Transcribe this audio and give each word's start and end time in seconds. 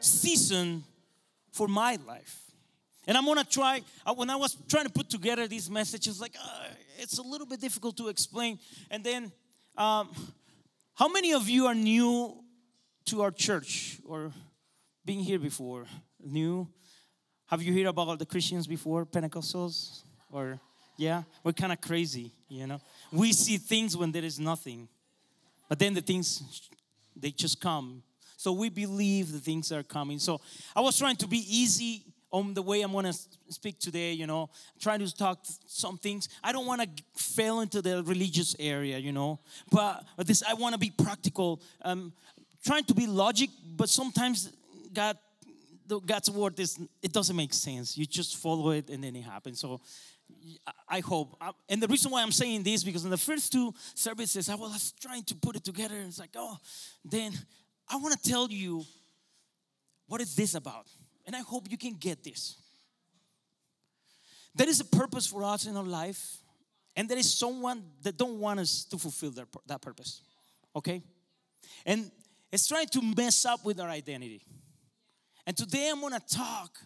season 0.00 0.84
for 1.52 1.68
my 1.68 1.98
life. 2.06 2.38
And 3.06 3.16
I'm 3.16 3.24
gonna 3.24 3.44
try, 3.44 3.82
when 4.14 4.30
I 4.30 4.36
was 4.36 4.56
trying 4.68 4.84
to 4.84 4.90
put 4.92 5.10
together 5.10 5.48
these 5.48 5.70
messages, 5.70 6.20
like, 6.20 6.36
uh, 6.42 6.68
it's 6.98 7.18
a 7.18 7.22
little 7.22 7.46
bit 7.46 7.60
difficult 7.60 7.96
to 7.96 8.08
explain. 8.08 8.58
And 8.90 9.02
then, 9.02 9.32
um, 9.76 10.10
how 10.94 11.08
many 11.08 11.32
of 11.32 11.48
you 11.48 11.66
are 11.66 11.74
new 11.74 12.44
to 13.06 13.22
our 13.22 13.30
church 13.30 13.98
or 14.04 14.32
being 15.04 15.20
here 15.20 15.38
before? 15.38 15.86
New? 16.22 16.68
Have 17.46 17.62
you 17.62 17.72
heard 17.72 17.86
about 17.86 18.18
the 18.18 18.26
Christians 18.26 18.66
before, 18.66 19.06
Pentecostals? 19.06 20.02
Or, 20.30 20.60
yeah, 20.96 21.22
we're 21.42 21.52
kind 21.52 21.72
of 21.72 21.80
crazy, 21.80 22.32
you 22.48 22.66
know? 22.66 22.80
We 23.10 23.32
see 23.32 23.56
things 23.56 23.96
when 23.96 24.12
there 24.12 24.24
is 24.24 24.38
nothing, 24.38 24.88
but 25.68 25.78
then 25.78 25.94
the 25.94 26.02
things, 26.02 26.42
they 27.16 27.30
just 27.30 27.60
come 27.60 28.02
so 28.40 28.52
we 28.52 28.70
believe 28.70 29.32
the 29.32 29.38
things 29.38 29.70
are 29.70 29.82
coming. 29.82 30.18
So 30.18 30.40
I 30.74 30.80
was 30.80 30.98
trying 30.98 31.16
to 31.16 31.26
be 31.26 31.44
easy 31.46 32.04
on 32.32 32.54
the 32.54 32.62
way 32.62 32.80
I'm 32.80 32.92
going 32.92 33.04
to 33.04 33.18
speak 33.50 33.78
today, 33.78 34.14
you 34.14 34.26
know, 34.26 34.48
trying 34.80 35.00
to 35.00 35.14
talk 35.14 35.40
some 35.66 35.98
things. 35.98 36.30
I 36.42 36.50
don't 36.50 36.64
want 36.64 36.80
to 36.80 36.88
fail 37.14 37.60
into 37.60 37.82
the 37.82 38.02
religious 38.02 38.56
area, 38.58 38.96
you 38.96 39.12
know, 39.12 39.40
but, 39.70 40.06
this 40.16 40.42
I 40.42 40.54
want 40.54 40.72
to 40.72 40.78
be 40.78 40.90
practical. 40.90 41.60
Um, 41.82 42.14
trying 42.64 42.84
to 42.84 42.94
be 42.94 43.06
logic, 43.06 43.50
but 43.76 43.90
sometimes 43.90 44.50
God, 44.90 45.18
God's 46.06 46.30
word 46.30 46.58
is 46.60 46.78
it 47.02 47.12
doesn't 47.12 47.36
make 47.36 47.52
sense. 47.52 47.98
You 47.98 48.06
just 48.06 48.38
follow 48.38 48.70
it 48.70 48.88
and 48.88 49.04
then 49.04 49.16
it 49.16 49.24
happens. 49.24 49.60
So 49.60 49.82
I 50.88 51.00
hope. 51.00 51.36
And 51.68 51.82
the 51.82 51.88
reason 51.88 52.10
why 52.10 52.22
I'm 52.22 52.32
saying 52.32 52.62
this 52.62 52.84
because 52.84 53.04
in 53.04 53.10
the 53.10 53.18
first 53.18 53.52
two 53.52 53.74
services 53.94 54.48
I 54.48 54.54
was 54.54 54.94
trying 54.98 55.24
to 55.24 55.34
put 55.34 55.56
it 55.56 55.64
together. 55.64 55.96
It's 56.06 56.18
like, 56.18 56.34
oh, 56.36 56.56
then 57.04 57.34
I 57.90 57.96
want 57.96 58.20
to 58.20 58.28
tell 58.28 58.50
you 58.50 58.84
what 60.06 60.20
is 60.20 60.34
this 60.34 60.54
about? 60.54 60.86
And 61.26 61.36
I 61.36 61.40
hope 61.40 61.70
you 61.70 61.78
can 61.78 61.94
get 61.94 62.24
this. 62.24 62.56
There 64.54 64.68
is 64.68 64.80
a 64.80 64.84
purpose 64.84 65.26
for 65.26 65.44
us 65.44 65.66
in 65.66 65.76
our 65.76 65.84
life, 65.84 66.38
and 66.96 67.08
there 67.08 67.18
is 67.18 67.32
someone 67.32 67.84
that 68.02 68.16
don't 68.16 68.40
want 68.40 68.58
us 68.58 68.84
to 68.86 68.98
fulfill 68.98 69.30
their, 69.30 69.46
that 69.66 69.80
purpose. 69.80 70.22
Okay? 70.74 71.02
And 71.86 72.10
it's 72.50 72.66
trying 72.66 72.88
to 72.88 73.02
mess 73.16 73.44
up 73.44 73.64
with 73.64 73.78
our 73.78 73.88
identity. 73.88 74.42
And 75.46 75.56
today 75.56 75.88
I'm 75.90 76.00
gonna 76.00 76.20
talk. 76.20 76.76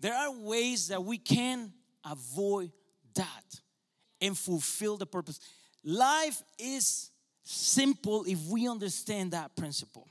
There 0.00 0.14
are 0.14 0.32
ways 0.32 0.88
that 0.88 1.02
we 1.02 1.18
can 1.18 1.72
avoid 2.04 2.72
that 3.14 3.60
and 4.20 4.36
fulfill 4.36 4.96
the 4.96 5.06
purpose. 5.06 5.38
Life 5.84 6.42
is 6.58 7.10
simple 7.44 8.24
if 8.24 8.38
we 8.46 8.68
understand 8.68 9.30
that 9.32 9.54
principle. 9.54 10.08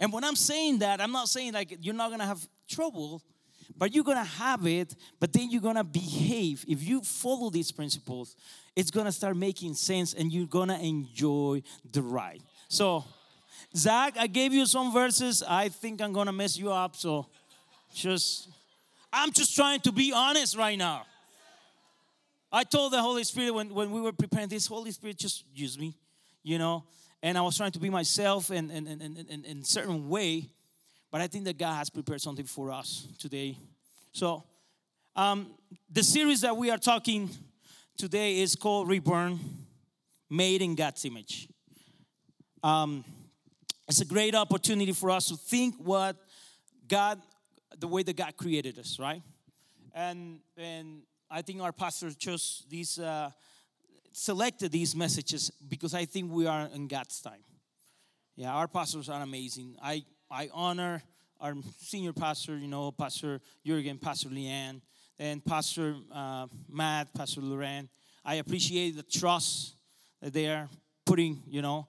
And 0.00 0.12
when 0.12 0.24
I'm 0.24 0.36
saying 0.36 0.78
that, 0.80 1.00
I'm 1.00 1.12
not 1.12 1.28
saying 1.28 1.52
like 1.52 1.76
you're 1.80 1.94
not 1.94 2.10
gonna 2.10 2.26
have 2.26 2.46
trouble, 2.68 3.22
but 3.76 3.94
you're 3.94 4.04
gonna 4.04 4.24
have 4.24 4.66
it, 4.66 4.94
but 5.18 5.32
then 5.32 5.50
you're 5.50 5.60
gonna 5.60 5.84
behave. 5.84 6.64
If 6.68 6.82
you 6.82 7.00
follow 7.00 7.50
these 7.50 7.72
principles, 7.72 8.36
it's 8.76 8.90
gonna 8.90 9.12
start 9.12 9.36
making 9.36 9.74
sense 9.74 10.14
and 10.14 10.32
you're 10.32 10.46
gonna 10.46 10.78
enjoy 10.78 11.62
the 11.90 12.02
ride. 12.02 12.42
So, 12.68 13.04
Zach, 13.76 14.14
I 14.16 14.28
gave 14.28 14.52
you 14.52 14.66
some 14.66 14.92
verses. 14.92 15.42
I 15.46 15.68
think 15.68 16.00
I'm 16.00 16.12
gonna 16.12 16.32
mess 16.32 16.56
you 16.56 16.70
up, 16.70 16.94
so 16.94 17.26
just, 17.92 18.48
I'm 19.12 19.32
just 19.32 19.56
trying 19.56 19.80
to 19.80 19.92
be 19.92 20.12
honest 20.12 20.56
right 20.56 20.78
now. 20.78 21.06
I 22.50 22.64
told 22.64 22.92
the 22.92 23.02
Holy 23.02 23.24
Spirit 23.24 23.50
when, 23.50 23.74
when 23.74 23.90
we 23.90 24.00
were 24.00 24.12
preparing 24.12 24.48
this, 24.48 24.66
Holy 24.66 24.90
Spirit, 24.92 25.18
just 25.18 25.44
use 25.54 25.78
me, 25.78 25.96
you 26.44 26.58
know 26.58 26.84
and 27.22 27.36
I 27.36 27.40
was 27.42 27.56
trying 27.56 27.72
to 27.72 27.78
be 27.78 27.90
myself 27.90 28.50
in, 28.50 28.70
in, 28.70 28.86
in, 28.86 29.26
in, 29.28 29.44
in 29.44 29.64
certain 29.64 30.08
way, 30.08 30.48
but 31.10 31.20
I 31.20 31.26
think 31.26 31.44
that 31.44 31.58
God 31.58 31.74
has 31.74 31.90
prepared 31.90 32.20
something 32.20 32.44
for 32.44 32.70
us 32.70 33.06
today. 33.18 33.56
So, 34.12 34.44
um, 35.16 35.48
the 35.90 36.02
series 36.02 36.42
that 36.42 36.56
we 36.56 36.70
are 36.70 36.78
talking 36.78 37.30
today 37.96 38.38
is 38.38 38.54
called 38.54 38.88
Reborn, 38.88 39.38
Made 40.30 40.62
in 40.62 40.76
God's 40.76 41.04
Image. 41.04 41.48
Um, 42.62 43.04
it's 43.88 44.00
a 44.00 44.04
great 44.04 44.34
opportunity 44.34 44.92
for 44.92 45.10
us 45.10 45.28
to 45.28 45.36
think 45.36 45.74
what 45.78 46.16
God, 46.86 47.20
the 47.78 47.88
way 47.88 48.02
that 48.02 48.16
God 48.16 48.36
created 48.36 48.78
us, 48.78 48.98
right? 48.98 49.22
And 49.94 50.40
and 50.56 51.02
I 51.30 51.42
think 51.42 51.62
our 51.62 51.72
pastor 51.72 52.10
chose 52.12 52.64
these. 52.68 52.98
Uh, 52.98 53.30
selected 54.18 54.72
these 54.72 54.96
messages 54.96 55.50
because 55.68 55.94
I 55.94 56.04
think 56.04 56.32
we 56.32 56.46
are 56.46 56.68
in 56.74 56.88
God's 56.88 57.20
time. 57.20 57.44
Yeah, 58.36 58.52
our 58.52 58.68
pastors 58.68 59.08
are 59.08 59.22
amazing. 59.22 59.76
I, 59.82 60.04
I 60.30 60.50
honor 60.52 61.02
our 61.40 61.54
senior 61.80 62.12
pastor, 62.12 62.56
you 62.56 62.68
know, 62.68 62.90
Pastor 62.90 63.40
Jurgen, 63.64 63.98
Pastor 63.98 64.28
Leanne, 64.28 64.80
and 65.18 65.44
Pastor 65.44 65.94
uh, 66.12 66.46
Matt, 66.68 67.14
Pastor 67.14 67.40
Loren. 67.40 67.88
I 68.24 68.34
appreciate 68.34 68.96
the 68.96 69.02
trust 69.04 69.74
that 70.20 70.32
they 70.32 70.48
are 70.48 70.68
putting, 71.06 71.40
you 71.46 71.62
know, 71.62 71.86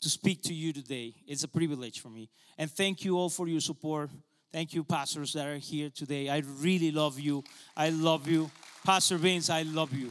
to 0.00 0.08
speak 0.08 0.42
to 0.44 0.54
you 0.54 0.72
today. 0.72 1.14
It's 1.26 1.44
a 1.44 1.48
privilege 1.48 2.00
for 2.00 2.08
me. 2.08 2.30
And 2.56 2.70
thank 2.70 3.04
you 3.04 3.16
all 3.16 3.28
for 3.28 3.48
your 3.48 3.60
support. 3.60 4.10
Thank 4.50 4.74
you, 4.74 4.82
pastors 4.82 5.34
that 5.34 5.46
are 5.46 5.58
here 5.58 5.90
today. 5.90 6.28
I 6.30 6.42
really 6.60 6.90
love 6.90 7.20
you. 7.20 7.44
I 7.76 7.90
love 7.90 8.26
you. 8.26 8.50
Pastor 8.84 9.18
Vince, 9.18 9.50
I 9.50 9.62
love 9.62 9.92
you. 9.92 10.10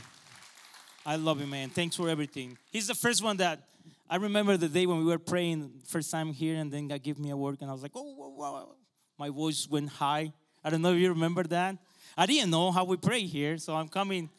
I 1.10 1.16
love 1.16 1.42
you, 1.42 1.48
man. 1.48 1.70
Thanks 1.72 1.96
for 1.96 2.08
everything. 2.08 2.56
He's 2.70 2.86
the 2.86 2.94
first 2.94 3.24
one 3.24 3.38
that 3.38 3.64
I 4.08 4.18
remember 4.18 4.58
the 4.58 4.68
day 4.70 4.86
when 4.86 5.00
we 5.00 5.06
were 5.06 5.18
praying 5.18 5.72
first 5.88 6.12
time 6.12 6.32
here, 6.32 6.56
and 6.58 6.72
then 6.72 6.88
God 6.88 7.02
gave 7.02 7.18
me 7.18 7.32
a 7.32 7.36
word, 7.36 7.58
and 7.62 7.68
I 7.72 7.74
was 7.74 7.82
like, 7.82 7.94
oh, 7.96 8.14
whoa, 8.14 8.30
whoa. 8.30 8.76
my 9.18 9.30
voice 9.30 9.68
went 9.68 9.90
high. 9.90 10.32
I 10.64 10.70
don't 10.70 10.84
know 10.84 10.94
if 10.94 11.00
you 11.00 11.10
remember 11.10 11.42
that. 11.46 11.78
I 12.16 12.28
didn't 12.28 12.52
know 12.52 12.72
how 12.72 12.84
we 12.84 12.96
pray 12.96 13.22
here, 13.22 13.58
so 13.58 13.76
I'm 13.76 13.88
coming 13.88 14.30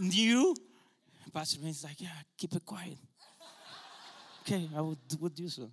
new. 0.00 0.56
Pastor 1.32 1.60
Vince's 1.60 1.84
like, 1.84 2.00
yeah, 2.00 2.08
keep 2.36 2.52
it 2.56 2.66
quiet. 2.66 2.98
okay, 4.42 4.68
I 4.76 4.80
will 4.80 4.98
do, 5.08 5.16
will 5.20 5.28
do 5.28 5.48
so. 5.48 5.70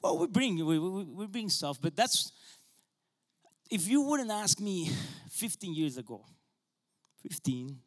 Well, 0.00 0.18
we 0.18 0.28
bring 0.28 0.64
we, 0.64 0.78
we, 0.78 1.02
we 1.02 1.26
bring 1.26 1.48
stuff, 1.48 1.78
but 1.82 1.96
that's 1.96 2.30
if 3.72 3.88
you 3.88 4.02
wouldn't 4.02 4.30
ask 4.30 4.60
me 4.60 4.88
15 5.30 5.74
years 5.74 5.96
ago, 5.96 6.24
15, 7.24 7.80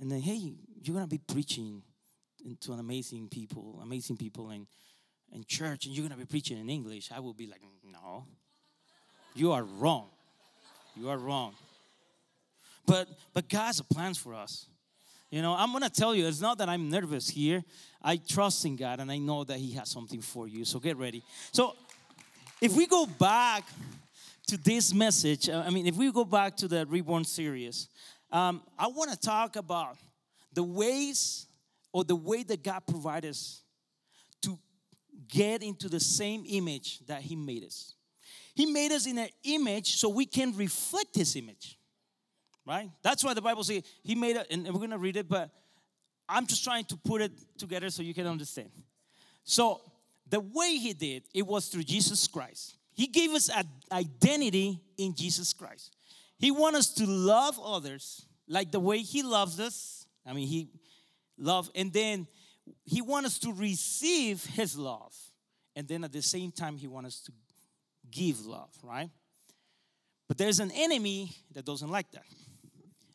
and 0.00 0.10
then 0.10 0.20
hey 0.20 0.54
you're 0.82 0.94
gonna 0.94 1.06
be 1.06 1.18
preaching 1.18 1.82
to 2.60 2.72
an 2.72 2.78
amazing 2.78 3.28
people 3.28 3.80
amazing 3.82 4.16
people 4.16 4.50
in, 4.50 4.66
in 5.32 5.44
church 5.44 5.86
and 5.86 5.94
you're 5.94 6.06
gonna 6.06 6.18
be 6.18 6.26
preaching 6.26 6.58
in 6.58 6.68
english. 6.68 7.10
I 7.14 7.20
will 7.20 7.34
be 7.34 7.46
like 7.46 7.60
no. 7.84 8.26
You 9.34 9.52
are 9.52 9.64
wrong. 9.64 10.08
You 10.94 11.10
are 11.10 11.18
wrong. 11.18 11.54
But 12.86 13.08
but 13.34 13.48
god 13.48 13.66
has 13.66 13.80
plans 13.80 14.18
for 14.18 14.34
us. 14.34 14.66
You 15.30 15.42
know 15.42 15.54
i'm 15.54 15.72
gonna 15.72 15.90
tell 15.90 16.14
you 16.14 16.26
it's 16.26 16.40
not 16.40 16.58
that 16.58 16.68
i'm 16.68 16.88
nervous 16.88 17.28
here. 17.28 17.64
I 18.02 18.16
trust 18.16 18.64
in 18.64 18.76
god 18.76 19.00
and 19.00 19.10
i 19.10 19.18
know 19.18 19.44
that 19.44 19.58
he 19.58 19.72
has 19.72 19.90
something 19.90 20.20
for 20.20 20.46
you 20.46 20.64
so 20.64 20.78
get 20.78 20.96
ready. 20.96 21.22
So 21.52 21.74
if 22.60 22.74
we 22.76 22.86
go 22.86 23.06
back 23.06 23.64
to 24.46 24.56
this 24.56 24.94
message 24.94 25.48
uh, 25.48 25.64
i 25.66 25.70
mean 25.70 25.86
if 25.86 25.96
we 25.96 26.10
go 26.12 26.24
back 26.24 26.56
to 26.56 26.68
the 26.68 26.86
reborn 26.86 27.24
series 27.24 27.88
um, 28.30 28.62
I 28.78 28.88
want 28.88 29.10
to 29.10 29.16
talk 29.18 29.56
about 29.56 29.96
the 30.52 30.62
ways 30.62 31.46
or 31.92 32.04
the 32.04 32.16
way 32.16 32.42
that 32.42 32.62
God 32.62 32.82
provides 32.86 33.26
us 33.26 33.62
to 34.42 34.58
get 35.28 35.62
into 35.62 35.88
the 35.88 36.00
same 36.00 36.44
image 36.46 37.00
that 37.06 37.22
He 37.22 37.36
made 37.36 37.64
us. 37.64 37.94
He 38.54 38.66
made 38.66 38.92
us 38.92 39.06
in 39.06 39.18
an 39.18 39.28
image 39.44 39.96
so 39.96 40.08
we 40.08 40.26
can 40.26 40.56
reflect 40.56 41.14
His 41.14 41.36
image, 41.36 41.78
right? 42.66 42.90
That's 43.02 43.22
why 43.22 43.34
the 43.34 43.42
Bible 43.42 43.64
says 43.64 43.82
He 44.02 44.14
made 44.14 44.36
it, 44.36 44.46
and 44.50 44.64
we're 44.64 44.72
going 44.72 44.90
to 44.90 44.98
read 44.98 45.16
it, 45.16 45.28
but 45.28 45.50
I'm 46.28 46.46
just 46.46 46.64
trying 46.64 46.84
to 46.86 46.96
put 46.96 47.22
it 47.22 47.32
together 47.56 47.90
so 47.90 48.02
you 48.02 48.14
can 48.14 48.26
understand. 48.26 48.70
So, 49.44 49.80
the 50.28 50.40
way 50.40 50.76
He 50.76 50.92
did 50.92 51.22
it 51.32 51.46
was 51.46 51.68
through 51.68 51.84
Jesus 51.84 52.26
Christ. 52.26 52.76
He 52.94 53.06
gave 53.06 53.30
us 53.32 53.50
an 53.50 53.66
identity 53.92 54.80
in 54.96 55.14
Jesus 55.14 55.52
Christ. 55.52 55.95
He 56.38 56.50
wants 56.50 56.78
us 56.78 56.94
to 56.94 57.06
love 57.06 57.58
others 57.62 58.26
like 58.48 58.70
the 58.70 58.80
way 58.80 58.98
He 58.98 59.22
loves 59.22 59.58
us. 59.58 60.06
I 60.24 60.32
mean, 60.32 60.46
He 60.46 60.68
love, 61.38 61.70
and 61.74 61.92
then 61.92 62.26
He 62.84 63.00
wants 63.00 63.28
us 63.28 63.38
to 63.40 63.52
receive 63.52 64.44
His 64.44 64.76
love, 64.76 65.14
and 65.74 65.88
then 65.88 66.04
at 66.04 66.12
the 66.12 66.22
same 66.22 66.52
time, 66.52 66.76
He 66.76 66.86
wants 66.86 67.08
us 67.08 67.20
to 67.26 67.32
give 68.10 68.44
love, 68.46 68.70
right? 68.82 69.10
But 70.28 70.38
there's 70.38 70.60
an 70.60 70.70
enemy 70.72 71.30
that 71.52 71.64
doesn't 71.64 71.90
like 71.90 72.10
that. 72.12 72.24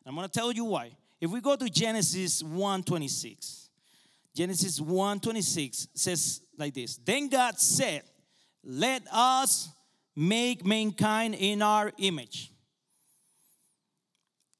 I'm 0.06 0.14
going 0.14 0.26
to 0.26 0.32
tell 0.32 0.50
you 0.52 0.64
why. 0.64 0.92
If 1.20 1.30
we 1.30 1.40
go 1.40 1.54
to 1.54 1.68
Genesis 1.68 2.42
1:26, 2.42 3.68
Genesis 4.34 4.80
1:26 4.80 5.88
says 5.94 6.40
like 6.58 6.74
this. 6.74 6.96
Then 6.96 7.28
God 7.28 7.58
said, 7.60 8.02
"Let 8.64 9.06
us 9.12 9.68
make 10.16 10.64
mankind 10.64 11.36
in 11.36 11.62
our 11.62 11.92
image." 11.98 12.52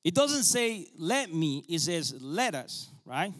It 0.04 0.14
doesn't 0.14 0.44
say 0.44 0.88
let 0.96 1.32
me, 1.32 1.64
it 1.68 1.80
says 1.80 2.14
let 2.20 2.54
us, 2.54 2.90
right? 3.04 3.32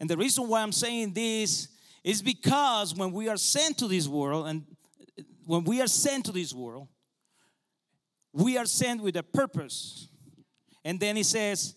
And 0.00 0.08
the 0.08 0.16
reason 0.16 0.48
why 0.48 0.62
I'm 0.62 0.72
saying 0.72 1.12
this 1.12 1.68
is 2.04 2.22
because 2.22 2.94
when 2.94 3.12
we 3.12 3.28
are 3.28 3.36
sent 3.36 3.78
to 3.78 3.88
this 3.88 4.08
world 4.08 4.46
and 4.46 4.64
uh, 5.18 5.22
when 5.44 5.64
we 5.64 5.80
are 5.80 5.86
sent 5.86 6.24
to 6.26 6.32
this 6.32 6.54
world, 6.54 6.88
we 8.32 8.56
are 8.56 8.66
sent 8.66 9.02
with 9.02 9.16
a 9.16 9.22
purpose. 9.22 10.08
And 10.84 11.00
then 11.00 11.16
he 11.16 11.22
says, 11.22 11.74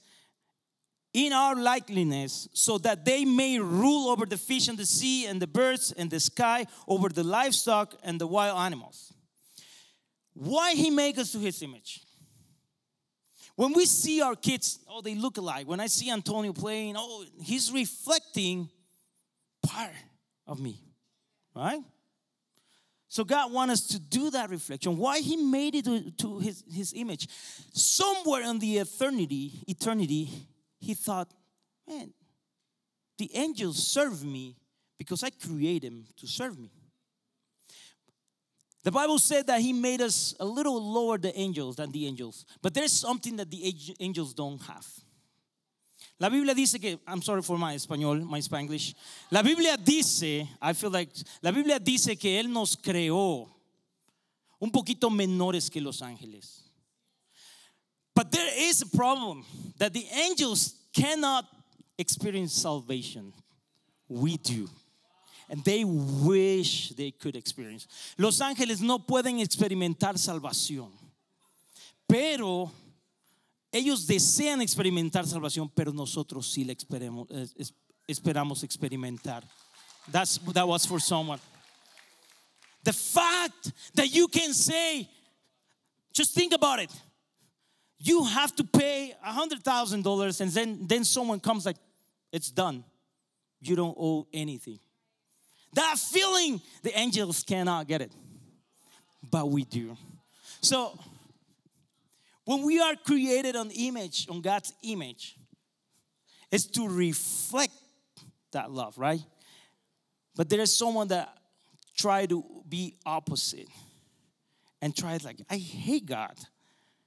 in 1.13 1.33
our 1.33 1.56
likeness, 1.56 2.48
so 2.54 2.78
that 2.78 3.04
they 3.04 3.25
may 3.25 3.60
rule 3.60 4.10
over 4.10 4.25
the 4.25 4.38
fish 4.38 4.68
and 4.69 4.78
the 4.78 4.86
sea 4.86 5.25
and 5.25 5.42
the 5.42 5.48
birds 5.48 5.92
and 5.92 6.10
the 6.10 6.19
sky, 6.19 6.66
over 6.88 7.10
the 7.10 7.24
livestock 7.24 7.95
and 8.04 8.22
the 8.22 8.28
wild 8.28 8.57
animals. 8.57 9.13
Why 10.33 10.74
he 10.74 10.89
make 10.89 11.18
us 11.18 11.33
to 11.33 11.39
his 11.39 11.62
image? 11.62 12.01
When 13.61 13.73
we 13.73 13.85
see 13.85 14.23
our 14.23 14.35
kids, 14.35 14.79
oh, 14.89 15.01
they 15.01 15.13
look 15.13 15.37
alike. 15.37 15.67
When 15.67 15.79
I 15.79 15.85
see 15.85 16.09
Antonio 16.09 16.51
playing, 16.51 16.95
oh, 16.97 17.25
he's 17.43 17.71
reflecting 17.71 18.67
part 19.61 19.91
of 20.47 20.59
me, 20.59 20.81
right? 21.55 21.79
So 23.07 23.23
God 23.23 23.51
wants 23.51 23.73
us 23.73 23.87
to 23.89 23.99
do 23.99 24.31
that 24.31 24.49
reflection. 24.49 24.97
Why 24.97 25.19
He 25.19 25.37
made 25.37 25.75
it 25.75 25.85
to, 25.85 26.09
to 26.09 26.39
his, 26.39 26.63
his 26.73 26.93
image. 26.95 27.27
Somewhere 27.71 28.41
in 28.49 28.57
the 28.57 28.79
eternity, 28.79 29.63
eternity, 29.67 30.27
He 30.79 30.95
thought, 30.95 31.31
man, 31.87 32.11
the 33.19 33.29
angels 33.35 33.77
serve 33.77 34.25
me 34.25 34.55
because 34.97 35.23
I 35.23 35.29
created 35.29 35.91
them 35.91 36.05
to 36.17 36.25
serve 36.25 36.57
me. 36.57 36.71
The 38.83 38.92
Bible 38.92 39.19
said 39.19 39.48
that 39.48 39.62
He 39.62 39.74
made 39.74 40.01
us 40.01 40.33
a 40.39 40.45
little 40.45 40.81
lower 40.81 41.18
the 41.18 41.38
angels 41.38 41.75
than 41.75 41.92
the 41.92 42.07
angels, 42.07 42.45
but 42.62 42.74
there's 42.74 42.92
something 42.92 43.36
that 43.36 43.51
the 43.51 43.95
angels 44.00 44.33
don't 44.33 44.62
have. 44.63 44.88
La 46.19 46.30
Biblia 46.30 46.54
dice 46.54 46.80
que, 46.80 47.00
I'm 47.07 47.22
sorry 47.22 47.42
for 47.42 47.57
my 47.57 47.75
español, 47.75 48.24
my 48.24 48.39
Spanglish. 48.39 48.94
La 49.31 49.42
Biblia 49.42 49.75
dice, 49.75 50.48
I 50.62 50.74
feel 50.74 50.92
like, 50.92 51.10
la 51.42 51.51
Biblia 51.51 51.80
dice 51.80 52.19
que 52.19 52.39
Él 52.39 52.50
nos 52.50 52.75
creó 52.75 53.48
un 54.60 54.69
poquito 54.72 55.10
menores 55.10 55.72
que 55.72 55.81
los 55.81 56.01
ángeles. 56.01 56.62
But 58.16 58.31
there 58.31 58.50
is 58.56 58.81
a 58.81 58.98
problem 58.98 59.45
that 59.80 59.94
the 59.94 60.06
angels 60.13 60.75
cannot 60.94 61.45
experience 61.98 62.54
salvation. 62.54 63.33
We 64.07 64.38
do. 64.38 64.69
And 65.51 65.62
they 65.65 65.83
wish 65.83 66.94
they 66.95 67.12
could 67.12 67.36
experience. 67.36 67.86
Los 68.18 68.39
ángeles 68.39 68.80
no 68.80 69.00
pueden 69.00 69.42
experimentar 69.42 70.18
salvación. 70.18 70.89
Pero 72.07 72.71
ellos 73.69 74.07
desean 74.07 74.62
experimentar 74.62 75.27
salvación, 75.27 75.69
pero 75.75 75.92
nosotros 75.92 76.48
sí 76.48 76.63
la 76.63 76.71
esperemos, 76.71 77.27
eh, 77.30 77.65
esperamos 78.07 78.63
experimentar. 78.63 79.44
That's, 80.09 80.39
that 80.53 80.65
was 80.65 80.86
for 80.86 81.01
someone. 81.01 81.39
The 82.83 82.94
fact 82.94 83.74
that 83.95 84.07
you 84.07 84.30
can 84.30 84.54
say, 84.54 85.09
just 86.13 86.33
think 86.33 86.54
about 86.54 86.80
it. 86.80 86.92
You 88.00 88.24
have 88.24 88.56
to 88.56 88.63
pay 88.63 89.13
a 89.21 89.33
hundred 89.33 89.63
thousand 89.63 90.04
dollars, 90.04 90.39
and 90.39 90.50
then 90.50 90.88
then 90.88 91.04
someone 91.04 91.42
comes 91.42 91.65
like, 91.65 91.77
it's 92.31 92.50
done. 92.50 92.86
You 93.59 93.75
don't 93.75 93.95
owe 94.00 94.27
anything. 94.33 94.80
That 95.73 95.97
feeling, 95.97 96.62
the 96.83 96.97
angels 96.97 97.44
cannot 97.44 97.88
get 97.88 98.01
it, 98.01 98.12
but 99.29 99.50
we 99.50 99.63
do. 99.63 99.97
So 100.62 101.00
when 102.45 102.63
we 102.63 102.79
are 102.79 102.95
created 102.95 103.56
on 103.56 103.71
image, 103.71 104.27
on 104.29 104.41
God's 104.41 104.73
image, 104.83 105.38
it's 106.51 106.65
to 106.65 106.88
reflect 106.88 107.73
that 108.51 108.71
love, 108.71 108.97
right? 108.97 109.21
But 110.35 110.50
there 110.50 110.59
is 110.59 110.77
someone 110.77 111.07
that 111.09 111.38
try 111.95 112.25
to 112.25 112.44
be 112.68 112.95
opposite 113.06 113.68
and 114.81 114.95
try 114.95 115.18
like, 115.23 115.38
I 115.50 115.57
hate 115.57 116.06
God. 116.06 116.38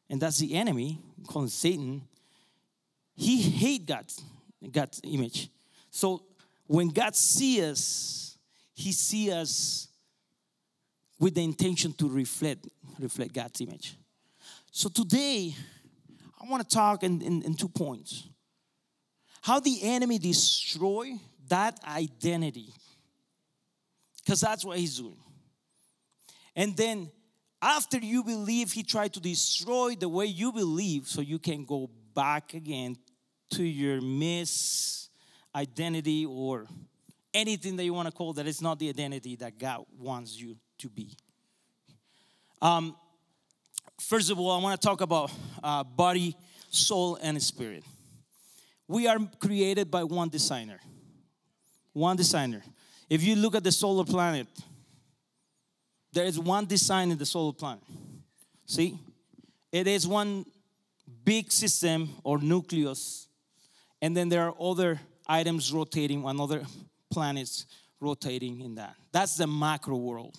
And 0.09 0.21
that's 0.21 0.39
the 0.39 0.55
enemy, 0.55 1.01
called 1.27 1.51
Satan. 1.51 2.03
He 3.17 3.41
hate 3.41 3.87
God, 3.87 4.07
God's 4.71 5.01
image. 5.05 5.49
So 5.91 6.23
when 6.67 6.89
God 6.89 7.17
sees 7.17 7.63
us, 7.63 8.34
he 8.75 8.93
sees 8.93 9.33
us 9.33 9.89
with 11.19 11.35
the 11.35 11.45
intention 11.45 11.93
to 11.95 12.09
reflect, 12.09 12.69
reflect 12.99 13.33
God's 13.33 13.61
image. 13.61 13.97
So 14.71 14.89
today, 14.89 15.55
I 16.41 16.51
want 16.51 16.69
to 16.69 16.77
talk 16.77 17.03
in, 17.03 17.23
in, 17.23 17.43
in 17.43 17.55
two 17.55 17.69
points. 17.69 18.25
How 19.41 19.61
the 19.61 19.79
enemy 19.83 20.19
destroy 20.19 21.13
that 21.49 21.79
identity. 21.87 22.73
Because 24.25 24.41
that's 24.41 24.65
what 24.65 24.79
he's 24.79 24.99
doing. 24.99 25.19
And 26.57 26.77
then 26.77 27.11
after 27.61 27.99
you 27.99 28.25
believe, 28.25 28.73
he 28.73 28.83
tried 28.83 29.13
to 29.15 29.21
destroy 29.21 29.95
the 29.95 30.09
way 30.09 30.27
you 30.27 30.53
believe 30.53 31.07
so 31.07 31.21
you 31.21 31.39
can 31.39 31.65
go 31.65 31.91
back 32.15 32.55
again 32.55 32.97
to 33.51 33.63
your 33.63 34.01
miss 34.01 35.09
identity 35.55 36.27
or 36.27 36.67
anything 37.35 37.77
that 37.77 37.85
you 37.85 37.93
want 37.93 38.07
to 38.07 38.13
call 38.13 38.33
that 38.35 38.47
is 38.47 38.63
not 38.63 38.79
the 38.79 38.89
identity 38.89 39.37
that 39.37 39.59
God 39.59 39.85
wants 39.99 40.41
you 40.41 40.57
to 40.79 40.89
be. 40.89 41.17
Um, 42.63 42.97
First 44.01 44.31
of 44.31 44.39
all, 44.39 44.51
I 44.51 44.63
want 44.63 44.81
to 44.81 44.87
talk 44.87 45.01
about 45.01 45.33
uh, 45.63 45.85
body, 45.85 46.37
soul, 46.69 47.17
and 47.23 47.43
spirit. 47.43 47.85
We 48.89 49.07
are 49.07 49.19
created 49.41 49.91
by 49.91 50.05
one 50.05 50.29
designer. 50.29 50.81
One 51.93 52.17
designer. 52.17 52.63
If 53.09 53.23
you 53.23 53.37
look 53.37 53.55
at 53.55 53.65
the 53.65 53.73
solar 53.73 54.05
planet, 54.05 54.47
there 56.13 56.25
is 56.25 56.39
one 56.39 56.67
design 56.67 57.13
in 57.13 57.19
the 57.19 57.27
solar 57.27 57.53
planet. 57.53 57.85
See? 58.67 58.99
It 59.73 59.87
is 59.87 60.07
one 60.07 60.45
big 61.25 61.51
system 61.51 62.11
or 62.23 62.39
nucleus, 62.39 63.29
and 64.03 64.17
then 64.17 64.29
there 64.29 64.43
are 64.43 64.55
other 64.61 65.01
items 65.27 65.73
rotating 65.73 66.25
on 66.25 66.41
other 66.41 66.63
planets 67.15 67.67
rotating 68.01 68.61
in 68.61 68.75
that. 68.75 68.97
That's 69.13 69.37
the 69.37 69.47
macro 69.47 69.97
world. 69.97 70.37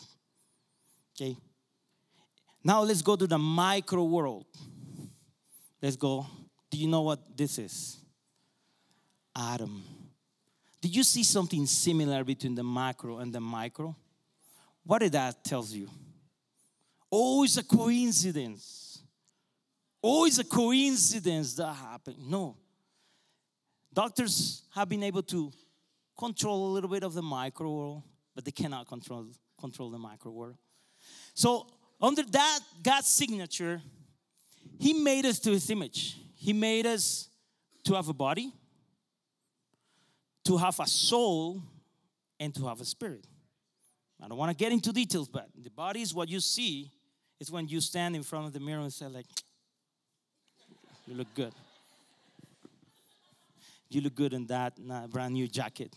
Okay? 1.16 1.38
Now 2.64 2.82
let's 2.84 3.02
go 3.02 3.16
to 3.16 3.26
the 3.26 3.38
micro 3.38 4.04
world. 4.04 4.46
Let's 5.82 5.96
go. 5.96 6.28
Do 6.70 6.78
you 6.78 6.88
know 6.88 7.02
what 7.02 7.38
this 7.38 7.58
is? 7.58 7.98
Atom. 9.36 9.84
Did 10.82 10.96
you 10.96 11.04
see 11.04 11.24
something 11.24 11.66
similar 11.66 12.24
between 12.24 12.56
the 12.56 12.64
macro 12.64 13.20
and 13.20 13.34
the 13.34 13.40
micro? 13.40 13.96
What 14.84 15.00
did 15.00 15.14
that 15.14 15.44
tells 15.44 15.72
you? 15.72 15.90
Oh, 17.12 17.44
it's 17.44 17.58
a 17.58 17.64
coincidence. 17.64 19.00
Oh, 20.04 20.26
it's 20.26 20.40
a 20.40 20.44
coincidence 20.44 21.54
that 21.56 21.74
happened. 21.74 22.18
No. 22.30 22.58
Doctors 23.94 24.64
have 24.76 24.90
been 24.90 25.04
able 25.04 25.24
to 25.24 25.52
control 26.18 26.68
a 26.68 26.72
little 26.72 26.90
bit 26.90 27.04
of 27.04 27.14
the 27.14 27.22
micro 27.22 27.72
world, 27.72 28.04
but 28.34 28.46
they 28.46 28.52
cannot 28.52 28.88
control, 28.88 29.28
control 29.60 29.90
the 29.90 29.98
micro 29.98 30.32
world. 30.32 30.58
So 31.34 31.68
under 32.02 32.24
that 32.24 32.60
God's 32.84 33.08
signature, 33.08 33.82
He 34.80 34.94
made 34.94 35.26
us 35.26 35.40
to 35.40 35.52
His 35.52 35.70
image. 35.70 36.18
He 36.36 36.54
made 36.54 36.86
us 36.86 37.30
to 37.86 37.94
have 37.96 38.10
a 38.10 38.14
body, 38.14 38.52
to 40.46 40.58
have 40.58 40.80
a 40.80 40.88
soul, 40.88 41.62
and 42.40 42.54
to 42.56 42.68
have 42.68 42.82
a 42.82 42.86
spirit. 42.86 43.26
I 44.22 44.28
don't 44.28 44.38
want 44.38 44.52
to 44.52 44.64
get 44.64 44.72
into 44.72 44.92
details, 44.92 45.28
but 45.28 45.50
the 45.62 45.70
body 45.70 46.02
is 46.02 46.14
what 46.14 46.30
you 46.30 46.40
see. 46.40 46.92
It's 47.40 47.52
when 47.52 47.68
you 47.68 47.82
stand 47.82 48.16
in 48.16 48.24
front 48.24 48.48
of 48.48 48.54
the 48.54 48.60
mirror 48.60 48.82
and 48.82 48.92
say, 48.92 49.08
like, 49.08 49.26
you 51.06 51.16
look 51.16 51.28
good. 51.36 51.54
You 53.96 54.02
look 54.02 54.16
good 54.16 54.34
in 54.34 54.46
that 54.48 54.78
brand 55.10 55.36
new 55.36 55.48
jacket. 55.48 55.96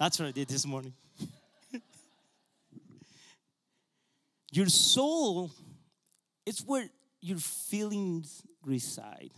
That's 0.00 0.18
what 0.18 0.26
I 0.26 0.32
did 0.32 0.48
this 0.48 0.66
morning. 0.66 0.92
Your 4.50 4.66
soul, 4.66 5.52
it's 6.44 6.60
where 6.66 6.88
your 7.20 7.38
feelings 7.38 8.42
reside. 8.64 9.30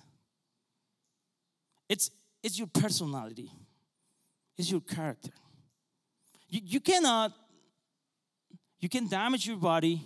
It's, 1.86 2.10
it's 2.42 2.58
your 2.58 2.68
personality, 2.68 3.50
it's 4.56 4.70
your 4.70 4.80
character. 4.80 5.32
You, 6.48 6.60
you 6.64 6.80
cannot, 6.80 7.32
you 8.78 8.88
can 8.88 9.06
damage 9.06 9.46
your 9.46 9.58
body, 9.58 10.00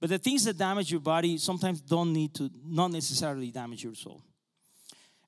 But 0.00 0.10
the 0.10 0.18
things 0.18 0.44
that 0.44 0.58
damage 0.58 0.90
your 0.90 1.00
body 1.00 1.38
sometimes 1.38 1.80
don't 1.80 2.12
need 2.12 2.34
to, 2.34 2.50
not 2.62 2.90
necessarily 2.90 3.50
damage 3.50 3.84
your 3.84 3.94
soul. 3.94 4.22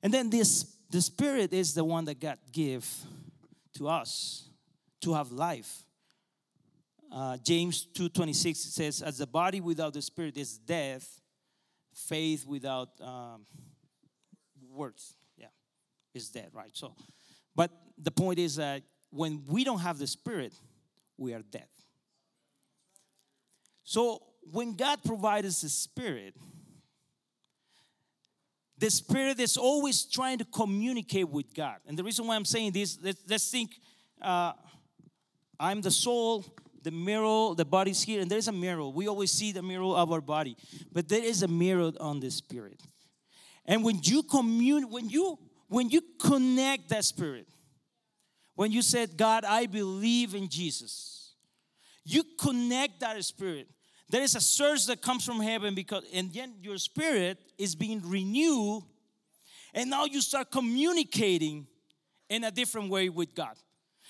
And 0.03 0.13
then 0.13 0.29
this, 0.29 0.72
the 0.93 1.01
spirit 1.01 1.51
is 1.53 1.73
the 1.73 1.83
one 1.83 2.05
that 2.05 2.19
God 2.19 2.37
give 2.51 2.87
to 3.75 3.87
us 3.87 4.47
to 5.01 5.15
have 5.15 5.31
life. 5.31 5.85
Uh, 7.11 7.35
James 7.37 7.87
2.26 7.95 8.55
says, 8.55 9.01
as 9.01 9.17
the 9.17 9.25
body 9.25 9.59
without 9.59 9.93
the 9.93 10.03
spirit 10.03 10.37
is 10.37 10.59
death, 10.59 11.19
faith 11.95 12.45
without 12.45 12.89
um, 13.01 13.47
words, 14.69 15.15
yeah, 15.35 15.47
is 16.13 16.29
dead, 16.29 16.49
right? 16.53 16.69
So, 16.73 16.93
but 17.55 17.71
the 17.97 18.11
point 18.11 18.37
is 18.37 18.57
that 18.57 18.83
when 19.09 19.41
we 19.47 19.63
don't 19.63 19.79
have 19.79 19.97
the 19.97 20.05
spirit, 20.05 20.53
we 21.17 21.33
are 21.33 21.41
dead. 21.41 21.67
So 23.83 24.21
when 24.51 24.75
God 24.75 24.99
provides 25.03 25.61
the 25.63 25.69
spirit, 25.69 26.35
the 28.77 28.89
spirit 28.89 29.39
is 29.39 29.57
always 29.57 30.03
trying 30.03 30.37
to 30.39 30.45
communicate 30.45 31.29
with 31.29 31.53
God. 31.53 31.77
And 31.87 31.97
the 31.97 32.03
reason 32.03 32.27
why 32.27 32.35
I'm 32.35 32.45
saying 32.45 32.71
this, 32.73 32.97
let's, 33.27 33.49
think 33.49 33.71
uh, 34.21 34.53
I'm 35.59 35.81
the 35.81 35.91
soul, 35.91 36.43
the 36.81 36.91
mirror, 36.91 37.55
the 37.55 37.65
body's 37.65 38.01
here, 38.01 38.21
and 38.21 38.29
there's 38.29 38.47
a 38.47 38.51
mirror. 38.51 38.87
We 38.87 39.07
always 39.07 39.31
see 39.31 39.51
the 39.51 39.61
mirror 39.61 39.95
of 39.95 40.11
our 40.11 40.21
body, 40.21 40.57
but 40.91 41.07
there 41.07 41.23
is 41.23 41.43
a 41.43 41.47
mirror 41.47 41.91
on 41.99 42.19
the 42.19 42.31
spirit. 42.31 42.81
And 43.65 43.83
when 43.83 43.99
you 44.03 44.23
commune, 44.23 44.89
when 44.89 45.09
you 45.09 45.39
when 45.69 45.89
you 45.89 46.01
connect 46.19 46.89
that 46.89 47.03
spirit, 47.03 47.47
when 48.55 48.71
you 48.71 48.81
said, 48.81 49.17
God, 49.17 49.43
I 49.43 49.65
believe 49.65 50.35
in 50.35 50.47
Jesus, 50.47 51.33
you 52.05 52.23
connect 52.39 52.99
that 52.99 53.23
spirit. 53.23 53.67
There 54.13 54.21
is 54.21 54.35
a 54.35 54.41
surge 54.41 54.85
that 54.85 55.01
comes 55.01 55.25
from 55.25 55.39
heaven 55.41 55.73
because, 55.73 56.03
and 56.13 56.31
then 56.31 56.53
your 56.61 56.77
spirit 56.77 57.39
is 57.57 57.73
being 57.73 57.99
renewed, 58.07 58.83
and 59.73 59.89
now 59.89 60.05
you 60.05 60.21
start 60.21 60.51
communicating 60.51 61.65
in 62.29 62.43
a 62.43 62.51
different 62.51 62.91
way 62.91 63.09
with 63.09 63.33
God. 63.33 63.55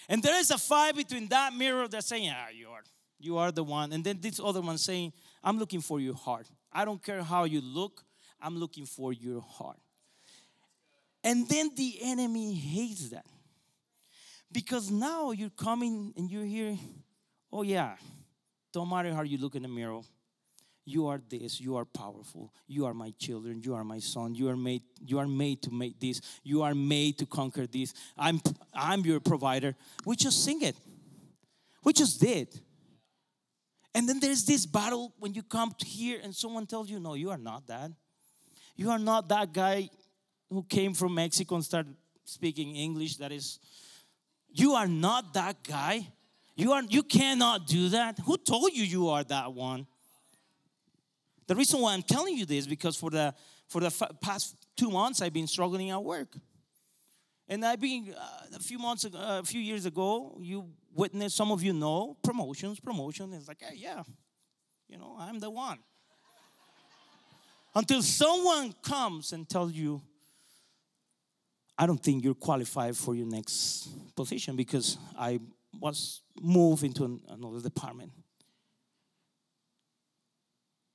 And 0.09 0.21
there 0.21 0.37
is 0.37 0.51
a 0.51 0.57
fight 0.57 0.97
between 0.97 1.29
that 1.29 1.53
mirror 1.53 1.87
that's 1.87 2.07
saying, 2.07 2.29
"Ah, 2.35 2.49
you 2.49 2.67
are, 2.67 2.83
you 3.17 3.37
are 3.37 3.49
the 3.53 3.63
one," 3.63 3.93
and 3.93 4.03
then 4.03 4.19
this 4.19 4.41
other 4.41 4.59
one 4.59 4.77
saying, 4.77 5.13
"I'm 5.41 5.57
looking 5.57 5.79
for 5.79 6.01
your 6.01 6.15
heart. 6.15 6.47
I 6.69 6.83
don't 6.83 7.01
care 7.01 7.23
how 7.23 7.45
you 7.45 7.61
look. 7.61 8.03
I'm 8.41 8.57
looking 8.57 8.85
for 8.85 9.13
your 9.13 9.39
heart." 9.39 9.79
And 11.23 11.47
then 11.47 11.75
the 11.75 11.99
enemy 12.01 12.53
hates 12.55 13.07
that 13.11 13.25
because 14.51 14.91
now 14.91 15.31
you're 15.31 15.49
coming 15.49 16.13
and 16.17 16.29
you're 16.29 16.43
here. 16.43 16.77
Oh 17.53 17.61
yeah, 17.61 17.95
don't 18.73 18.89
matter 18.89 19.13
how 19.13 19.21
you 19.21 19.37
look 19.37 19.55
in 19.55 19.61
the 19.61 19.69
mirror. 19.69 20.01
You 20.85 21.07
are 21.07 21.21
this, 21.29 21.61
you 21.61 21.77
are 21.77 21.85
powerful. 21.85 22.53
You 22.67 22.85
are 22.85 22.93
my 22.93 23.13
children, 23.17 23.61
you 23.63 23.73
are 23.73 23.85
my 23.85 23.99
son. 23.99 24.35
You 24.35 24.49
are 24.49 24.57
made 24.57 24.81
you 25.05 25.19
are 25.19 25.27
made 25.27 25.61
to 25.63 25.71
make 25.71 25.99
this. 25.99 26.19
You 26.43 26.63
are 26.63 26.75
made 26.75 27.19
to 27.19 27.25
conquer 27.25 27.67
this. 27.67 27.93
I'm 28.17 28.41
I'm 28.73 29.01
your 29.01 29.21
provider. 29.21 29.75
We 30.05 30.17
just 30.17 30.43
sing 30.43 30.61
it. 30.61 30.75
We 31.83 31.93
just 31.93 32.19
did. 32.19 32.59
And 33.95 34.09
then 34.09 34.19
there's 34.19 34.43
this 34.43 34.65
battle 34.65 35.13
when 35.19 35.33
you 35.33 35.43
come 35.43 35.73
here 35.85 36.19
and 36.23 36.35
someone 36.35 36.65
tells 36.65 36.89
you, 36.89 36.99
no, 36.99 37.13
you 37.13 37.29
are 37.29 37.37
not 37.37 37.67
that. 37.67 37.91
You 38.75 38.89
are 38.89 38.99
not 38.99 39.29
that 39.29 39.53
guy 39.53 39.89
who 40.49 40.63
came 40.63 40.93
from 40.93 41.13
Mexico 41.13 41.55
and 41.55 41.63
started 41.63 41.95
speaking 42.25 42.75
English. 42.75 43.17
That 43.17 43.31
is, 43.31 43.59
you 44.49 44.73
are 44.73 44.87
not 44.87 45.33
that 45.35 45.63
guy. 45.63 46.07
You 46.55 46.71
are 46.73 46.83
you 46.83 47.03
cannot 47.03 47.67
do 47.67 47.89
that. 47.89 48.19
Who 48.19 48.37
told 48.37 48.73
you 48.73 48.83
you 48.83 49.09
are 49.09 49.23
that 49.23 49.53
one? 49.53 49.87
The 51.47 51.55
reason 51.55 51.81
why 51.81 51.93
I'm 51.93 52.03
telling 52.03 52.37
you 52.37 52.45
this 52.45 52.67
because 52.67 52.95
for 52.95 53.09
the 53.09 53.33
for 53.67 53.81
the 53.81 53.91
past 54.21 54.55
two 54.77 54.91
months 54.91 55.21
I've 55.21 55.33
been 55.33 55.47
struggling 55.47 55.89
at 55.89 56.03
work, 56.03 56.37
and 57.47 57.65
I've 57.65 57.81
been 57.81 58.13
uh, 58.15 58.55
a 58.55 58.59
few 58.59 58.77
months 58.77 59.03
ago, 59.03 59.17
uh, 59.17 59.39
a 59.39 59.43
few 59.43 59.61
years 59.61 59.85
ago. 59.85 60.37
You 60.39 60.69
witnessed, 60.93 61.35
some 61.35 61.51
of 61.51 61.63
you 61.63 61.73
know, 61.73 62.17
promotions, 62.23 62.79
promotion. 62.79 63.33
It's 63.33 63.47
like, 63.47 63.61
hey, 63.61 63.75
yeah, 63.75 64.03
you 64.87 64.97
know, 64.97 65.15
I'm 65.19 65.39
the 65.39 65.49
one. 65.49 65.79
Until 67.75 68.03
someone 68.03 68.73
comes 68.83 69.33
and 69.33 69.49
tells 69.49 69.73
you, 69.73 70.01
I 71.75 71.87
don't 71.87 71.97
think 71.97 72.23
you're 72.23 72.35
qualified 72.35 72.95
for 72.95 73.15
your 73.15 73.25
next 73.25 73.89
position 74.15 74.55
because 74.55 74.99
I 75.17 75.39
was 75.79 76.21
moved 76.41 76.83
into 76.83 77.05
an, 77.05 77.21
another 77.29 77.61
department. 77.61 78.11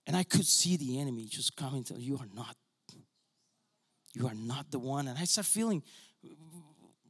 And 0.07 0.17
I 0.17 0.23
could 0.23 0.47
see 0.47 0.77
the 0.77 1.01
enemy 1.01 1.27
just 1.27 1.57
coming 1.57 1.85
to 1.85 1.95
you 1.95 2.17
are 2.17 2.29
not. 2.35 2.57
You 4.15 4.27
are 4.27 4.35
not 4.35 4.71
the 4.71 4.79
one. 4.79 5.07
And 5.07 5.19
I 5.19 5.25
start 5.25 5.47
feeling, 5.47 5.83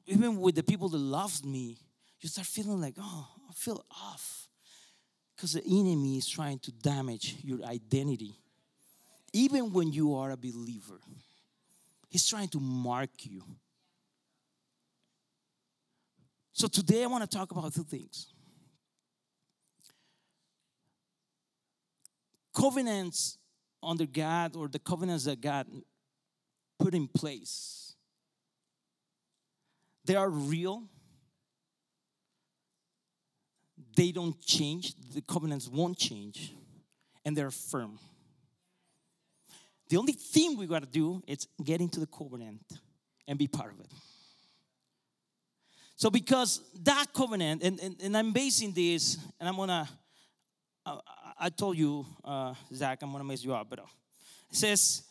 even 0.06 0.40
with 0.40 0.56
the 0.56 0.64
people 0.64 0.88
that 0.88 0.98
loved 0.98 1.44
me, 1.44 1.78
you 2.20 2.28
start 2.28 2.46
feeling 2.46 2.80
like, 2.80 2.94
oh, 2.98 3.28
I 3.48 3.52
feel 3.52 3.84
off. 3.90 4.48
Because 5.37 5.52
the 5.52 5.62
enemy 5.64 6.18
is 6.18 6.28
trying 6.28 6.58
to 6.60 6.72
damage 6.72 7.37
your 7.42 7.62
identity. 7.64 8.34
Even 9.32 9.72
when 9.72 9.92
you 9.92 10.16
are 10.16 10.32
a 10.32 10.37
believer, 10.37 10.98
he's 12.08 12.26
trying 12.26 12.48
to 12.48 12.58
mark 12.58 13.10
you. 13.20 13.44
So 16.59 16.67
today 16.67 17.05
I 17.05 17.07
want 17.07 17.23
to 17.23 17.38
talk 17.38 17.53
about 17.53 17.73
two 17.73 17.85
things. 17.85 18.33
Covenants 22.53 23.38
under 23.81 24.07
God 24.07 24.57
or 24.57 24.67
the 24.67 24.81
covenants 24.81 25.27
that 25.27 25.41
God 25.41 25.69
put 26.81 26.95
in 26.95 27.07
place. 27.07 27.95
They 30.05 30.17
are 30.17 30.29
real. 30.29 30.83
They 33.97 34.11
don't 34.11 34.41
change. 34.41 34.95
The 35.15 35.21
covenants 35.21 35.69
won't 35.69 35.97
change. 35.97 36.55
And 37.25 37.37
they're 37.37 37.53
firm. 37.53 38.00
The 39.91 39.97
only 39.97 40.12
thing 40.12 40.57
we 40.57 40.67
got 40.67 40.83
to 40.83 40.88
do 40.88 41.23
is 41.29 41.47
get 41.62 41.81
into 41.81 42.00
the 42.00 42.09
covenant 42.09 42.65
and 43.29 43.38
be 43.38 43.47
part 43.47 43.73
of 43.73 43.79
it. 43.79 43.93
So, 45.99 46.11
because 46.11 46.62
that 46.85 47.07
covenant, 47.12 47.61
and, 47.64 47.81
and, 47.81 47.97
and 48.00 48.17
I'm 48.17 48.33
basing 48.33 48.73
this, 48.73 49.19
and 49.40 49.49
I'm 49.49 49.57
gonna, 49.57 49.88
uh, 50.87 50.99
I 51.37 51.49
told 51.49 51.76
you, 51.76 52.07
uh, 52.25 52.55
Zach, 52.73 53.00
I'm 53.02 53.11
gonna 53.11 53.25
mess 53.25 53.43
you 53.43 53.52
up, 53.52 53.69
but 53.69 53.81
uh, 53.81 53.87
it 54.49 54.57
says, 54.57 55.02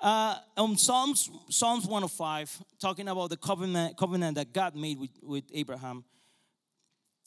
uh, 0.00 0.36
on 0.56 0.76
Psalms, 0.76 1.28
Psalms 1.48 1.86
105, 1.86 2.56
talking 2.80 3.08
about 3.08 3.30
the 3.30 3.36
covenant, 3.36 3.96
covenant 3.96 4.36
that 4.36 4.52
God 4.52 4.76
made 4.76 5.00
with, 5.00 5.10
with 5.24 5.44
Abraham, 5.52 6.04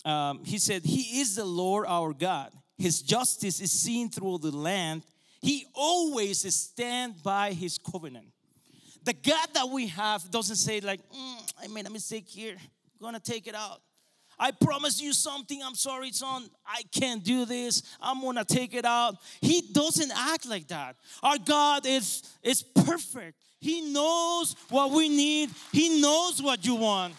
um, 0.06 0.46
he 0.46 0.58
said, 0.58 0.86
He 0.86 1.20
is 1.20 1.36
the 1.36 1.44
Lord 1.44 1.88
our 1.90 2.14
God. 2.14 2.54
His 2.78 3.02
justice 3.02 3.60
is 3.60 3.74
seen 3.74 4.10
through 4.10 4.38
the 4.38 4.52
land. 4.52 5.04
He 5.42 5.66
always 5.74 6.50
stand 6.56 7.22
by 7.22 7.52
his 7.52 7.78
covenant. 7.78 8.28
The 9.04 9.14
God 9.14 9.50
that 9.54 9.68
we 9.68 9.88
have 9.88 10.32
doesn't 10.32 10.56
say 10.56 10.80
like, 10.80 11.02
mm, 11.12 11.54
I 11.62 11.68
made 11.68 11.88
a 11.88 11.90
mistake 11.90 12.30
here 12.30 12.56
gonna 13.02 13.20
take 13.20 13.48
it 13.48 13.56
out. 13.56 13.82
I 14.38 14.52
promise 14.52 15.02
you 15.02 15.14
something. 15.14 15.62
I'm 15.64 15.76
sorry, 15.76 16.12
son. 16.12 16.50
I 16.66 16.84
can't 16.92 17.24
do 17.24 17.46
this. 17.46 17.84
I'm 18.02 18.22
gonna 18.22 18.44
take 18.44 18.74
it 18.74 18.86
out. 18.86 19.16
He 19.42 19.62
doesn't 19.72 20.12
act 20.14 20.46
like 20.46 20.68
that. 20.68 20.98
Our 21.24 21.38
God 21.38 21.86
is, 21.86 22.24
is 22.44 22.62
perfect. 22.62 23.38
He 23.60 23.82
knows 23.94 24.56
what 24.70 24.92
we 24.92 25.10
need, 25.10 25.50
He 25.72 26.02
knows 26.02 26.42
what 26.42 26.66
you 26.66 26.76
want. 26.76 27.14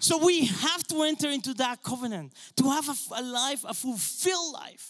So 0.00 0.16
we 0.24 0.46
have 0.46 0.82
to 0.84 1.02
enter 1.02 1.28
into 1.28 1.52
that 1.54 1.82
covenant 1.82 2.32
to 2.56 2.64
have 2.70 2.88
a, 2.88 2.94
a 3.16 3.22
life, 3.22 3.64
a 3.68 3.74
fulfilled 3.74 4.54
life. 4.54 4.88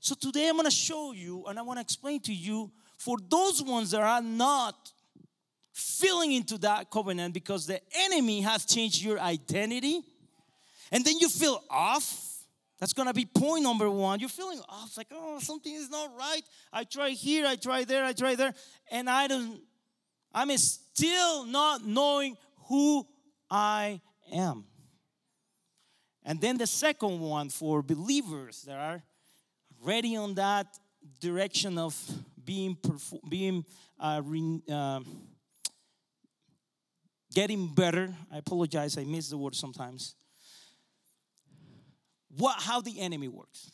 So 0.00 0.14
today 0.14 0.50
I'm 0.50 0.56
gonna 0.56 0.70
show 0.70 1.12
you 1.12 1.44
and 1.46 1.58
I 1.58 1.62
wanna 1.62 1.80
explain 1.80 2.20
to 2.20 2.34
you 2.34 2.70
for 2.98 3.16
those 3.28 3.62
ones 3.62 3.92
that 3.92 4.02
are 4.02 4.20
not 4.20 4.92
filling 5.74 6.32
into 6.32 6.56
that 6.56 6.88
covenant 6.88 7.34
because 7.34 7.66
the 7.66 7.80
enemy 8.04 8.40
has 8.40 8.64
changed 8.64 9.02
your 9.02 9.18
identity 9.18 10.02
and 10.92 11.04
then 11.04 11.18
you 11.18 11.28
feel 11.28 11.62
off. 11.68 12.30
That's 12.78 12.92
gonna 12.92 13.12
be 13.12 13.26
point 13.26 13.64
number 13.64 13.90
one. 13.90 14.20
You're 14.20 14.28
feeling 14.28 14.60
off 14.68 14.96
like 14.96 15.08
oh 15.10 15.40
something 15.40 15.74
is 15.74 15.90
not 15.90 16.16
right. 16.16 16.42
I 16.72 16.84
try 16.84 17.10
here 17.10 17.44
i 17.46 17.56
try 17.56 17.82
there 17.84 18.04
i 18.04 18.12
try 18.12 18.36
there 18.36 18.54
and 18.90 19.10
i 19.10 19.26
don't 19.26 19.60
i'm 20.32 20.56
still 20.58 21.44
not 21.44 21.84
knowing 21.84 22.36
who 22.68 23.04
i 23.50 24.00
am. 24.32 24.64
And 26.24 26.40
then 26.40 26.56
the 26.56 26.68
second 26.68 27.18
one 27.18 27.48
for 27.48 27.82
believers 27.82 28.62
that 28.62 28.76
are 28.76 29.02
ready 29.82 30.14
on 30.16 30.34
that 30.34 30.66
direction 31.20 31.78
of 31.78 31.98
being 32.44 32.76
being 33.28 33.64
uh, 33.98 34.22
re, 34.24 34.60
uh, 34.70 35.00
getting 37.34 37.74
better. 37.74 38.14
I 38.32 38.38
apologize, 38.38 38.96
I 38.96 39.04
miss 39.04 39.28
the 39.28 39.38
word 39.38 39.54
sometimes. 39.54 40.14
What 42.36 42.60
how 42.60 42.80
the 42.80 43.00
enemy 43.00 43.28
works. 43.28 43.70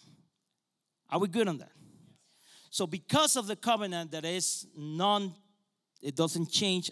Are 1.10 1.18
we 1.18 1.28
good 1.28 1.48
on 1.48 1.58
that? 1.58 1.72
So, 2.70 2.86
because 2.86 3.36
of 3.36 3.46
the 3.46 3.56
covenant 3.56 4.12
that 4.12 4.24
is 4.24 4.66
non, 4.76 5.34
it 6.00 6.14
doesn't 6.14 6.50
change, 6.50 6.90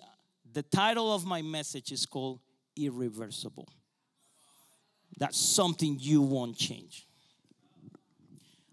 the 0.52 0.62
title 0.62 1.14
of 1.14 1.24
my 1.24 1.40
message 1.40 1.92
is 1.92 2.04
called 2.04 2.40
Irreversible. 2.76 3.68
That's 5.18 5.38
something 5.38 5.96
you 6.00 6.20
won't 6.22 6.56
change. 6.56 7.06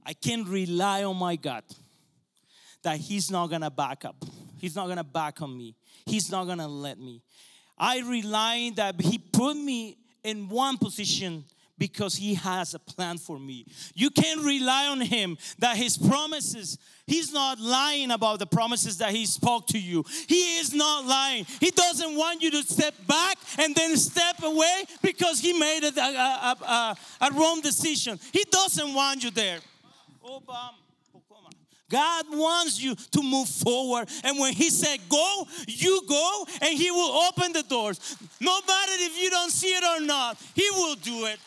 I 0.05 0.13
can 0.13 0.45
rely 0.45 1.03
on 1.03 1.17
my 1.17 1.35
God 1.35 1.63
that 2.83 2.97
He's 2.97 3.29
not 3.29 3.47
gonna 3.47 3.71
back 3.71 4.05
up. 4.05 4.15
He's 4.59 4.75
not 4.75 4.87
gonna 4.87 5.03
back 5.03 5.41
on 5.41 5.55
me. 5.55 5.75
He's 6.05 6.31
not 6.31 6.45
gonna 6.45 6.67
let 6.67 6.99
me. 6.99 7.21
I 7.77 7.99
rely 7.99 8.71
that 8.75 8.99
He 9.01 9.17
put 9.17 9.55
me 9.55 9.97
in 10.23 10.49
one 10.49 10.77
position 10.77 11.45
because 11.77 12.15
he 12.15 12.35
has 12.35 12.73
a 12.73 12.79
plan 12.79 13.17
for 13.17 13.37
me. 13.37 13.65
You 13.93 14.09
can 14.09 14.39
rely 14.43 14.87
on 14.87 15.01
him 15.01 15.37
that 15.59 15.75
his 15.75 15.97
promises, 15.97 16.77
he's 17.05 17.33
not 17.33 17.59
lying 17.59 18.11
about 18.11 18.39
the 18.39 18.45
promises 18.45 18.97
that 18.99 19.11
he 19.11 19.25
spoke 19.25 19.67
to 19.67 19.79
you. 19.79 20.05
He 20.27 20.57
is 20.59 20.73
not 20.73 21.05
lying. 21.05 21.45
He 21.59 21.71
doesn't 21.71 22.15
want 22.15 22.41
you 22.41 22.51
to 22.51 22.63
step 22.63 22.93
back 23.07 23.37
and 23.59 23.75
then 23.75 23.97
step 23.97 24.41
away 24.43 24.85
because 25.01 25.39
he 25.39 25.57
made 25.57 25.83
a, 25.83 25.99
a, 25.99 26.55
a, 26.61 26.95
a 27.21 27.31
wrong 27.33 27.61
decision. 27.61 28.19
He 28.31 28.45
doesn't 28.49 28.93
want 28.93 29.23
you 29.23 29.31
there. 29.31 29.59
God 31.89 32.25
wants 32.29 32.81
you 32.81 32.95
to 32.95 33.21
move 33.21 33.47
forward. 33.47 34.09
And 34.23 34.39
when 34.39 34.53
He 34.53 34.69
said 34.69 34.99
go, 35.09 35.47
you 35.67 36.01
go, 36.07 36.45
and 36.61 36.77
He 36.77 36.91
will 36.91 37.27
open 37.27 37.53
the 37.53 37.63
doors. 37.63 38.17
No 38.39 38.59
matter 38.67 38.91
if 38.95 39.21
you 39.21 39.29
don't 39.29 39.51
see 39.51 39.67
it 39.67 39.83
or 39.83 40.05
not, 40.05 40.41
He 40.53 40.67
will 40.71 40.95
do 40.95 41.25
it. 41.25 41.39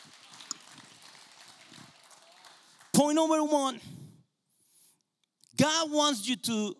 Point 2.92 3.16
number 3.16 3.42
one 3.44 3.80
God 5.56 5.90
wants 5.90 6.28
you 6.28 6.36
to 6.36 6.76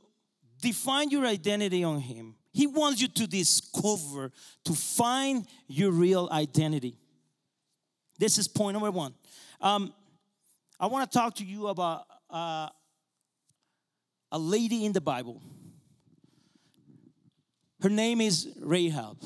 define 0.62 1.10
your 1.10 1.26
identity 1.26 1.82
on 1.84 2.00
Him. 2.00 2.34
He 2.52 2.66
wants 2.66 3.00
you 3.00 3.08
to 3.08 3.26
discover, 3.26 4.32
to 4.64 4.72
find 4.72 5.46
your 5.66 5.90
real 5.90 6.28
identity. 6.32 6.96
This 8.18 8.38
is 8.38 8.48
point 8.48 8.74
number 8.74 8.90
one. 8.90 9.14
Um, 9.60 9.92
I 10.80 10.86
want 10.86 11.10
to 11.10 11.18
talk 11.18 11.36
to 11.36 11.44
you 11.44 11.68
about 11.68 12.04
uh, 12.30 12.68
a 14.30 14.38
lady 14.38 14.84
in 14.84 14.92
the 14.92 15.00
Bible. 15.00 15.42
Her 17.80 17.88
name 17.88 18.20
is 18.20 18.48
Rahab. 18.60 19.18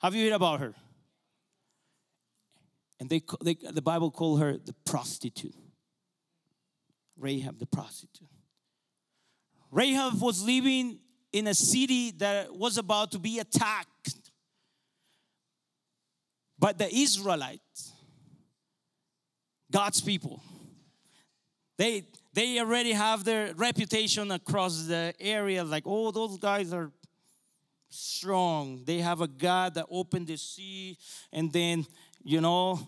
Have 0.00 0.14
you 0.14 0.24
heard 0.24 0.34
about 0.34 0.60
her? 0.60 0.74
And 3.00 3.10
they, 3.10 3.22
they, 3.42 3.54
the 3.54 3.82
Bible 3.82 4.10
called 4.10 4.40
her 4.40 4.56
the 4.56 4.74
prostitute. 4.84 5.54
Rahab 7.18 7.58
the 7.58 7.66
prostitute. 7.66 8.28
Rahab 9.70 10.20
was 10.20 10.42
living 10.42 10.98
in 11.32 11.46
a 11.46 11.54
city 11.54 12.12
that 12.12 12.54
was 12.54 12.78
about 12.78 13.12
to 13.12 13.18
be 13.18 13.38
attacked 13.38 14.30
by 16.58 16.72
the 16.72 16.88
Israelites, 16.94 17.92
God's 19.70 20.00
people. 20.00 20.42
They, 21.76 22.04
they 22.36 22.60
already 22.60 22.92
have 22.92 23.24
their 23.24 23.52
reputation 23.54 24.30
across 24.30 24.82
the 24.84 25.14
area 25.18 25.64
like, 25.64 25.84
oh, 25.86 26.10
those 26.10 26.38
guys 26.38 26.72
are 26.72 26.92
strong. 27.88 28.82
They 28.84 28.98
have 28.98 29.22
a 29.22 29.26
God 29.26 29.74
that 29.74 29.86
opened 29.90 30.26
the 30.26 30.36
sea 30.36 30.98
and 31.32 31.52
then 31.52 31.86
you 32.28 32.40
know, 32.40 32.80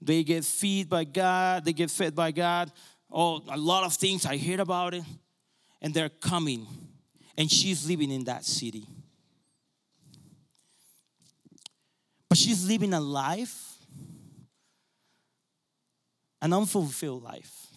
they 0.00 0.22
get 0.22 0.44
fed 0.44 0.88
by 0.88 1.02
God, 1.02 1.64
they 1.64 1.72
get 1.72 1.90
fed 1.90 2.14
by 2.14 2.30
God. 2.30 2.70
Oh, 3.10 3.42
a 3.48 3.56
lot 3.56 3.84
of 3.84 3.92
things 3.94 4.24
I 4.24 4.36
hear 4.36 4.60
about 4.60 4.94
it, 4.94 5.02
and 5.82 5.92
they're 5.92 6.08
coming, 6.08 6.64
and 7.36 7.50
she's 7.50 7.88
living 7.88 8.12
in 8.12 8.22
that 8.24 8.44
city. 8.44 8.86
But 12.28 12.38
she's 12.38 12.68
living 12.68 12.94
a 12.94 13.00
life, 13.00 13.78
an 16.40 16.52
unfulfilled 16.52 17.24
life. 17.24 17.67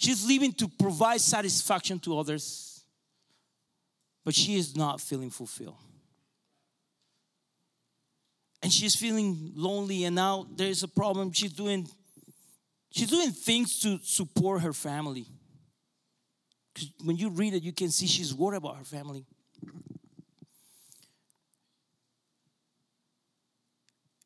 She's 0.00 0.26
living 0.26 0.54
to 0.54 0.66
provide 0.66 1.20
satisfaction 1.20 1.98
to 2.00 2.18
others, 2.18 2.82
but 4.24 4.34
she 4.34 4.56
is 4.56 4.74
not 4.74 4.98
feeling 4.98 5.28
fulfilled. 5.28 5.76
And 8.62 8.72
she's 8.72 8.96
feeling 8.96 9.52
lonely 9.54 10.04
and 10.04 10.16
now 10.16 10.46
there's 10.56 10.82
a 10.82 10.88
problem. 10.88 11.32
She's 11.32 11.52
doing 11.52 11.86
she's 12.90 13.10
doing 13.10 13.30
things 13.30 13.78
to 13.80 13.98
support 14.02 14.62
her 14.62 14.72
family. 14.72 15.26
Because 16.72 16.90
when 17.04 17.18
you 17.18 17.28
read 17.28 17.52
it 17.52 17.62
you 17.62 17.72
can 17.72 17.90
see 17.90 18.06
she's 18.06 18.34
worried 18.34 18.56
about 18.56 18.78
her 18.78 18.84
family. 18.84 19.26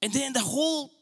And 0.01 0.13
then 0.13 0.35
the 0.35 0.41
whole 0.41 0.93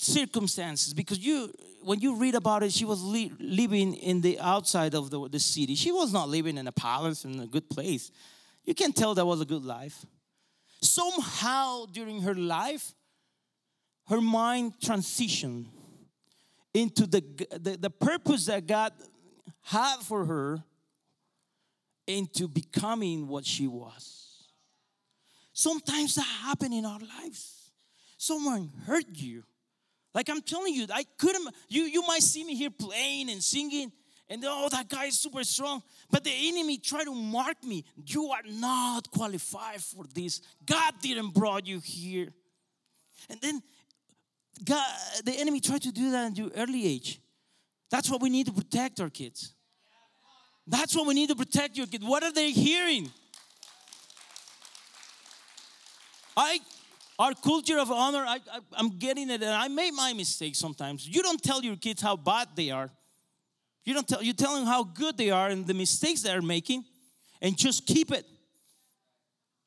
circumstances 0.00 0.94
because 0.94 1.18
you 1.18 1.52
when 1.82 2.00
you 2.00 2.16
read 2.16 2.34
about 2.34 2.62
it 2.62 2.72
she 2.72 2.84
was 2.84 3.02
li- 3.02 3.32
living 3.38 3.94
in 3.94 4.20
the 4.20 4.38
outside 4.40 4.94
of 4.94 5.10
the, 5.10 5.28
the 5.28 5.38
city 5.38 5.74
she 5.74 5.92
was 5.92 6.12
not 6.12 6.28
living 6.28 6.56
in 6.56 6.66
a 6.66 6.72
palace 6.72 7.24
in 7.24 7.38
a 7.40 7.46
good 7.46 7.68
place 7.68 8.10
you 8.64 8.74
can 8.74 8.92
tell 8.92 9.14
that 9.14 9.26
was 9.26 9.40
a 9.40 9.44
good 9.44 9.64
life 9.64 10.06
somehow 10.82 11.86
during 11.86 12.22
her 12.22 12.34
life, 12.34 12.94
her 14.08 14.20
mind 14.20 14.74
transitioned 14.80 15.66
into 16.74 17.06
the, 17.06 17.22
the, 17.60 17.76
the 17.76 17.90
purpose 17.90 18.46
that 18.46 18.66
God 18.66 18.92
had 19.62 19.96
for 19.98 20.24
her 20.24 20.62
into 22.06 22.48
becoming 22.48 23.28
what 23.28 23.44
she 23.44 23.66
was. 23.66 24.48
Sometimes 25.52 26.14
that 26.14 26.22
happens 26.22 26.74
in 26.74 26.84
our 26.84 27.00
lives. 27.20 27.70
Someone 28.16 28.70
hurt 28.86 29.06
you. 29.14 29.44
Like 30.14 30.28
I'm 30.28 30.42
telling 30.42 30.74
you, 30.74 30.86
I 30.92 31.04
couldn't, 31.18 31.54
you, 31.68 31.82
you 31.82 32.02
might 32.06 32.22
see 32.22 32.44
me 32.44 32.54
here 32.56 32.70
playing 32.70 33.30
and 33.30 33.42
singing, 33.42 33.92
and 34.28 34.44
oh, 34.46 34.68
that 34.70 34.88
guy 34.88 35.06
is 35.06 35.18
super 35.18 35.42
strong. 35.44 35.82
But 36.10 36.24
the 36.24 36.32
enemy 36.32 36.78
tried 36.78 37.04
to 37.04 37.14
mark 37.14 37.62
me. 37.64 37.84
You 38.06 38.30
are 38.30 38.42
not 38.48 39.10
qualified 39.10 39.80
for 39.82 40.04
this. 40.14 40.40
God 40.64 40.94
didn't 41.00 41.34
brought 41.34 41.66
you 41.66 41.80
here. 41.80 42.28
And 43.28 43.40
then 43.40 43.62
God, 44.64 44.84
the 45.24 45.32
enemy 45.32 45.60
tried 45.60 45.82
to 45.82 45.92
do 45.92 46.10
that 46.12 46.28
in 46.28 46.34
your 46.36 46.50
early 46.56 46.86
age. 46.86 47.20
That's 47.90 48.10
what 48.10 48.22
we 48.22 48.30
need 48.30 48.46
to 48.46 48.52
protect 48.52 49.00
our 49.00 49.10
kids. 49.10 49.54
That's 50.66 50.94
what 50.94 51.06
we 51.06 51.14
need 51.14 51.30
to 51.30 51.36
protect 51.36 51.76
your 51.76 51.86
kids. 51.86 52.04
What 52.04 52.22
are 52.22 52.32
they 52.32 52.52
hearing? 52.52 53.10
I 56.36 56.60
our 57.20 57.34
culture 57.34 57.78
of 57.78 57.92
honor, 57.92 58.24
I, 58.26 58.38
am 58.78 58.98
getting 58.98 59.28
it, 59.28 59.42
and 59.42 59.52
I 59.52 59.68
make 59.68 59.92
my 59.92 60.14
mistakes 60.14 60.58
sometimes. 60.58 61.06
You 61.06 61.22
don't 61.22 61.42
tell 61.42 61.62
your 61.62 61.76
kids 61.76 62.00
how 62.00 62.16
bad 62.16 62.48
they 62.56 62.70
are. 62.70 62.90
You 63.84 63.92
don't 63.92 64.08
tell 64.08 64.22
you 64.22 64.32
tell 64.32 64.56
them 64.56 64.66
how 64.66 64.84
good 64.84 65.18
they 65.18 65.30
are 65.30 65.48
and 65.48 65.66
the 65.66 65.74
mistakes 65.74 66.22
they're 66.22 66.40
making, 66.40 66.82
and 67.42 67.58
just 67.58 67.86
keep 67.86 68.10
it. 68.10 68.24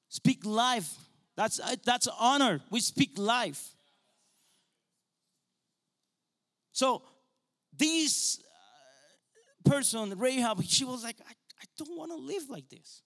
Speak 0.09 0.43
life. 0.43 0.91
That's 1.35 1.59
that's 1.85 2.07
honor. 2.19 2.59
We 2.71 2.79
speak 2.79 3.19
life. 3.19 3.63
So 6.71 7.03
this 7.77 8.39
uh, 9.65 9.69
person, 9.69 10.17
Rahab, 10.17 10.63
she 10.63 10.85
was 10.85 11.03
like, 11.03 11.17
I, 11.21 11.33
I 11.61 11.65
don't 11.77 11.95
want 11.95 12.11
to 12.11 12.17
live 12.17 12.49
like 12.49 12.67
this. 12.69 13.02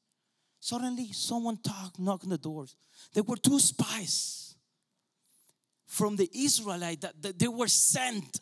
Suddenly, 0.67 1.13
someone 1.13 1.57
knocked, 1.65 1.97
knocked 1.97 2.23
on 2.25 2.29
the 2.29 2.37
doors. 2.37 2.75
There 3.13 3.23
were 3.23 3.37
two 3.37 3.57
spies 3.57 4.53
from 5.85 6.17
the 6.17 6.29
Israelite 6.33 6.99
that, 6.99 7.21
that 7.21 7.39
they 7.39 7.47
were 7.47 7.69
sent 7.69 8.41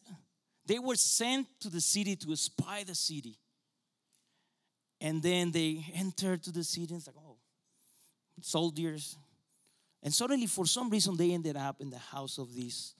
they 0.65 0.79
were 0.79 0.95
sent 0.95 1.45
to 1.59 1.69
the 1.69 1.79
city 1.79 2.15
to 2.15 2.35
spy 2.35 2.83
the 2.83 2.95
city. 2.95 3.37
And 4.99 5.21
then 5.21 5.51
they 5.51 5.85
entered 5.93 6.41
to 6.45 6.51
the 6.51 6.63
city 6.63 6.95
and 6.95 6.97
it's 6.97 7.05
like, 7.05 7.15
oh, 7.19 7.37
soldiers. 8.41 9.15
And 10.01 10.11
suddenly, 10.11 10.47
for 10.47 10.65
some 10.65 10.89
reason, 10.89 11.17
they 11.17 11.31
ended 11.31 11.55
up 11.55 11.79
in 11.79 11.91
the 11.91 11.99
house 11.99 12.39
of 12.39 12.55
this 12.55 12.95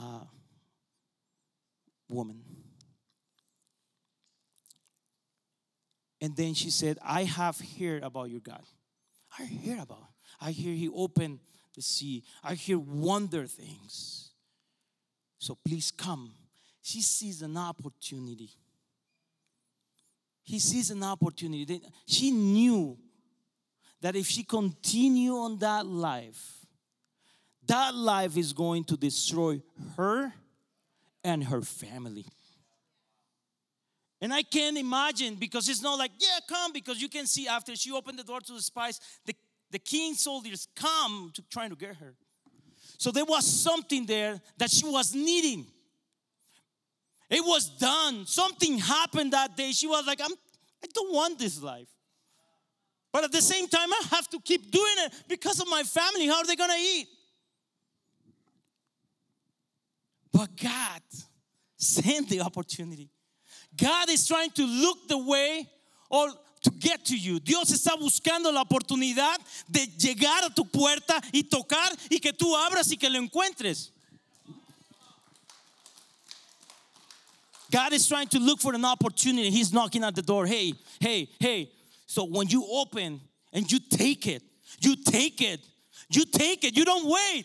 uh, 0.00 0.24
woman. 2.08 2.42
And 6.20 6.36
then 6.36 6.54
she 6.54 6.70
said, 6.70 6.98
I 7.02 7.24
have 7.24 7.60
heard 7.78 8.02
about 8.02 8.30
your 8.30 8.40
God. 8.40 8.62
I 9.38 9.44
hear 9.44 9.80
about. 9.80 10.08
I 10.40 10.50
hear 10.50 10.74
he 10.74 10.88
opened 10.88 11.38
the 11.74 11.82
sea. 11.82 12.24
I 12.42 12.54
hear 12.54 12.78
wonder 12.78 13.46
things. 13.46 14.30
So 15.38 15.56
please 15.64 15.90
come 15.90 16.32
she 16.88 17.02
sees 17.02 17.42
an 17.42 17.54
opportunity. 17.58 18.50
He 20.42 20.58
sees 20.58 20.90
an 20.90 21.02
opportunity. 21.02 21.82
She 22.06 22.30
knew 22.30 22.96
that 24.00 24.16
if 24.16 24.26
she 24.26 24.42
continue 24.42 25.32
on 25.32 25.58
that 25.58 25.84
life, 25.84 26.64
that 27.66 27.94
life 27.94 28.38
is 28.38 28.54
going 28.54 28.84
to 28.84 28.96
destroy 28.96 29.60
her 29.98 30.32
and 31.22 31.44
her 31.44 31.60
family. 31.60 32.24
And 34.20 34.34
I 34.34 34.42
can't 34.42 34.76
imagine 34.76 35.36
because 35.36 35.68
it's 35.68 35.82
not 35.82 35.98
like, 35.98 36.10
yeah, 36.18 36.38
come, 36.48 36.72
because 36.72 37.00
you 37.00 37.08
can 37.08 37.26
see 37.26 37.46
after 37.46 37.76
she 37.76 37.92
opened 37.92 38.18
the 38.18 38.24
door 38.24 38.40
to 38.40 38.52
the 38.52 38.60
spies, 38.60 39.00
the, 39.24 39.34
the 39.70 39.78
king 39.78 40.14
soldiers 40.14 40.66
come 40.74 41.30
to 41.34 41.42
trying 41.50 41.70
to 41.70 41.76
get 41.76 41.96
her. 41.96 42.14
So 42.98 43.12
there 43.12 43.24
was 43.24 43.46
something 43.46 44.06
there 44.06 44.40
that 44.56 44.70
she 44.70 44.84
was 44.84 45.14
needing. 45.14 45.66
It 47.30 47.42
was 47.44 47.68
done. 47.68 48.26
Something 48.26 48.78
happened 48.78 49.32
that 49.32 49.56
day. 49.56 49.70
She 49.70 49.86
was 49.86 50.04
like, 50.04 50.20
I'm, 50.20 50.32
I 50.82 50.86
don't 50.92 51.14
want 51.14 51.38
this 51.38 51.62
life. 51.62 51.88
But 53.12 53.24
at 53.24 53.32
the 53.32 53.40
same 53.40 53.68
time, 53.68 53.92
I 53.92 54.02
have 54.10 54.28
to 54.30 54.40
keep 54.40 54.70
doing 54.70 54.94
it 54.98 55.12
because 55.28 55.60
of 55.60 55.68
my 55.68 55.82
family. 55.82 56.26
How 56.26 56.38
are 56.38 56.46
they 56.46 56.56
going 56.56 56.70
to 56.70 56.76
eat? 56.76 57.06
But 60.32 60.56
God 60.56 61.02
sent 61.76 62.28
the 62.28 62.40
opportunity. 62.40 63.10
God 63.78 64.10
is 64.10 64.26
trying 64.26 64.50
to 64.50 64.66
look 64.66 65.08
the 65.08 65.18
way 65.18 65.66
or 66.10 66.28
to 66.62 66.70
get 66.70 67.04
to 67.06 67.16
you. 67.16 67.40
Dios 67.40 67.70
está 67.70 67.96
buscando 67.96 68.52
la 68.52 68.62
oportunidad 68.62 69.36
de 69.70 69.86
llegar 69.98 70.44
a 70.44 70.50
tu 70.54 70.64
puerta 70.64 71.20
y 71.32 71.42
tocar 71.42 71.92
y 72.10 72.18
que 72.18 72.32
tú 72.32 72.54
abras 72.56 72.90
y 72.90 72.96
que 72.96 73.08
lo 73.08 73.20
encuentres. 73.20 73.90
God 77.70 77.92
is 77.92 78.08
trying 78.08 78.28
to 78.28 78.38
look 78.38 78.60
for 78.60 78.74
an 78.74 78.84
opportunity. 78.84 79.50
He's 79.50 79.72
knocking 79.72 80.02
at 80.02 80.14
the 80.14 80.22
door. 80.22 80.46
Hey, 80.46 80.72
hey, 81.00 81.28
hey. 81.38 81.70
So 82.06 82.24
when 82.24 82.48
you 82.48 82.66
open 82.70 83.20
and 83.52 83.70
you 83.70 83.78
take 83.78 84.26
it, 84.26 84.42
you 84.80 84.96
take 84.96 85.42
it, 85.42 85.60
you 86.08 86.24
take 86.24 86.64
it, 86.64 86.76
you 86.76 86.84
don't 86.84 87.06
wait. 87.06 87.44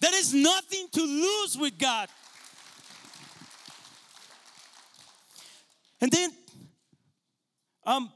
There 0.00 0.14
is 0.18 0.34
nothing 0.34 0.88
to 0.92 1.00
lose 1.00 1.56
with 1.58 1.78
God. 1.78 2.08
And 6.02 6.10
then 6.10 6.30
um, 7.84 8.12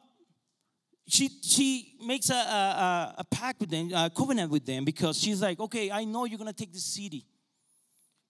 she 1.07 1.31
she 1.41 1.95
makes 2.05 2.31
a, 2.31 2.35
a, 2.35 3.15
a 3.19 3.25
pact 3.31 3.61
with 3.61 3.71
them, 3.71 3.93
a 3.95 4.11
covenant 4.11 4.51
with 4.51 4.67
them, 4.67 4.85
because 4.85 5.17
she's 5.17 5.41
like, 5.41 5.61
okay, 5.61 5.93
I 5.93 6.05
know 6.05 6.25
you're 6.25 6.39
gonna 6.39 6.53
take 6.53 6.73
this 6.73 6.85
city. 6.85 7.25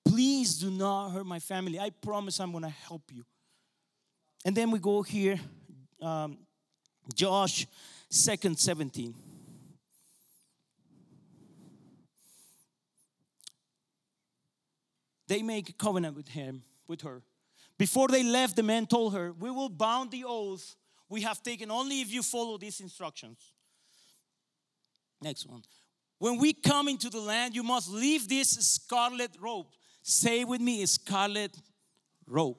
Please 0.07 0.59
do 0.59 0.71
not 0.71 1.09
hurt 1.09 1.25
my 1.25 1.39
family. 1.39 1.81
I 1.81 1.89
promise 1.89 2.39
I'm 2.39 2.53
gonna 2.53 2.69
help 2.69 3.03
you. 3.11 3.25
And 4.45 4.55
then 4.55 4.71
we 4.71 4.79
go 4.79 5.01
here, 5.01 5.41
um, 6.03 6.37
Josh, 7.15 7.67
second 8.11 8.59
17. 8.59 9.15
They 15.29 15.43
make 15.43 15.71
a 15.71 15.73
covenant 15.73 16.15
with 16.15 16.29
him, 16.29 16.63
with 16.87 17.01
her. 17.01 17.23
Before 17.79 18.09
they 18.09 18.23
left, 18.23 18.57
the 18.57 18.63
man 18.63 18.87
told 18.87 19.15
her, 19.15 19.33
We 19.33 19.51
will 19.51 19.69
bound 19.69 20.11
the 20.11 20.25
oath 20.25 20.77
we 21.09 21.23
have 21.23 21.43
taken 21.43 21.71
only 21.71 22.01
if 22.01 22.13
you 22.13 22.23
follow 22.23 22.59
these 22.59 22.81
instructions. 22.81 23.39
Next 25.23 25.47
one. 25.47 25.63
When 26.19 26.39
we 26.39 26.53
come 26.53 26.89
into 26.89 27.11
the 27.11 27.21
land, 27.21 27.55
you 27.55 27.63
must 27.63 27.91
leave 27.91 28.29
this 28.29 28.51
scarlet 28.51 29.31
robe. 29.41 29.67
Say 30.03 30.45
with 30.45 30.61
me, 30.61 30.85
scarlet 30.87 31.57
robe. 32.27 32.57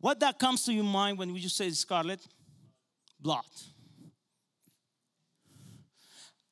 What 0.00 0.20
that 0.20 0.38
comes 0.38 0.64
to 0.64 0.72
your 0.72 0.84
mind 0.84 1.18
when 1.18 1.34
you 1.34 1.48
say 1.48 1.70
scarlet? 1.70 2.20
Blood. 3.20 3.44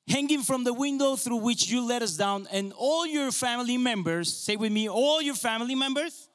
Hanging 0.09 0.43
from 0.43 0.65
the 0.65 0.73
window 0.73 1.17
through 1.17 1.39
which 1.39 1.69
you 1.69 1.87
let 1.87 2.03
us 2.03 2.17
down, 2.17 2.49
and 2.51 2.73
all 2.77 3.07
your 3.07 3.31
family 3.33 3.77
members, 3.77 4.33
say 4.33 4.57
with 4.57 4.73
me, 4.73 4.89
all 4.89 5.21
your 5.21 5.35
family 5.35 5.75
members 5.75 6.29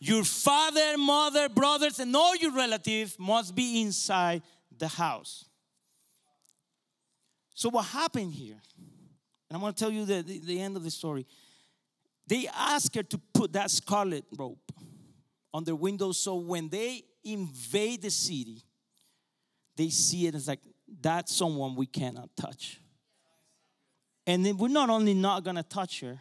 your 0.00 0.24
father, 0.24 0.98
mother, 0.98 1.48
brothers, 1.48 1.98
and 1.98 2.14
all 2.14 2.36
your 2.36 2.52
relatives 2.52 3.16
must 3.18 3.54
be 3.54 3.80
inside 3.82 4.42
the 4.76 4.88
house. 4.88 5.46
So, 7.54 7.70
what 7.70 7.86
happened 7.86 8.32
here? 8.32 8.60
And 9.48 9.56
I'm 9.56 9.60
going 9.60 9.72
to 9.72 9.78
tell 9.78 9.92
you 9.92 10.04
the, 10.04 10.22
the, 10.22 10.38
the 10.40 10.60
end 10.60 10.76
of 10.76 10.82
the 10.82 10.90
story. 10.90 11.26
They 12.26 12.48
asked 12.52 12.94
her 12.96 13.02
to 13.02 13.18
put 13.32 13.52
that 13.52 13.70
scarlet 13.70 14.24
rope 14.36 14.72
on 15.52 15.64
their 15.64 15.76
window 15.76 16.12
so 16.12 16.36
when 16.36 16.68
they 16.68 17.02
invade 17.22 18.02
the 18.02 18.10
city, 18.10 18.62
they 19.76 19.88
see 19.88 20.26
it 20.26 20.34
as 20.34 20.48
like, 20.48 20.60
that's 21.00 21.34
someone 21.34 21.76
we 21.76 21.86
cannot 21.86 22.30
touch. 22.36 22.80
And 24.26 24.44
then 24.44 24.56
we're 24.56 24.68
not 24.68 24.90
only 24.90 25.14
not 25.14 25.44
gonna 25.44 25.62
touch 25.62 26.00
her, 26.00 26.20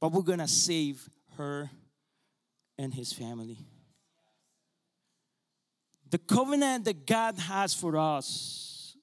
but 0.00 0.12
we're 0.12 0.22
gonna 0.22 0.48
save 0.48 1.08
her 1.36 1.70
and 2.78 2.94
his 2.94 3.12
family. 3.12 3.58
The 6.10 6.18
covenant 6.18 6.84
that 6.86 7.06
God 7.06 7.38
has 7.38 7.74
for 7.74 7.96
us 7.96 8.96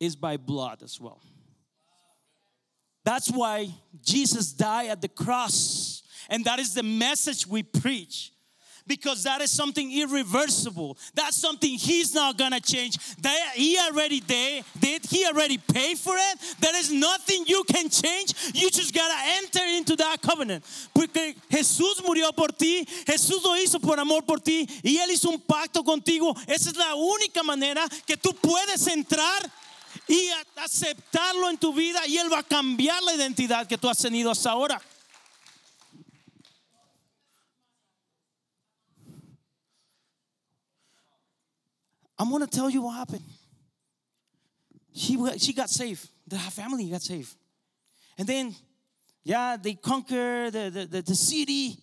is 0.00 0.16
by 0.16 0.36
blood 0.36 0.82
as 0.82 1.00
well. 1.00 1.22
That's 3.04 3.30
why 3.30 3.68
Jesus 4.02 4.52
died 4.52 4.88
at 4.88 5.02
the 5.02 5.08
cross. 5.08 6.02
And 6.28 6.44
that 6.46 6.58
is 6.58 6.74
the 6.74 6.82
message 6.82 7.46
we 7.46 7.62
preach 7.62 8.32
because 8.86 9.24
that 9.24 9.40
is 9.40 9.50
something 9.50 9.90
irreversible. 9.92 10.96
That's 11.14 11.36
something 11.36 11.70
he's 11.70 12.14
not 12.14 12.36
gonna 12.36 12.60
change. 12.60 12.98
That 13.16 13.52
he 13.54 13.78
already 13.78 14.20
did, 14.20 14.64
he 14.80 15.26
already 15.26 15.58
paid 15.58 15.98
for 15.98 16.14
it. 16.16 16.56
There 16.60 16.76
is 16.76 16.92
nothing 16.92 17.44
you 17.46 17.64
can 17.64 17.88
change. 17.88 18.34
You 18.54 18.70
just 18.70 18.94
gotta 18.94 19.16
enter 19.38 19.64
into 19.76 19.96
that 19.96 20.20
covenant. 20.20 20.64
Porque 20.94 21.34
Jesús 21.50 22.02
murió 22.04 22.34
por 22.34 22.48
ti, 22.48 22.84
Jesús 23.06 23.42
lo 23.42 23.54
hizo 23.56 23.80
por 23.80 23.98
amor 23.98 24.22
por 24.22 24.38
ti 24.38 24.66
y 24.82 24.98
él 24.98 25.10
hizo 25.10 25.30
un 25.30 25.40
pacto 25.40 25.82
contigo. 25.82 26.34
Esa 26.46 26.70
es 26.70 26.76
la 26.76 26.94
única 26.94 27.42
manera 27.42 27.86
que 28.06 28.16
tú 28.16 28.34
puedes 28.34 28.86
entrar 28.86 29.50
y 30.08 30.28
aceptarlo 30.56 31.48
en 31.50 31.56
tu 31.56 31.72
vida 31.72 32.06
y 32.06 32.18
él 32.18 32.32
va 32.32 32.40
a 32.40 32.42
cambiar 32.42 33.02
la 33.02 33.14
identidad 33.14 33.66
que 33.66 33.78
tú 33.78 33.88
has 33.88 33.98
tenido 33.98 34.30
hasta 34.30 34.50
ahora. 34.50 34.80
I'm 42.18 42.30
gonna 42.30 42.46
tell 42.46 42.70
you 42.70 42.82
what 42.82 42.96
happened. 42.96 43.24
She, 44.94 45.18
she 45.38 45.52
got 45.52 45.70
saved. 45.70 46.08
The 46.26 46.38
family 46.38 46.88
got 46.88 47.02
saved. 47.02 47.34
And 48.16 48.28
then, 48.28 48.54
yeah, 49.24 49.56
they 49.60 49.74
conquered 49.74 50.52
the, 50.52 50.70
the, 50.70 50.86
the, 50.86 51.02
the 51.02 51.14
city. 51.14 51.76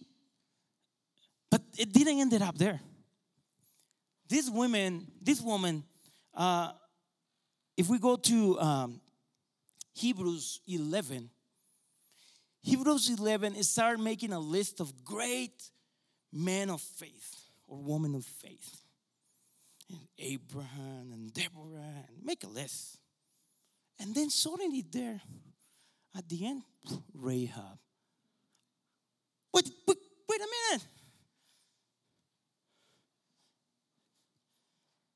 But 1.50 1.62
it 1.78 1.92
didn't 1.92 2.20
end 2.20 2.42
up 2.42 2.58
there. 2.58 2.80
This 4.30 4.50
woman, 4.50 5.08
this 5.22 5.42
woman, 5.42 5.84
uh, 6.34 6.72
if 7.76 7.90
we 7.90 8.00
go 8.00 8.16
to 8.16 8.60
um, 8.62 9.02
Hebrews 9.94 10.62
11, 10.68 11.30
Hebrews 12.64 13.10
11 13.10 13.56
it 13.56 13.66
started 13.66 14.02
making 14.02 14.32
a 14.32 14.40
list 14.40 14.80
of 14.80 15.04
great 15.04 15.70
men 16.32 16.70
of 16.70 16.80
faith 16.80 17.36
or 17.68 17.78
women 17.82 18.16
of 18.16 18.24
faith 18.24 18.81
and 19.92 20.08
Abraham 20.18 21.12
and 21.12 21.34
Deborah 21.34 22.06
and 22.08 22.24
make 22.24 22.44
a 22.44 22.48
list. 22.48 23.00
And 24.00 24.16
then 24.16 24.30
suddenly 24.30 24.84
there 24.90 25.22
at 26.18 26.28
the 26.28 26.46
end, 26.46 26.64
Rahab. 27.14 27.78
Wait, 29.54 29.70
wait, 29.88 29.98
wait 30.30 30.42
a 30.42 30.48
minute. 30.70 30.88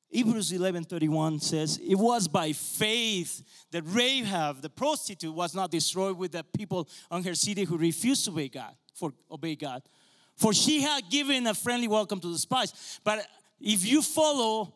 Hebrews 0.10 0.54
11:31 0.54 1.42
says, 1.42 1.78
"It 1.78 1.96
was 1.96 2.30
by 2.30 2.54
faith 2.54 3.44
that 3.72 3.84
Rahab, 3.84 4.62
the 4.62 4.70
prostitute, 4.70 5.34
was 5.34 5.54
not 5.54 5.72
destroyed 5.72 6.18
with 6.18 6.32
the 6.32 6.44
people 6.44 6.88
on 7.12 7.24
her 7.24 7.36
city 7.36 7.66
who 7.66 7.78
refused 7.78 8.24
to 8.26 8.32
obey 8.32 8.48
God, 8.48 8.78
for 8.94 9.14
obey 9.30 9.58
God. 9.58 9.84
For 10.38 10.54
she 10.54 10.82
had 10.82 11.10
given 11.10 11.48
a 11.48 11.54
friendly 11.54 11.90
welcome 11.90 12.22
to 12.22 12.30
the 12.30 12.38
spies. 12.38 12.74
But 13.04 13.28
if 13.66 13.84
you 13.84 14.04
follow, 14.04 14.72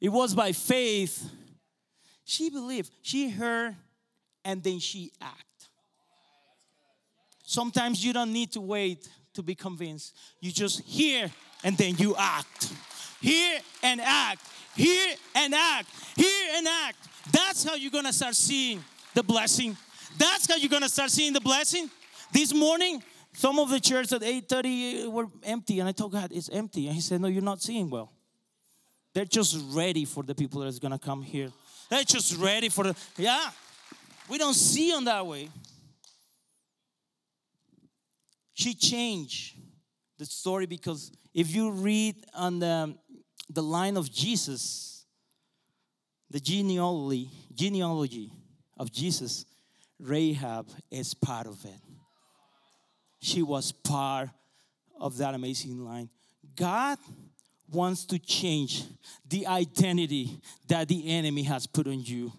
it 0.00 0.08
was 0.08 0.34
by 0.34 0.50
faith. 0.50 1.30
She 2.24 2.50
believed. 2.50 2.90
She 3.00 3.30
heard 3.30 3.76
and 4.44 4.60
then 4.60 4.80
she 4.80 5.12
act. 5.22 5.68
Sometimes 7.44 8.04
you 8.04 8.12
don't 8.12 8.32
need 8.32 8.50
to 8.52 8.60
wait 8.60 9.08
to 9.34 9.42
be 9.42 9.54
convinced. 9.54 10.16
You 10.40 10.50
just 10.50 10.80
hear 10.80 11.30
and 11.62 11.78
then 11.78 11.94
you 11.96 12.16
act. 12.18 12.72
Hear 13.20 13.60
and 13.84 14.00
act. 14.00 14.42
Hear 14.74 15.14
and 15.36 15.54
act. 15.54 15.88
Hear 16.16 16.56
and 16.56 16.66
act. 16.66 16.98
That's 17.30 17.62
how 17.62 17.76
you're 17.76 17.92
gonna 17.92 18.12
start 18.12 18.34
seeing 18.34 18.82
the 19.14 19.22
blessing. 19.22 19.76
That's 20.18 20.48
how 20.48 20.56
you're 20.56 20.68
gonna 20.68 20.88
start 20.88 21.10
seeing 21.10 21.32
the 21.32 21.40
blessing. 21.40 21.88
This 22.32 22.52
morning, 22.52 23.00
some 23.32 23.60
of 23.60 23.70
the 23.70 23.78
church 23.78 24.12
at 24.12 24.22
8:30 24.22 25.06
were 25.06 25.28
empty, 25.44 25.78
and 25.78 25.88
I 25.88 25.92
told 25.92 26.12
God 26.12 26.32
it's 26.32 26.48
empty. 26.48 26.86
And 26.86 26.96
He 26.96 27.00
said, 27.00 27.20
No, 27.20 27.28
you're 27.28 27.42
not 27.42 27.62
seeing 27.62 27.88
well. 27.88 28.13
They're 29.14 29.24
just 29.24 29.56
ready 29.70 30.04
for 30.04 30.22
the 30.22 30.34
people 30.34 30.60
that's 30.60 30.78
gonna 30.78 30.98
come 30.98 31.22
here. 31.22 31.50
They're 31.88 32.04
just 32.04 32.36
ready 32.36 32.68
for 32.68 32.84
the 32.84 32.96
yeah. 33.16 33.50
We 34.28 34.38
don't 34.38 34.54
see 34.54 34.90
them 34.90 35.04
that 35.04 35.26
way. 35.26 35.48
She 38.54 38.74
changed 38.74 39.56
the 40.18 40.24
story 40.24 40.66
because 40.66 41.12
if 41.34 41.54
you 41.54 41.72
read 41.72 42.24
on 42.34 42.60
the, 42.60 42.94
the 43.50 43.62
line 43.62 43.96
of 43.96 44.10
Jesus, 44.10 45.04
the 46.30 46.40
genealogy, 46.40 47.30
genealogy 47.52 48.32
of 48.78 48.92
Jesus, 48.92 49.44
Rahab 49.98 50.68
is 50.90 51.14
part 51.14 51.46
of 51.46 51.64
it. 51.64 51.80
She 53.20 53.42
was 53.42 53.72
part 53.72 54.30
of 55.00 55.16
that 55.18 55.34
amazing 55.34 55.84
line. 55.84 56.08
God 56.56 56.98
wants 57.72 58.04
to 58.06 58.18
change 58.18 58.84
the 59.28 59.46
identity 59.46 60.40
that 60.68 60.88
the 60.88 61.10
enemy 61.10 61.42
has 61.42 61.66
put 61.66 61.86
on 61.86 62.02
you. 62.02 62.32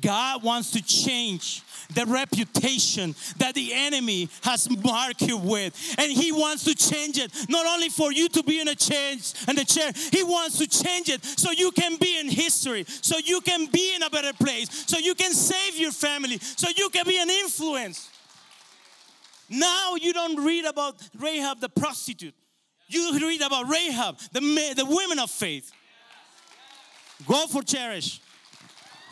God 0.00 0.42
wants 0.42 0.70
to 0.72 0.82
change 0.82 1.62
the 1.94 2.04
reputation 2.06 3.14
that 3.38 3.54
the 3.54 3.72
enemy 3.72 4.28
has 4.42 4.68
marked 4.82 5.22
you 5.22 5.38
with. 5.38 5.94
And 5.98 6.12
He 6.12 6.32
wants 6.32 6.64
to 6.64 6.74
change 6.74 7.18
it 7.18 7.30
not 7.48 7.66
only 7.66 7.88
for 7.88 8.12
you 8.12 8.28
to 8.30 8.42
be 8.42 8.60
in 8.60 8.68
a 8.68 8.74
change 8.74 9.34
and 9.48 9.56
the 9.56 9.64
chair, 9.64 9.92
He 10.12 10.22
wants 10.22 10.58
to 10.58 10.66
change 10.66 11.08
it 11.08 11.24
so 11.24 11.50
you 11.50 11.70
can 11.70 11.96
be 11.96 12.18
in 12.18 12.28
history, 12.28 12.84
so 12.86 13.18
you 13.18 13.40
can 13.40 13.66
be 13.66 13.94
in 13.94 14.02
a 14.02 14.10
better 14.10 14.32
place, 14.32 14.84
so 14.86 14.98
you 14.98 15.14
can 15.14 15.32
save 15.32 15.78
your 15.78 15.92
family, 15.92 16.38
so 16.38 16.68
you 16.76 16.88
can 16.90 17.06
be 17.06 17.18
an 17.18 17.30
influence. 17.30 18.10
Now 19.48 19.94
you 19.94 20.12
don't 20.12 20.44
read 20.44 20.64
about 20.64 20.96
Rahab 21.18 21.60
the 21.60 21.68
prostitute. 21.68 22.34
You 22.88 23.18
read 23.18 23.42
about 23.42 23.68
Rahab, 23.68 24.18
the, 24.32 24.40
the 24.76 24.84
women 24.84 25.18
of 25.18 25.30
faith. 25.30 25.72
Go 27.26 27.46
for 27.46 27.62
cherish. 27.62 28.20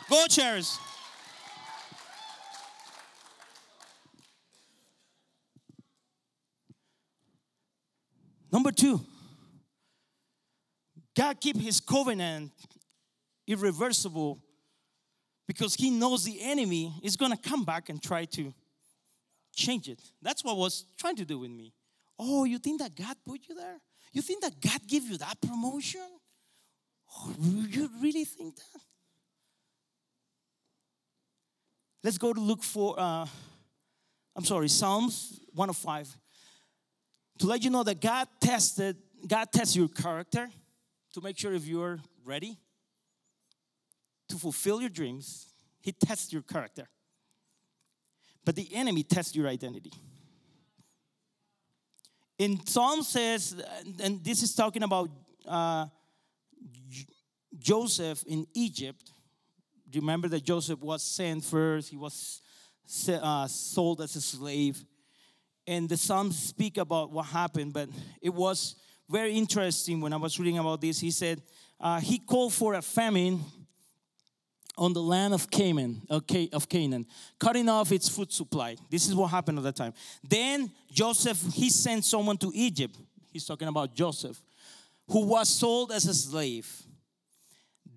Go 0.09 0.25
cherish. 0.27 0.69
Number 8.51 8.71
two, 8.71 9.01
God 11.15 11.41
keep 11.41 11.57
his 11.57 11.81
covenant 11.81 12.51
irreversible 13.47 14.41
because 15.47 15.75
he 15.75 15.89
knows 15.89 16.23
the 16.23 16.39
enemy 16.41 16.93
is 17.03 17.17
going 17.17 17.31
to 17.31 17.37
come 17.37 17.65
back 17.65 17.89
and 17.89 18.01
try 18.01 18.23
to 18.25 18.53
change 19.53 19.89
it. 19.89 19.99
That's 20.21 20.43
what 20.43 20.55
was 20.55 20.85
trying 20.97 21.17
to 21.17 21.25
do 21.25 21.39
with 21.39 21.51
me. 21.51 21.73
Oh, 22.17 22.45
you 22.45 22.59
think 22.59 22.79
that 22.81 22.95
God 22.95 23.15
put 23.25 23.41
you 23.47 23.55
there? 23.55 23.81
You 24.13 24.21
think 24.21 24.41
that 24.41 24.59
God 24.61 24.79
gave 24.87 25.03
you 25.03 25.17
that 25.17 25.41
promotion? 25.41 26.01
Oh, 27.17 27.33
you 27.39 27.89
really 28.01 28.25
think 28.25 28.55
that? 28.55 28.81
Let's 32.03 32.17
go 32.17 32.33
to 32.33 32.39
look 32.39 32.63
for, 32.63 32.99
uh, 32.99 33.25
I'm 34.35 34.45
sorry, 34.45 34.69
Psalms 34.69 35.39
105. 35.53 36.15
To 37.39 37.47
let 37.47 37.63
you 37.63 37.69
know 37.69 37.83
that 37.83 37.99
God 37.99 38.27
tested, 38.39 38.95
God 39.27 39.51
tests 39.51 39.75
your 39.75 39.89
character 39.89 40.47
to 41.13 41.21
make 41.21 41.37
sure 41.37 41.53
if 41.53 41.65
you're 41.65 41.99
ready 42.23 42.57
to 44.29 44.37
fulfill 44.37 44.79
your 44.79 44.89
dreams. 44.89 45.47
He 45.81 45.91
tests 45.91 46.31
your 46.31 46.41
character. 46.41 46.87
But 48.43 48.55
the 48.55 48.67
enemy 48.73 49.03
tests 49.03 49.35
your 49.35 49.47
identity. 49.47 49.91
In 52.37 52.65
Psalm 52.65 53.01
says, 53.01 53.55
and 54.01 54.23
this 54.23 54.43
is 54.43 54.53
talking 54.53 54.83
about 54.83 55.09
uh, 55.47 55.85
Joseph 57.57 58.23
in 58.27 58.45
Egypt. 58.53 59.11
Remember 59.93 60.27
that 60.27 60.43
Joseph 60.43 60.81
was 60.81 61.01
sent 61.01 61.45
first? 61.45 61.89
He 61.89 61.95
was 61.95 62.41
uh, 63.09 63.47
sold 63.47 64.01
as 64.01 64.15
a 64.17 64.21
slave. 64.21 64.83
And 65.65 65.87
the 65.87 65.95
Psalms 65.95 66.37
speak 66.37 66.77
about 66.77 67.11
what 67.11 67.25
happened, 67.27 67.73
but 67.73 67.89
it 68.21 68.33
was 68.33 68.75
very 69.09 69.33
interesting 69.33 70.01
when 70.01 70.11
I 70.11 70.17
was 70.17 70.37
reading 70.37 70.57
about 70.57 70.81
this. 70.81 70.99
He 70.99 71.11
said, 71.11 71.41
uh, 71.79 72.01
He 72.01 72.19
called 72.19 72.53
for 72.53 72.73
a 72.73 72.81
famine 72.81 73.43
on 74.77 74.93
the 74.93 75.01
land 75.01 75.33
of 75.33 75.49
Canaan, 75.49 76.01
of 76.09 76.69
Canaan, 76.69 77.05
cutting 77.39 77.69
off 77.69 77.91
its 77.91 78.09
food 78.09 78.31
supply. 78.31 78.75
This 78.89 79.07
is 79.07 79.15
what 79.15 79.27
happened 79.27 79.57
at 79.57 79.63
that 79.63 79.75
time. 79.75 79.93
Then 80.27 80.71
Joseph, 80.91 81.41
he 81.53 81.69
sent 81.69 82.03
someone 82.05 82.37
to 82.37 82.51
Egypt. 82.53 82.97
He's 83.31 83.45
talking 83.45 83.67
about 83.67 83.95
Joseph, 83.95 84.41
who 85.07 85.25
was 85.25 85.49
sold 85.49 85.91
as 85.91 86.05
a 86.05 86.13
slave. 86.13 86.83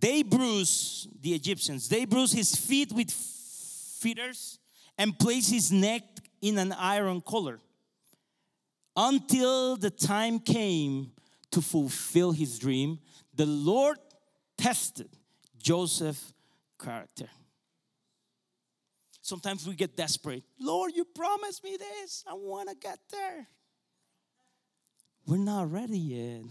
They 0.00 0.22
bruised 0.22 1.08
the 1.20 1.34
Egyptians. 1.34 1.88
They 1.88 2.04
bruised 2.04 2.34
his 2.34 2.54
feet 2.54 2.92
with 2.92 3.10
fetters 3.10 4.58
and 4.96 5.18
placed 5.18 5.50
his 5.50 5.72
neck 5.72 6.02
in 6.40 6.58
an 6.58 6.72
iron 6.72 7.20
collar 7.20 7.58
until 8.96 9.76
the 9.76 9.90
time 9.90 10.38
came 10.38 11.10
to 11.50 11.60
fulfill 11.60 12.32
his 12.32 12.58
dream. 12.58 12.98
The 13.34 13.46
Lord 13.46 13.98
tested 14.56 15.08
Joseph 15.60 16.32
character. 16.78 17.28
Sometimes 19.20 19.66
we 19.66 19.74
get 19.74 19.96
desperate. 19.96 20.42
Lord, 20.58 20.92
you 20.94 21.04
promised 21.04 21.62
me 21.62 21.76
this. 21.76 22.24
I 22.26 22.32
want 22.32 22.70
to 22.70 22.74
get 22.74 22.98
there. 23.10 23.46
We're 25.26 25.36
not 25.36 25.70
ready 25.70 25.98
yet. 25.98 26.42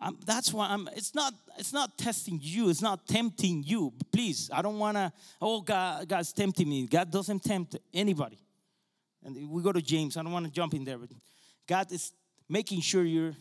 I'm, 0.00 0.18
that's 0.26 0.52
why 0.52 0.68
I'm. 0.68 0.88
It's 0.96 1.14
not. 1.14 1.32
It's 1.58 1.72
not 1.72 1.96
testing 1.96 2.40
you. 2.42 2.68
It's 2.68 2.82
not 2.82 3.06
tempting 3.06 3.62
you. 3.64 3.92
Please, 4.12 4.50
I 4.52 4.60
don't 4.60 4.78
want 4.78 4.96
to. 4.96 5.12
Oh, 5.40 5.60
God, 5.60 6.08
God's 6.08 6.32
tempting 6.32 6.68
me. 6.68 6.86
God 6.86 7.10
doesn't 7.10 7.44
tempt 7.44 7.76
anybody. 7.94 8.38
And 9.24 9.48
we 9.48 9.62
go 9.62 9.72
to 9.72 9.80
James. 9.80 10.16
I 10.16 10.22
don't 10.22 10.32
want 10.32 10.46
to 10.46 10.52
jump 10.52 10.74
in 10.74 10.84
there, 10.84 10.98
but 10.98 11.10
God 11.66 11.90
is 11.92 12.12
making 12.48 12.80
sure 12.80 13.04
you're 13.04 13.34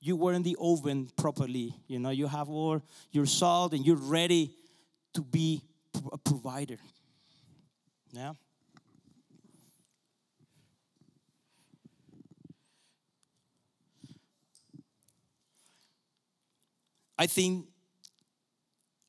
you 0.00 0.16
were 0.16 0.32
in 0.32 0.42
the 0.42 0.56
oven 0.58 1.10
properly. 1.16 1.74
You 1.86 1.98
know, 1.98 2.10
you 2.10 2.26
have 2.26 2.48
all 2.48 2.82
your 3.12 3.26
salt 3.26 3.74
and 3.74 3.84
you're 3.84 3.96
ready 3.96 4.54
to 5.14 5.22
be 5.22 5.62
a 6.12 6.18
provider. 6.18 6.78
Yeah? 8.12 8.32
I 17.18 17.26
think 17.26 17.66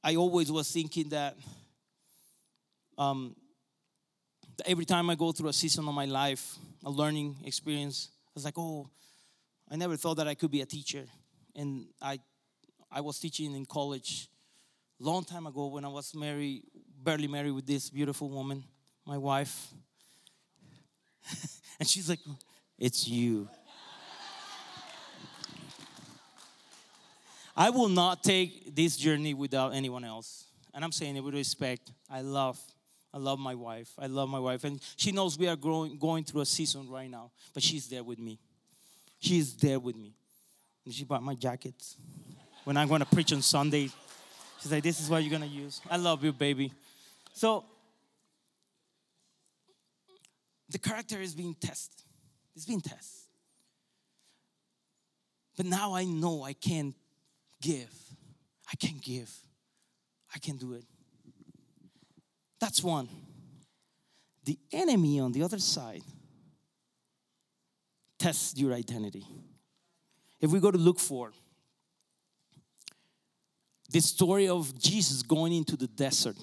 I 0.03 0.15
always 0.15 0.51
was 0.51 0.69
thinking 0.69 1.09
that 1.09 1.37
um, 2.97 3.35
every 4.65 4.85
time 4.85 5.09
I 5.09 5.15
go 5.15 5.31
through 5.31 5.49
a 5.49 5.53
season 5.53 5.87
of 5.87 5.93
my 5.93 6.05
life, 6.05 6.55
a 6.83 6.89
learning 6.89 7.37
experience, 7.45 8.09
I 8.27 8.31
was 8.33 8.45
like, 8.45 8.57
oh, 8.57 8.89
I 9.69 9.75
never 9.75 9.95
thought 9.95 10.15
that 10.15 10.27
I 10.27 10.35
could 10.35 10.51
be 10.51 10.61
a 10.61 10.65
teacher. 10.65 11.05
And 11.55 11.85
I, 12.01 12.19
I 12.91 13.01
was 13.01 13.19
teaching 13.19 13.55
in 13.55 13.65
college 13.65 14.27
long 15.01 15.23
time 15.23 15.47
ago 15.47 15.67
when 15.67 15.83
I 15.83 15.87
was 15.87 16.13
married, 16.15 16.63
barely 17.03 17.27
married 17.27 17.51
with 17.51 17.65
this 17.65 17.89
beautiful 17.89 18.29
woman, 18.29 18.63
my 19.05 19.17
wife. 19.17 19.67
and 21.79 21.87
she's 21.87 22.09
like, 22.09 22.19
It's 22.77 23.07
you. 23.07 23.49
I 27.55 27.69
will 27.69 27.89
not 27.89 28.23
take 28.23 28.75
this 28.75 28.95
journey 28.95 29.33
without 29.33 29.73
anyone 29.73 30.05
else. 30.05 30.45
And 30.73 30.83
I'm 30.83 30.91
saying 30.91 31.17
it 31.17 31.23
with 31.23 31.33
respect. 31.33 31.91
I 32.09 32.21
love, 32.21 32.57
I 33.13 33.17
love 33.17 33.39
my 33.39 33.55
wife. 33.55 33.91
I 33.99 34.07
love 34.07 34.29
my 34.29 34.39
wife. 34.39 34.63
And 34.63 34.79
she 34.95 35.11
knows 35.11 35.37
we 35.37 35.47
are 35.47 35.57
growing, 35.57 35.97
going 35.97 36.23
through 36.23 36.41
a 36.41 36.45
season 36.45 36.89
right 36.89 37.09
now, 37.09 37.31
but 37.53 37.61
she's 37.61 37.89
there 37.89 38.03
with 38.03 38.19
me. 38.19 38.39
She's 39.19 39.53
there 39.55 39.79
with 39.79 39.97
me. 39.97 40.13
And 40.85 40.93
she 40.93 41.03
bought 41.03 41.21
my 41.21 41.35
jackets 41.35 41.97
when 42.63 42.77
I'm 42.77 42.87
going 42.87 43.01
to 43.01 43.05
preach 43.05 43.33
on 43.33 43.41
Sunday. 43.41 43.89
She's 44.61 44.71
like, 44.71 44.83
this 44.83 44.99
is 44.99 45.09
what 45.09 45.23
you're 45.23 45.31
gonna 45.31 45.45
use. 45.47 45.81
I 45.89 45.97
love 45.97 46.23
you, 46.23 46.31
baby. 46.31 46.71
So 47.33 47.65
the 50.69 50.77
character 50.77 51.19
is 51.19 51.33
being 51.33 51.55
tested. 51.55 52.03
It's 52.55 52.65
being 52.65 52.81
tested. 52.81 53.29
But 55.57 55.65
now 55.65 55.95
I 55.95 56.03
know 56.03 56.43
I 56.43 56.53
can 56.53 56.93
give. 57.61 57.91
I 58.71 58.75
can 58.75 58.99
give. 59.01 59.31
I 60.33 60.39
can 60.39 60.57
do 60.57 60.73
it. 60.73 60.85
That's 62.59 62.83
one. 62.83 63.09
The 64.45 64.57
enemy 64.71 65.19
on 65.19 65.31
the 65.31 65.43
other 65.43 65.59
side 65.59 66.03
tests 68.19 68.57
your 68.57 68.73
identity. 68.73 69.25
If 70.39 70.51
we 70.51 70.59
go 70.59 70.71
to 70.71 70.77
look 70.77 70.99
for 70.99 71.33
this 73.91 74.05
story 74.05 74.47
of 74.47 74.77
Jesus 74.79 75.21
going 75.21 75.53
into 75.53 75.75
the 75.75 75.87
desert. 75.87 76.37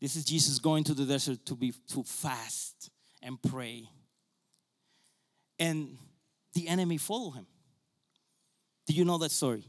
This 0.00 0.16
is 0.16 0.24
Jesus 0.24 0.58
going 0.58 0.84
to 0.84 0.94
the 0.94 1.04
desert 1.04 1.46
to 1.46 1.54
be 1.54 1.72
to 1.92 2.02
fast 2.02 2.90
and 3.22 3.40
pray. 3.40 3.88
And 5.58 5.96
the 6.52 6.68
enemy 6.68 6.98
follow 6.98 7.30
him. 7.30 7.46
Do 8.86 8.92
you 8.92 9.04
know 9.04 9.18
that 9.18 9.30
story? 9.30 9.64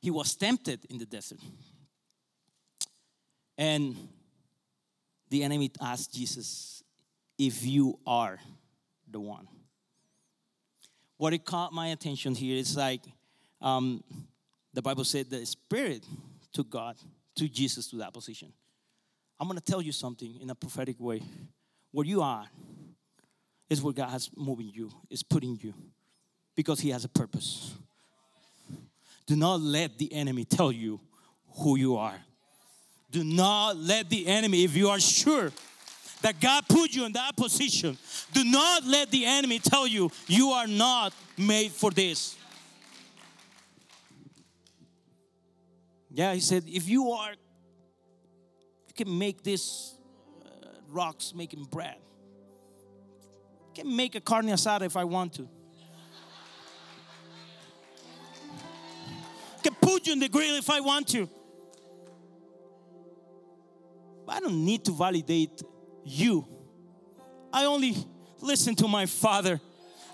He 0.00 0.10
was 0.10 0.34
tempted 0.34 0.84
in 0.90 0.98
the 0.98 1.06
desert. 1.06 1.38
And 3.56 3.96
the 5.30 5.44
enemy 5.44 5.70
asked 5.80 6.12
Jesus, 6.12 6.82
if 7.38 7.64
you 7.64 7.98
are 8.06 8.38
the 9.08 9.20
one. 9.20 9.46
What 11.22 11.32
it 11.32 11.44
caught 11.44 11.72
my 11.72 11.90
attention 11.90 12.34
here 12.34 12.56
is 12.56 12.76
like 12.76 13.00
um, 13.60 14.02
the 14.74 14.82
Bible 14.82 15.04
said 15.04 15.30
the 15.30 15.46
Spirit 15.46 16.04
took 16.52 16.68
God, 16.68 16.96
to 17.36 17.48
Jesus 17.48 17.86
to 17.90 17.96
that 17.98 18.12
position. 18.12 18.52
I'm 19.38 19.46
gonna 19.46 19.60
tell 19.60 19.80
you 19.80 19.92
something 19.92 20.40
in 20.40 20.50
a 20.50 20.54
prophetic 20.56 20.98
way. 20.98 21.22
Where 21.92 22.04
you 22.04 22.22
are 22.22 22.46
is 23.70 23.80
where 23.80 23.92
God 23.92 24.10
has 24.10 24.30
moving 24.36 24.72
you, 24.74 24.90
is 25.10 25.22
putting 25.22 25.56
you, 25.62 25.72
because 26.56 26.80
He 26.80 26.90
has 26.90 27.04
a 27.04 27.08
purpose. 27.08 27.72
Do 29.24 29.36
not 29.36 29.60
let 29.60 29.98
the 29.98 30.12
enemy 30.12 30.44
tell 30.44 30.72
you 30.72 30.98
who 31.58 31.76
you 31.76 31.98
are. 31.98 32.20
Do 33.12 33.22
not 33.22 33.76
let 33.76 34.10
the 34.10 34.26
enemy, 34.26 34.64
if 34.64 34.74
you 34.76 34.88
are 34.88 34.98
sure 34.98 35.52
that 36.22 36.40
God 36.40 36.64
put 36.68 36.94
you 36.94 37.04
in 37.04 37.12
that 37.12 37.36
position, 37.36 37.98
do 38.32 38.44
not 38.44 38.84
let 38.84 39.10
the 39.10 39.24
enemy 39.24 39.58
tell 39.58 39.86
you 39.86 40.10
you 40.26 40.50
are 40.50 40.66
not 40.66 41.12
made 41.36 41.72
for 41.72 41.90
this. 41.90 42.36
Yeah, 46.10 46.34
he 46.34 46.40
said, 46.40 46.64
if 46.66 46.88
you 46.88 47.10
are, 47.12 47.30
you 47.30 48.94
can 48.94 49.18
make 49.18 49.42
this 49.42 49.94
uh, 50.44 50.68
rocks 50.88 51.32
making 51.34 51.64
bread. 51.64 51.96
I 53.70 53.74
can 53.74 53.96
make 53.96 54.14
a 54.14 54.20
carne 54.20 54.48
asada 54.48 54.82
if 54.82 54.96
I 54.96 55.04
want 55.04 55.32
to. 55.34 55.48
I 59.56 59.62
can 59.62 59.74
put 59.76 60.06
you 60.06 60.12
in 60.12 60.18
the 60.18 60.28
grill 60.28 60.56
if 60.56 60.68
I 60.68 60.80
want 60.80 61.08
to. 61.08 61.28
But 64.26 64.36
I 64.36 64.40
don't 64.40 64.64
need 64.64 64.84
to 64.84 64.92
validate 64.92 65.62
you. 66.04 66.46
I 67.52 67.64
only 67.64 67.96
listen 68.40 68.74
to 68.76 68.88
my 68.88 69.06
Father. 69.06 69.60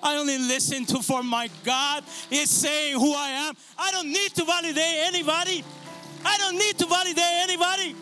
I 0.02 0.16
only 0.16 0.38
listen 0.38 0.84
to 0.86 1.02
for 1.02 1.22
my 1.22 1.50
God 1.64 2.04
is 2.30 2.50
saying 2.50 2.94
who 2.94 3.12
I 3.14 3.48
am. 3.48 3.54
I 3.76 3.90
don't 3.90 4.08
need 4.08 4.30
to 4.34 4.44
validate 4.44 4.78
anybody. 4.78 5.64
I 6.24 6.38
don't 6.38 6.56
need 6.56 6.78
to 6.78 6.86
validate 6.86 7.18
anybody. 7.18 7.94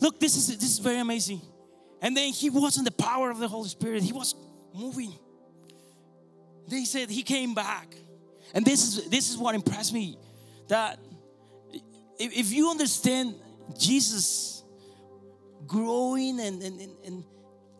Look, 0.00 0.20
this 0.20 0.36
is 0.36 0.46
this 0.58 0.70
is 0.70 0.78
very 0.78 0.98
amazing. 0.98 1.40
And 2.02 2.16
then 2.16 2.32
he 2.32 2.50
was 2.50 2.78
in 2.78 2.84
the 2.84 2.90
power 2.90 3.30
of 3.30 3.38
the 3.38 3.48
Holy 3.48 3.68
Spirit. 3.68 4.02
He 4.02 4.12
was 4.12 4.34
moving. 4.74 5.14
They 6.68 6.84
said 6.84 7.10
he 7.10 7.22
came 7.22 7.54
back. 7.54 7.94
And 8.54 8.64
this 8.64 8.86
is 8.86 9.08
this 9.08 9.30
is 9.30 9.36
what 9.36 9.54
impressed 9.54 9.92
me 9.92 10.18
that 10.68 10.98
if, 12.18 12.36
if 12.36 12.52
you 12.52 12.70
understand 12.70 13.34
Jesus 13.78 14.62
growing 15.66 16.40
and, 16.40 16.62
and, 16.62 16.80
and, 16.80 16.96
and 17.04 17.24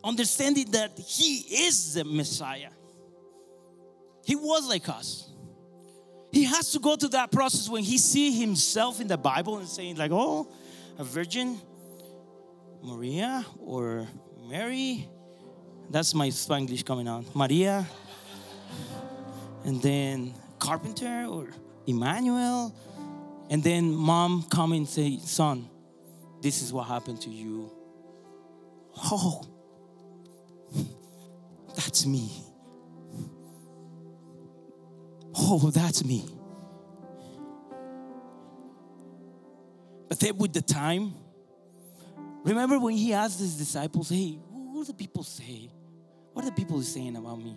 understanding 0.03 0.71
that 0.71 0.97
he 0.97 1.65
is 1.65 1.93
the 1.93 2.03
Messiah, 2.03 2.69
he 4.23 4.35
was 4.35 4.67
like 4.67 4.89
us. 4.89 5.29
He 6.31 6.43
has 6.43 6.71
to 6.73 6.79
go 6.79 6.95
through 6.95 7.09
that 7.09 7.31
process 7.31 7.69
when 7.69 7.83
he 7.83 7.97
see 7.97 8.31
himself 8.37 8.99
in 8.99 9.07
the 9.07 9.17
Bible 9.17 9.57
and 9.57 9.67
saying 9.67 9.95
like, 9.95 10.11
oh, 10.11 10.51
a 10.97 11.03
virgin, 11.03 11.59
Maria 12.83 13.45
or 13.59 14.07
Mary. 14.47 15.09
That's 15.89 16.13
my 16.13 16.27
Spanglish 16.27 16.85
coming 16.85 17.07
out. 17.07 17.23
Maria. 17.33 17.87
And 19.63 19.81
then 19.81 20.33
carpenter 20.59 21.25
or 21.29 21.47
Emmanuel. 21.85 22.75
And 23.49 23.63
then 23.63 23.93
mom 23.93 24.43
come 24.49 24.73
and 24.73 24.87
say, 24.87 25.17
son, 25.19 25.69
this 26.41 26.61
is 26.61 26.73
what 26.73 26.83
happened 26.83 27.21
to 27.21 27.29
you. 27.29 27.71
Oh, 28.97 29.43
that's 31.75 32.05
me. 32.05 32.31
Oh, 35.35 35.69
that's 35.71 36.03
me. 36.03 36.25
But 40.09 40.19
then 40.19 40.37
with 40.37 40.53
the 40.53 40.61
time, 40.61 41.13
remember 42.43 42.79
when 42.79 42.95
he 42.95 43.13
asked 43.13 43.39
his 43.39 43.55
disciples, 43.55 44.09
hey, 44.09 44.39
what 44.49 44.85
do 44.85 44.91
the 44.91 44.93
people 44.93 45.23
say? 45.23 45.69
What 46.33 46.45
are 46.45 46.49
the 46.49 46.55
people 46.55 46.81
saying 46.81 47.15
about 47.15 47.39
me? 47.39 47.55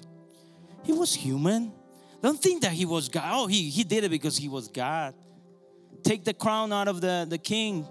He 0.84 0.92
was 0.92 1.14
human. 1.14 1.72
Don't 2.22 2.38
think 2.38 2.62
that 2.62 2.72
he 2.72 2.84
was 2.86 3.08
God. 3.08 3.30
Oh, 3.32 3.46
he, 3.46 3.70
he 3.70 3.84
did 3.84 4.04
it 4.04 4.10
because 4.10 4.36
he 4.36 4.48
was 4.48 4.68
God. 4.68 5.14
Take 6.02 6.24
the 6.24 6.34
crown 6.34 6.72
out 6.72 6.88
of 6.88 7.00
the, 7.00 7.26
the 7.28 7.38
king 7.38 7.86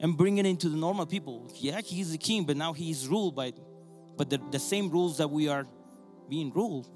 and 0.00 0.16
bring 0.16 0.38
it 0.38 0.46
into 0.46 0.68
the 0.68 0.76
normal 0.76 1.06
people. 1.06 1.50
Yeah, 1.56 1.80
he's 1.80 2.12
the 2.12 2.18
king, 2.18 2.44
but 2.44 2.56
now 2.56 2.72
he's 2.72 3.08
ruled 3.08 3.36
by 3.36 3.52
but 4.16 4.30
the, 4.30 4.40
the 4.50 4.58
same 4.58 4.90
rules 4.90 5.18
that 5.18 5.28
we 5.28 5.48
are 5.48 5.66
being 6.28 6.52
ruled. 6.52 6.88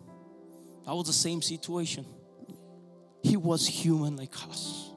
That 0.87 0.95
was 0.95 1.07
the 1.07 1.13
same 1.13 1.43
situation. 1.43 2.07
He 3.23 3.37
was 3.37 3.67
human 3.67 4.17
like 4.17 4.35
us. 4.49 4.91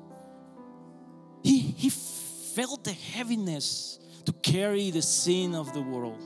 He, 1.43 1.59
he 1.59 1.89
felt 1.89 2.83
the 2.83 2.93
heaviness 2.93 3.99
to 4.25 4.33
carry 4.33 4.91
the 4.91 5.01
sin 5.01 5.55
of 5.55 5.73
the 5.73 5.81
world. 5.81 6.21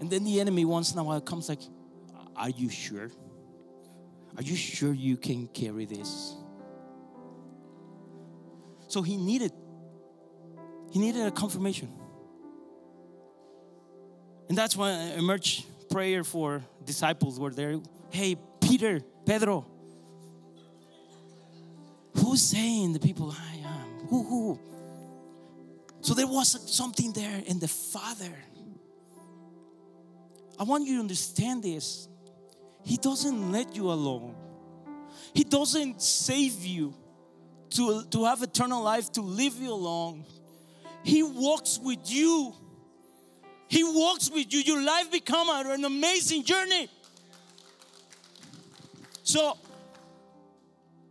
And 0.00 0.10
then 0.10 0.24
the 0.24 0.40
enemy 0.40 0.64
once 0.64 0.92
in 0.92 0.98
a 0.98 1.04
while 1.04 1.20
comes 1.20 1.48
like, 1.48 1.60
Are 2.36 2.50
you 2.50 2.68
sure? 2.68 3.10
Are 4.36 4.42
you 4.42 4.56
sure 4.56 4.92
you 4.92 5.16
can 5.16 5.46
carry 5.48 5.84
this? 5.84 6.34
So 8.90 9.02
he 9.02 9.16
needed, 9.16 9.52
he 10.90 10.98
needed 10.98 11.24
a 11.24 11.30
confirmation. 11.30 11.88
And 14.48 14.58
that's 14.58 14.76
why 14.76 14.90
emerged 15.16 15.64
prayer 15.90 16.24
for 16.24 16.64
disciples 16.84 17.38
were 17.38 17.50
there. 17.50 17.78
Hey, 18.10 18.36
Peter, 18.60 19.00
Pedro, 19.24 19.64
who's 22.16 22.42
saying 22.42 22.92
the 22.92 22.98
people 22.98 23.30
I 23.30 23.58
am? 23.58 24.08
Who, 24.08 24.24
who? 24.24 24.60
So 26.00 26.14
there 26.14 26.26
was 26.26 26.74
something 26.74 27.12
there 27.12 27.42
in 27.46 27.60
the 27.60 27.68
Father. 27.68 28.34
I 30.58 30.64
want 30.64 30.84
you 30.88 30.94
to 30.94 31.00
understand 31.00 31.62
this. 31.62 32.08
He 32.82 32.96
doesn't 32.96 33.52
let 33.52 33.76
you 33.76 33.92
alone. 33.92 34.34
He 35.32 35.44
doesn't 35.44 36.02
save 36.02 36.64
you 36.64 36.92
to, 37.70 38.04
to 38.10 38.24
have 38.24 38.42
eternal 38.42 38.82
life, 38.82 39.10
to 39.12 39.22
leave 39.22 39.56
you 39.56 39.72
alone. 39.72 40.24
He 41.02 41.22
walks 41.22 41.78
with 41.82 42.10
you. 42.10 42.54
He 43.68 43.84
walks 43.84 44.30
with 44.30 44.52
you. 44.52 44.60
Your 44.60 44.82
life 44.82 45.10
become 45.10 45.48
an 45.48 45.84
amazing 45.84 46.44
journey. 46.44 46.88
So 49.22 49.56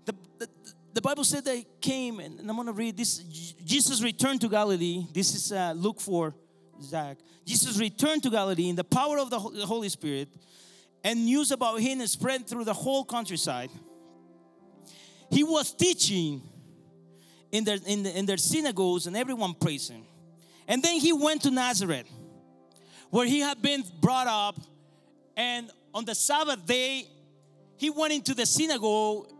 the, 0.05 0.13
the, 0.37 0.49
the 0.93 1.01
Bible 1.01 1.23
said 1.23 1.45
they 1.45 1.65
came, 1.79 2.19
and 2.19 2.39
I'm 2.39 2.55
going 2.55 2.67
to 2.67 2.73
read 2.73 2.97
this. 2.97 3.19
Jesus 3.19 4.03
returned 4.03 4.41
to 4.41 4.49
Galilee. 4.49 5.07
This 5.13 5.33
is 5.33 5.51
uh, 5.51 5.73
Luke 5.75 6.01
4, 6.01 6.35
Zach. 6.81 7.17
Jesus 7.45 7.79
returned 7.79 8.23
to 8.23 8.29
Galilee 8.29 8.69
in 8.69 8.75
the 8.75 8.83
power 8.83 9.17
of 9.17 9.29
the 9.29 9.39
Holy 9.39 9.89
Spirit, 9.89 10.27
and 11.03 11.25
news 11.25 11.51
about 11.51 11.79
him 11.79 12.05
spread 12.07 12.45
through 12.45 12.65
the 12.65 12.73
whole 12.73 13.05
countryside. 13.05 13.71
He 15.31 15.43
was 15.43 15.71
teaching 15.71 16.41
in 17.51 17.63
their, 17.63 17.77
in, 17.85 18.03
the, 18.03 18.17
in 18.17 18.25
their 18.25 18.37
synagogues, 18.37 19.07
and 19.07 19.15
everyone 19.15 19.53
praised 19.53 19.91
him. 19.91 20.03
And 20.67 20.83
then 20.83 20.99
he 20.99 21.13
went 21.13 21.43
to 21.43 21.51
Nazareth, 21.51 22.07
where 23.09 23.25
he 23.25 23.39
had 23.39 23.61
been 23.61 23.83
brought 24.01 24.27
up. 24.27 24.59
And 25.35 25.69
on 25.93 26.05
the 26.05 26.15
Sabbath 26.15 26.65
day, 26.65 27.07
he 27.77 27.89
went 27.89 28.13
into 28.13 28.33
the 28.33 28.45
synagogue 28.45 29.31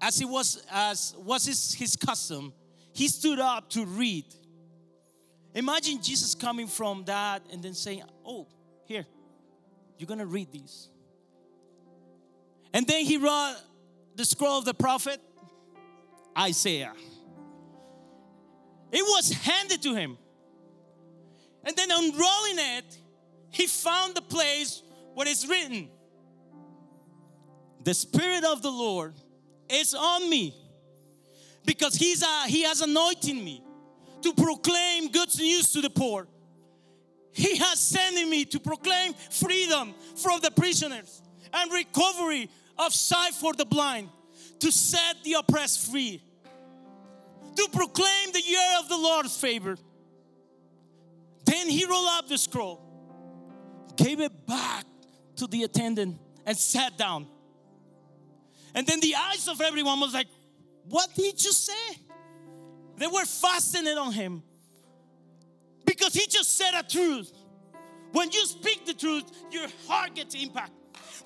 as 0.00 0.20
it 0.20 0.26
was 0.26 0.62
as 0.70 1.14
was 1.18 1.44
his, 1.44 1.74
his 1.74 1.96
custom. 1.96 2.52
He 2.92 3.08
stood 3.08 3.38
up 3.38 3.68
to 3.70 3.84
read. 3.84 4.24
Imagine 5.54 6.00
Jesus 6.00 6.34
coming 6.34 6.68
from 6.68 7.04
that 7.04 7.42
and 7.52 7.62
then 7.62 7.74
saying, 7.74 8.04
"Oh, 8.24 8.46
here, 8.84 9.04
you're 9.98 10.06
gonna 10.06 10.26
read 10.26 10.52
these." 10.52 10.88
And 12.72 12.86
then 12.86 13.04
he 13.04 13.16
wrote 13.16 13.56
the 14.14 14.24
scroll 14.24 14.58
of 14.58 14.64
the 14.64 14.74
prophet 14.74 15.20
Isaiah. 16.38 16.92
It 18.90 19.02
was 19.02 19.32
handed 19.32 19.82
to 19.82 19.94
him. 19.94 20.16
And 21.64 21.76
then 21.76 21.90
unrolling 21.90 22.58
it, 22.58 22.98
he 23.50 23.66
found 23.66 24.14
the 24.14 24.22
place 24.22 24.82
where 25.14 25.26
it's 25.26 25.46
written 25.46 25.88
The 27.84 27.94
Spirit 27.94 28.44
of 28.44 28.62
the 28.62 28.70
Lord 28.70 29.14
is 29.68 29.94
on 29.94 30.30
me 30.30 30.54
because 31.66 31.94
he's 31.94 32.22
a, 32.22 32.46
he 32.46 32.62
has 32.62 32.80
anointed 32.80 33.36
me 33.36 33.62
to 34.22 34.32
proclaim 34.32 35.10
good 35.10 35.28
news 35.38 35.72
to 35.72 35.80
the 35.80 35.90
poor. 35.90 36.26
He 37.32 37.56
has 37.56 37.78
sent 37.78 38.14
me 38.28 38.44
to 38.46 38.58
proclaim 38.58 39.12
freedom 39.30 39.94
from 40.16 40.40
the 40.40 40.50
prisoners 40.50 41.22
and 41.52 41.72
recovery 41.72 42.50
of 42.78 42.92
sight 42.94 43.34
for 43.34 43.52
the 43.52 43.64
blind, 43.64 44.08
to 44.60 44.72
set 44.72 45.22
the 45.24 45.34
oppressed 45.34 45.90
free, 45.90 46.22
to 47.58 47.68
proclaim 47.72 48.32
the 48.32 48.40
year 48.40 48.78
of 48.80 48.88
the 48.88 48.96
Lord's 48.96 49.36
favor. 49.36 49.76
Then 51.44 51.68
he 51.68 51.84
rolled 51.84 52.08
up 52.10 52.28
the 52.28 52.38
scroll, 52.38 52.80
gave 53.96 54.20
it 54.20 54.46
back 54.46 54.84
to 55.36 55.46
the 55.46 55.64
attendant, 55.64 56.18
and 56.46 56.56
sat 56.56 56.96
down. 56.96 57.26
And 58.74 58.86
then 58.86 59.00
the 59.00 59.14
eyes 59.14 59.48
of 59.48 59.60
everyone 59.60 59.98
was 60.00 60.14
like, 60.14 60.28
What 60.88 61.08
did 61.14 61.44
you 61.44 61.52
say? 61.52 61.98
They 62.96 63.06
were 63.06 63.24
fastening 63.24 63.96
on 63.96 64.12
him 64.12 64.42
because 65.84 66.12
he 66.14 66.26
just 66.26 66.56
said 66.56 66.72
a 66.74 66.82
truth. 66.82 67.32
When 68.12 68.30
you 68.30 68.44
speak 68.46 68.86
the 68.86 68.94
truth, 68.94 69.24
your 69.50 69.66
heart 69.86 70.14
gets 70.14 70.34
impact. 70.34 70.72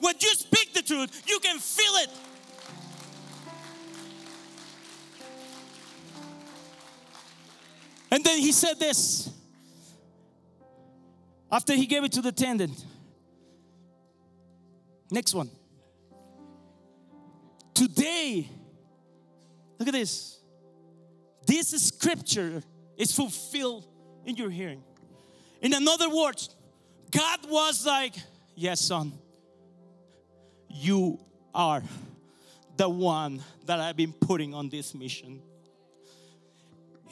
When 0.01 0.15
you 0.21 0.29
speak 0.31 0.75
the 0.75 0.83
truth, 0.83 1.23
you 1.27 1.39
can 1.41 1.59
feel 1.59 1.93
it. 1.97 2.11
And 8.13 8.23
then 8.23 8.39
he 8.41 8.53
said 8.53 8.79
this 8.79 9.31
after 11.51 11.73
he 11.73 11.87
gave 11.87 12.05
it 12.05 12.13
to 12.13 12.21
the 12.21 12.29
attendant. 12.29 12.85
Next 15.11 15.33
one. 15.33 15.51
Today, 17.73 18.47
look 19.79 19.89
at 19.89 19.95
this. 19.95 20.39
This 21.47 21.71
scripture 21.83 22.63
is 22.99 23.17
fulfilled 23.17 23.87
in 24.27 24.37
your 24.37 24.51
hearing. 24.51 24.83
In 25.63 25.73
another 25.73 26.11
words, 26.15 26.55
God 27.11 27.41
was 27.49 27.87
like, 27.87 28.15
Yes, 28.55 28.83
son, 28.83 29.15
you 30.69 31.19
are 31.55 31.83
the 32.77 32.91
one 32.91 33.43
that 33.65 33.81
I've 33.81 33.97
been 33.97 34.13
putting 34.13 34.53
on 34.53 34.69
this 34.69 34.95
mission. 34.95 35.41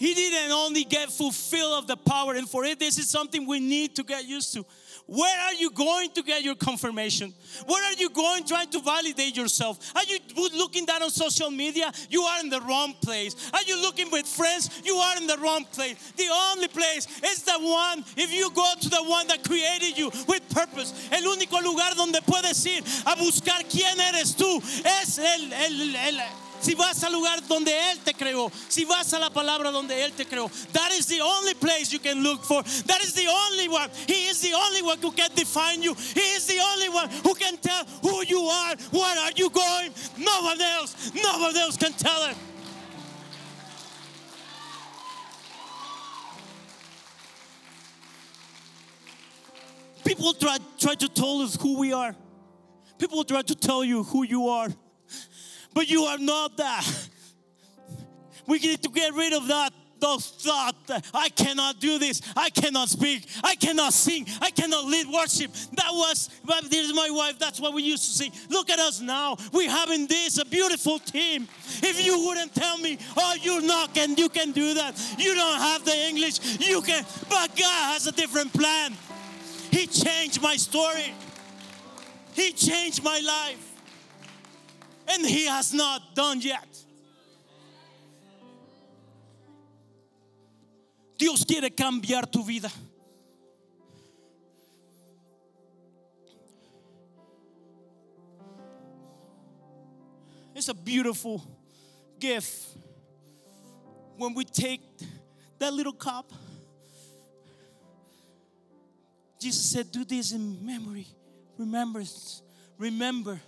He 0.00 0.14
didn't 0.14 0.50
only 0.50 0.84
get 0.84 1.12
fulfilled 1.12 1.74
of 1.74 1.86
the 1.86 1.96
power, 1.98 2.32
and 2.32 2.48
for 2.48 2.64
it, 2.64 2.78
this 2.78 2.96
is 2.96 3.10
something 3.10 3.46
we 3.46 3.60
need 3.60 3.94
to 3.96 4.02
get 4.02 4.26
used 4.26 4.54
to. 4.54 4.64
Where 5.04 5.40
are 5.40 5.52
you 5.52 5.70
going 5.72 6.08
to 6.12 6.22
get 6.22 6.42
your 6.42 6.54
confirmation? 6.54 7.34
Where 7.66 7.84
are 7.84 7.92
you 7.92 8.08
going 8.08 8.44
trying 8.44 8.70
to 8.70 8.80
validate 8.80 9.36
yourself? 9.36 9.92
Are 9.94 10.04
you 10.04 10.18
looking 10.56 10.86
down 10.86 11.02
on 11.02 11.10
social 11.10 11.50
media? 11.50 11.92
You 12.08 12.22
are 12.22 12.40
in 12.40 12.48
the 12.48 12.62
wrong 12.62 12.94
place. 13.02 13.50
Are 13.52 13.62
you 13.66 13.78
looking 13.82 14.10
with 14.10 14.26
friends? 14.26 14.80
You 14.86 14.94
are 14.94 15.18
in 15.18 15.26
the 15.26 15.36
wrong 15.36 15.66
place. 15.66 16.12
The 16.16 16.28
only 16.52 16.68
place 16.68 17.06
is 17.22 17.42
the 17.42 17.58
one, 17.60 18.02
if 18.16 18.32
you 18.32 18.50
go 18.54 18.72
to 18.80 18.88
the 18.88 19.04
one 19.04 19.26
that 19.26 19.44
created 19.44 19.98
you 19.98 20.10
with 20.26 20.48
purpose, 20.48 20.94
el 21.12 21.24
único 21.24 21.60
lugar 21.62 21.94
donde 21.94 22.22
puedes 22.22 22.64
ir 22.64 22.82
a 23.04 23.16
buscar 23.16 23.68
quién 23.68 24.00
eres 24.00 24.34
tú 24.34 24.62
es 24.86 25.18
el, 25.18 25.52
el, 25.52 25.96
el 25.96 26.49
si 26.60 26.74
vas 26.74 27.02
al 27.04 27.12
lugar 27.12 27.40
donde 27.48 27.72
Él 27.72 27.98
te 28.04 28.12
creó, 28.12 28.50
si 28.68 28.84
vas 28.84 29.12
a 29.12 29.18
la 29.18 29.30
palabra 29.30 29.70
donde 29.70 30.04
Él 30.04 30.12
te 30.12 30.24
creó, 30.24 30.50
that 30.72 30.92
is 30.92 31.06
the 31.06 31.20
only 31.20 31.54
place 31.54 31.92
you 31.92 31.98
can 31.98 32.22
look 32.22 32.44
for. 32.44 32.62
That 32.62 33.02
is 33.02 33.14
the 33.14 33.26
only 33.26 33.68
one. 33.68 33.90
He 34.06 34.28
is 34.28 34.40
the 34.40 34.54
only 34.54 34.82
one 34.82 34.98
who 34.98 35.10
can 35.12 35.30
define 35.34 35.82
you. 35.82 35.94
He 35.94 36.20
is 36.20 36.46
the 36.46 36.60
only 36.60 36.88
one 36.88 37.08
who 37.24 37.34
can 37.34 37.56
tell 37.58 37.84
who 38.02 38.24
you 38.26 38.40
are, 38.40 38.76
where 38.90 39.18
are 39.18 39.32
you 39.36 39.50
going. 39.50 39.92
No 40.18 40.42
one 40.42 40.60
else, 40.60 41.12
no 41.14 41.38
one 41.38 41.56
else 41.56 41.76
can 41.76 41.92
tell 41.92 42.30
it. 42.30 42.36
People 50.04 50.34
try, 50.34 50.58
try 50.78 50.94
to 50.96 51.08
tell 51.08 51.40
us 51.40 51.56
who 51.60 51.78
we 51.78 51.92
are. 51.92 52.16
People 52.98 53.24
try 53.24 53.42
to 53.42 53.54
tell 53.54 53.84
you 53.84 54.02
who 54.02 54.24
you 54.24 54.48
are. 54.48 54.68
But 55.74 55.88
you 55.88 56.02
are 56.04 56.18
not 56.18 56.56
that. 56.56 57.08
We 58.46 58.58
need 58.58 58.82
to 58.82 58.88
get 58.88 59.14
rid 59.14 59.32
of 59.32 59.46
that 59.48 59.72
those 60.00 60.28
thoughts. 60.28 60.90
I 61.14 61.28
cannot 61.28 61.78
do 61.78 61.98
this. 61.98 62.20
I 62.36 62.50
cannot 62.50 62.88
speak. 62.88 63.26
I 63.44 63.54
cannot 63.54 63.92
sing. 63.92 64.26
I 64.40 64.50
cannot 64.50 64.86
lead 64.86 65.06
worship. 65.06 65.52
That 65.76 65.90
was, 65.92 66.30
but 66.44 66.64
is 66.72 66.94
my 66.94 67.10
wife. 67.10 67.38
That's 67.38 67.60
what 67.60 67.74
we 67.74 67.82
used 67.82 68.04
to 68.04 68.10
sing. 68.10 68.32
Look 68.48 68.70
at 68.70 68.78
us 68.78 69.00
now. 69.00 69.36
We're 69.52 69.70
having 69.70 70.06
this, 70.06 70.38
a 70.38 70.44
beautiful 70.44 70.98
team. 70.98 71.46
If 71.82 72.04
you 72.04 72.26
wouldn't 72.26 72.54
tell 72.54 72.78
me, 72.78 72.98
oh, 73.16 73.36
you're 73.40 73.62
not, 73.62 73.96
and 73.98 74.18
you 74.18 74.28
can 74.28 74.52
do 74.52 74.74
that. 74.74 74.98
You 75.18 75.34
don't 75.34 75.60
have 75.60 75.84
the 75.84 75.96
English. 76.08 76.60
You 76.60 76.80
can, 76.82 77.04
but 77.28 77.56
God 77.56 77.92
has 77.92 78.06
a 78.06 78.12
different 78.12 78.52
plan. 78.52 78.96
He 79.70 79.86
changed 79.86 80.42
my 80.42 80.56
story. 80.56 81.14
He 82.32 82.52
changed 82.52 83.04
my 83.04 83.20
life 83.20 83.69
and 85.10 85.26
He 85.26 85.46
has 85.46 85.72
not 85.72 86.14
done 86.14 86.40
yet. 86.40 86.68
Dios 91.18 91.44
quiere 91.44 91.70
cambiar 91.70 92.30
tu 92.30 92.42
vida. 92.42 92.70
It's 100.54 100.68
a 100.68 100.74
beautiful 100.74 101.42
gift 102.18 102.76
when 104.16 104.34
we 104.34 104.44
take 104.44 104.82
that 105.58 105.72
little 105.72 105.92
cup. 105.92 106.32
Jesus 109.40 109.70
said, 109.70 109.90
Do 109.90 110.04
this 110.04 110.32
in 110.32 110.64
memory, 110.64 111.06
remembrance, 111.56 112.42
remember 112.78 113.40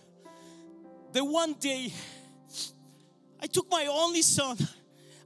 the 1.13 1.25
one 1.25 1.55
day 1.55 1.93
I 3.41 3.47
took 3.47 3.71
my 3.71 3.87
only 3.87 4.23
son. 4.23 4.57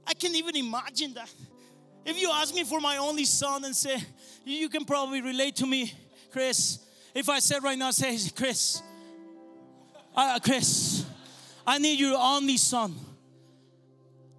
I 0.05 0.13
can't 0.13 0.35
even 0.35 0.55
imagine 0.55 1.13
that. 1.13 1.31
If 2.05 2.19
you 2.19 2.31
ask 2.31 2.55
me 2.55 2.63
for 2.63 2.79
my 2.79 2.97
only 2.97 3.25
son 3.25 3.65
and 3.65 3.75
say, 3.75 3.97
you 4.45 4.69
can 4.69 4.85
probably 4.85 5.21
relate 5.21 5.57
to 5.57 5.67
me, 5.67 5.93
Chris. 6.31 6.79
If 7.13 7.29
I 7.29 7.39
said 7.39 7.63
right 7.63 7.77
now, 7.77 7.91
say, 7.91 8.17
Chris, 8.35 8.81
uh, 10.15 10.39
Chris, 10.41 11.05
I 11.65 11.77
need 11.77 11.99
your 11.99 12.17
only 12.17 12.57
son. 12.57 12.95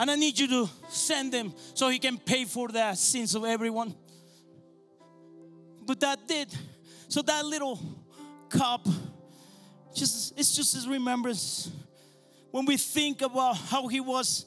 And 0.01 0.11
I 0.11 0.17
need 0.17 0.39
you 0.39 0.49
to 0.49 0.71
send 0.89 1.35
him 1.35 1.53
so 1.75 1.89
he 1.89 1.99
can 1.99 2.19
pay 2.19 2.45
for 2.45 2.69
the 2.69 2.95
sins 2.95 3.35
of 3.35 3.45
everyone. 3.45 3.95
But 5.85 6.01
that 6.01 6.27
did. 6.27 6.55
So 7.09 7.23
that 7.23 7.45
little 7.45 7.81
cup 8.49 8.87
just 9.99 10.39
it's 10.39 10.55
just 10.55 10.75
his 10.75 10.87
remembrance. 10.87 11.71
When 12.51 12.65
we 12.65 12.77
think 12.77 13.23
about 13.23 13.57
how 13.57 13.89
he 13.89 14.01
was 14.01 14.47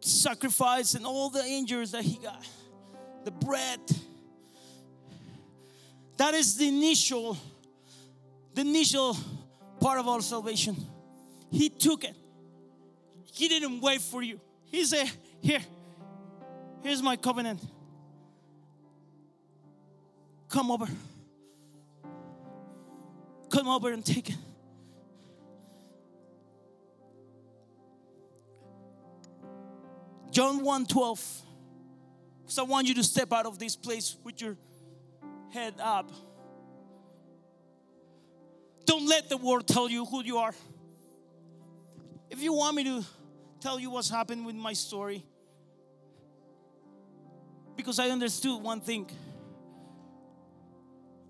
sacrificed 0.00 0.94
and 0.94 1.04
all 1.04 1.30
the 1.30 1.44
injuries 1.44 1.92
that 1.92 2.02
he 2.02 2.18
got, 2.18 2.46
the 3.24 3.30
bread. 3.30 3.80
That 6.16 6.34
is 6.34 6.56
the 6.56 6.66
initial, 6.66 7.36
the 8.54 8.62
initial 8.62 9.16
part 9.80 10.00
of 10.00 10.08
our 10.08 10.20
salvation. 10.20 10.76
He 11.50 11.68
took 11.68 12.04
it. 12.04 12.16
He 13.32 13.48
didn't 13.48 13.80
wait 13.80 14.00
for 14.00 14.22
you. 14.22 14.40
He 14.66 14.84
said, 14.84 15.10
Here, 15.40 15.60
here's 16.82 17.02
my 17.02 17.16
covenant. 17.16 17.60
Come 20.48 20.70
over 20.70 20.88
come 23.58 23.68
over 23.68 23.90
and 23.90 24.04
take 24.04 24.30
it. 24.30 24.36
John 30.30 30.62
1 30.62 30.86
12. 30.86 31.42
So 32.46 32.64
I 32.64 32.66
want 32.66 32.86
you 32.86 32.94
to 32.94 33.02
step 33.02 33.32
out 33.32 33.46
of 33.46 33.58
this 33.58 33.74
place 33.74 34.16
with 34.22 34.40
your 34.40 34.56
head 35.50 35.74
up. 35.80 36.12
Don't 38.84 39.08
let 39.08 39.28
the 39.28 39.36
world 39.36 39.66
tell 39.66 39.90
you 39.90 40.04
who 40.04 40.22
you 40.22 40.38
are. 40.38 40.54
If 42.30 42.40
you 42.40 42.52
want 42.52 42.76
me 42.76 42.84
to 42.84 43.04
tell 43.60 43.80
you 43.80 43.90
what's 43.90 44.08
happened 44.08 44.46
with 44.46 44.54
my 44.54 44.72
story, 44.72 45.24
because 47.76 47.98
I 47.98 48.10
understood 48.10 48.62
one 48.62 48.80
thing. 48.80 49.10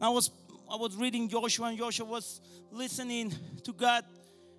I 0.01 0.11
was 0.11 0.31
I 0.71 0.77
was 0.77 0.97
reading 0.97 1.29
Joshua, 1.29 1.69
and 1.69 1.79
Joshua 1.79 2.05
was 2.05 2.41
listening 2.71 3.33
to 3.65 3.73
God 3.73 4.05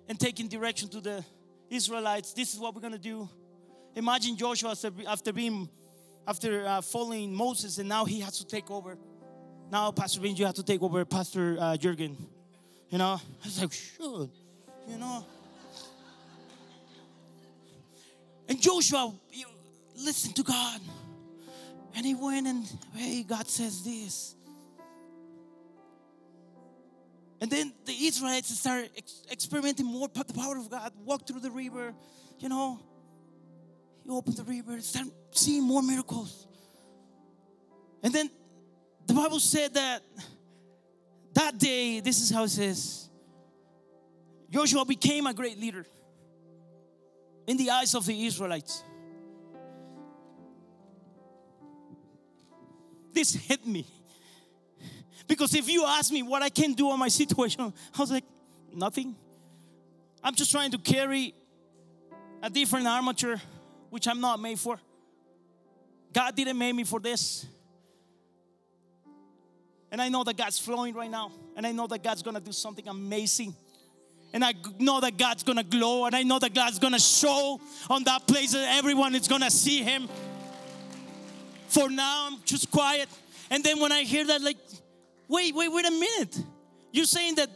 and 0.08 0.18
taking 0.18 0.48
direction 0.48 0.88
to 0.88 1.00
the 1.00 1.24
Israelites. 1.68 2.32
This 2.32 2.52
is 2.52 2.58
what 2.58 2.74
we're 2.74 2.80
gonna 2.80 2.98
do. 2.98 3.28
Imagine 3.94 4.36
Joshua 4.36 4.74
after, 5.06 5.32
being 5.32 5.68
after 6.26 6.66
uh, 6.66 6.80
following 6.80 7.32
Moses, 7.32 7.78
and 7.78 7.88
now 7.88 8.04
he 8.04 8.20
has 8.20 8.38
to 8.38 8.46
take 8.46 8.70
over. 8.70 8.98
Now, 9.70 9.92
Pastor 9.92 10.20
Vin, 10.20 10.34
you 10.34 10.46
have 10.46 10.56
to 10.56 10.64
take 10.64 10.82
over 10.82 11.04
Pastor 11.04 11.56
uh, 11.60 11.76
Jurgen. 11.76 12.16
You 12.88 12.98
know, 12.98 13.20
I 13.20 13.44
was 13.44 13.60
like, 13.60 13.72
sure, 13.72 14.28
you 14.88 14.98
know. 14.98 15.24
And 18.48 18.60
Joshua, 18.60 19.12
you 19.32 19.46
listen 19.96 20.32
to 20.32 20.42
God. 20.42 20.80
And 21.94 22.04
he 22.04 22.14
went 22.14 22.48
and, 22.48 22.64
hey, 22.94 23.22
God 23.22 23.46
says 23.48 23.84
this. 23.84 24.34
And 27.40 27.50
then 27.50 27.72
the 27.86 27.92
Israelites 27.92 28.56
started 28.58 28.90
ex- 28.96 29.22
experimenting 29.30 29.86
more 29.86 30.08
the 30.08 30.34
power 30.34 30.58
of 30.58 30.70
God. 30.70 30.92
walked 31.04 31.26
through 31.26 31.40
the 31.40 31.50
river, 31.50 31.94
you 32.38 32.48
know. 32.48 32.78
You 34.04 34.16
open 34.16 34.34
the 34.34 34.44
river, 34.44 34.80
start 34.80 35.06
seeing 35.30 35.62
more 35.62 35.82
miracles. 35.82 36.46
And 38.02 38.12
then 38.12 38.30
the 39.06 39.14
Bible 39.14 39.40
said 39.40 39.74
that 39.74 40.02
that 41.34 41.58
day, 41.58 42.00
this 42.00 42.20
is 42.20 42.30
how 42.30 42.44
it 42.44 42.48
says 42.48 43.08
Joshua 44.50 44.84
became 44.84 45.26
a 45.26 45.34
great 45.34 45.58
leader 45.58 45.86
in 47.46 47.56
the 47.56 47.70
eyes 47.70 47.94
of 47.94 48.04
the 48.04 48.26
Israelites. 48.26 48.84
This 53.12 53.34
hit 53.34 53.66
me. 53.66 53.86
Because 55.30 55.54
if 55.54 55.68
you 55.68 55.84
ask 55.86 56.10
me 56.10 56.24
what 56.24 56.42
I 56.42 56.48
can 56.48 56.72
do 56.72 56.90
on 56.90 56.98
my 56.98 57.06
situation, 57.06 57.60
I 57.94 58.00
was 58.00 58.10
like, 58.10 58.24
nothing. 58.74 59.14
I'm 60.24 60.34
just 60.34 60.50
trying 60.50 60.72
to 60.72 60.78
carry 60.78 61.34
a 62.42 62.50
different 62.50 62.88
armature, 62.88 63.40
which 63.90 64.08
I'm 64.08 64.20
not 64.20 64.40
made 64.40 64.58
for. 64.58 64.80
God 66.12 66.34
didn't 66.34 66.58
make 66.58 66.74
me 66.74 66.82
for 66.82 66.98
this. 66.98 67.46
And 69.92 70.02
I 70.02 70.08
know 70.08 70.24
that 70.24 70.36
God's 70.36 70.58
flowing 70.58 70.94
right 70.94 71.10
now. 71.10 71.30
And 71.56 71.64
I 71.64 71.70
know 71.70 71.86
that 71.86 72.02
God's 72.02 72.24
gonna 72.24 72.40
do 72.40 72.50
something 72.50 72.88
amazing. 72.88 73.54
And 74.32 74.44
I 74.44 74.52
know 74.80 74.98
that 74.98 75.16
God's 75.16 75.44
gonna 75.44 75.62
glow. 75.62 76.06
And 76.06 76.16
I 76.16 76.24
know 76.24 76.40
that 76.40 76.52
God's 76.52 76.80
gonna 76.80 76.98
show 76.98 77.60
on 77.88 78.02
that 78.02 78.26
place 78.26 78.50
that 78.50 78.78
everyone 78.78 79.14
is 79.14 79.28
gonna 79.28 79.52
see 79.52 79.84
Him. 79.84 80.08
For 81.68 81.88
now, 81.88 82.30
I'm 82.32 82.42
just 82.44 82.68
quiet. 82.72 83.08
And 83.48 83.62
then 83.62 83.78
when 83.78 83.92
I 83.92 84.02
hear 84.02 84.26
that, 84.26 84.42
like, 84.42 84.56
wait, 85.30 85.54
wait, 85.54 85.68
wait 85.72 85.86
a 85.86 85.90
minute. 85.90 86.44
You're 86.92 87.04
saying 87.04 87.36
that 87.36 87.48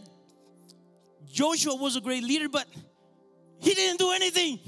Joshua 1.30 1.74
was 1.74 1.96
a 1.96 2.00
great 2.00 2.22
leader, 2.22 2.48
but 2.48 2.66
he 3.58 3.74
didn't 3.74 3.98
do 3.98 4.12
anything. 4.12 4.60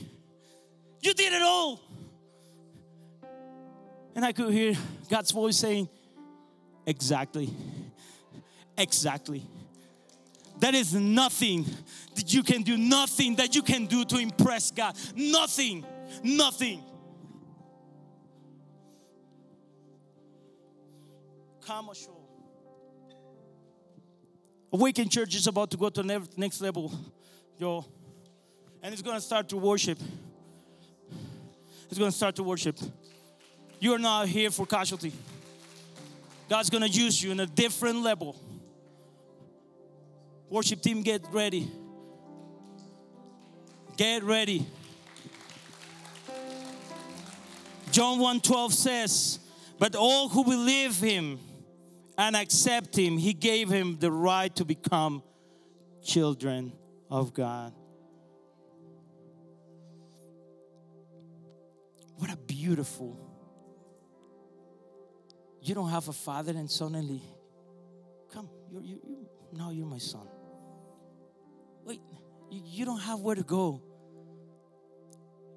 You 1.00 1.14
did 1.14 1.32
it 1.32 1.42
all. 1.42 1.80
And 4.16 4.24
I 4.24 4.32
could 4.32 4.52
hear 4.52 4.74
God's 5.09 5.30
voice 5.30 5.57
saying, 5.57 5.88
Exactly. 6.86 7.50
Exactly. 8.78 9.42
There 10.59 10.74
is 10.74 10.94
nothing 10.94 11.66
that 12.14 12.32
you 12.32 12.42
can 12.42 12.62
do, 12.62 12.76
nothing 12.76 13.36
that 13.36 13.54
you 13.54 13.62
can 13.62 13.86
do 13.86 14.04
to 14.04 14.18
impress 14.18 14.70
God. 14.70 14.96
Nothing. 15.14 15.84
Nothing. 16.22 16.82
Come 21.66 21.90
show. 21.94 22.15
Awaken 24.76 25.08
Church 25.08 25.34
is 25.34 25.46
about 25.46 25.70
to 25.70 25.78
go 25.78 25.88
to 25.88 26.02
the 26.02 26.28
next 26.36 26.60
level, 26.60 26.92
yo. 27.58 27.82
And 28.82 28.92
it's 28.92 29.00
going 29.00 29.16
to 29.16 29.22
start 29.22 29.48
to 29.48 29.56
worship. 29.56 29.98
It's 31.88 31.98
going 31.98 32.10
to 32.10 32.16
start 32.16 32.36
to 32.36 32.42
worship. 32.42 32.78
You 33.80 33.94
are 33.94 33.98
not 33.98 34.28
here 34.28 34.50
for 34.50 34.66
casualty. 34.66 35.14
God's 36.50 36.68
gonna 36.68 36.88
use 36.88 37.22
you 37.22 37.32
in 37.32 37.40
a 37.40 37.46
different 37.46 38.02
level. 38.02 38.36
Worship 40.50 40.82
team, 40.82 41.02
get 41.02 41.22
ready. 41.32 41.70
Get 43.96 44.24
ready. 44.24 44.66
John 47.92 48.18
1:12 48.18 48.74
says, 48.74 49.38
"But 49.78 49.96
all 49.96 50.28
who 50.28 50.44
believe 50.44 51.00
him 51.00 51.40
and 52.18 52.36
accept 52.36 52.96
him, 52.96 53.18
he 53.18 53.32
gave 53.32 53.68
him 53.68 53.98
the 53.98 54.10
right 54.10 54.54
to 54.56 54.64
become 54.64 55.22
children 56.02 56.72
of 57.10 57.34
God." 57.34 57.72
What 62.16 62.32
a 62.32 62.36
beautiful 62.36 63.26
you 65.66 65.74
don't 65.74 65.90
have 65.90 66.08
a 66.08 66.12
father 66.12 66.52
and 66.52 66.70
suddenly 66.70 67.20
come 68.32 68.48
you're, 68.70 68.82
you, 68.82 69.00
you, 69.04 69.26
now 69.52 69.70
you're 69.70 69.86
my 69.86 69.98
son. 69.98 70.26
Wait 71.84 72.00
you, 72.50 72.62
you 72.64 72.84
don't 72.84 73.00
have 73.00 73.20
where 73.20 73.34
to 73.34 73.42
go. 73.42 73.82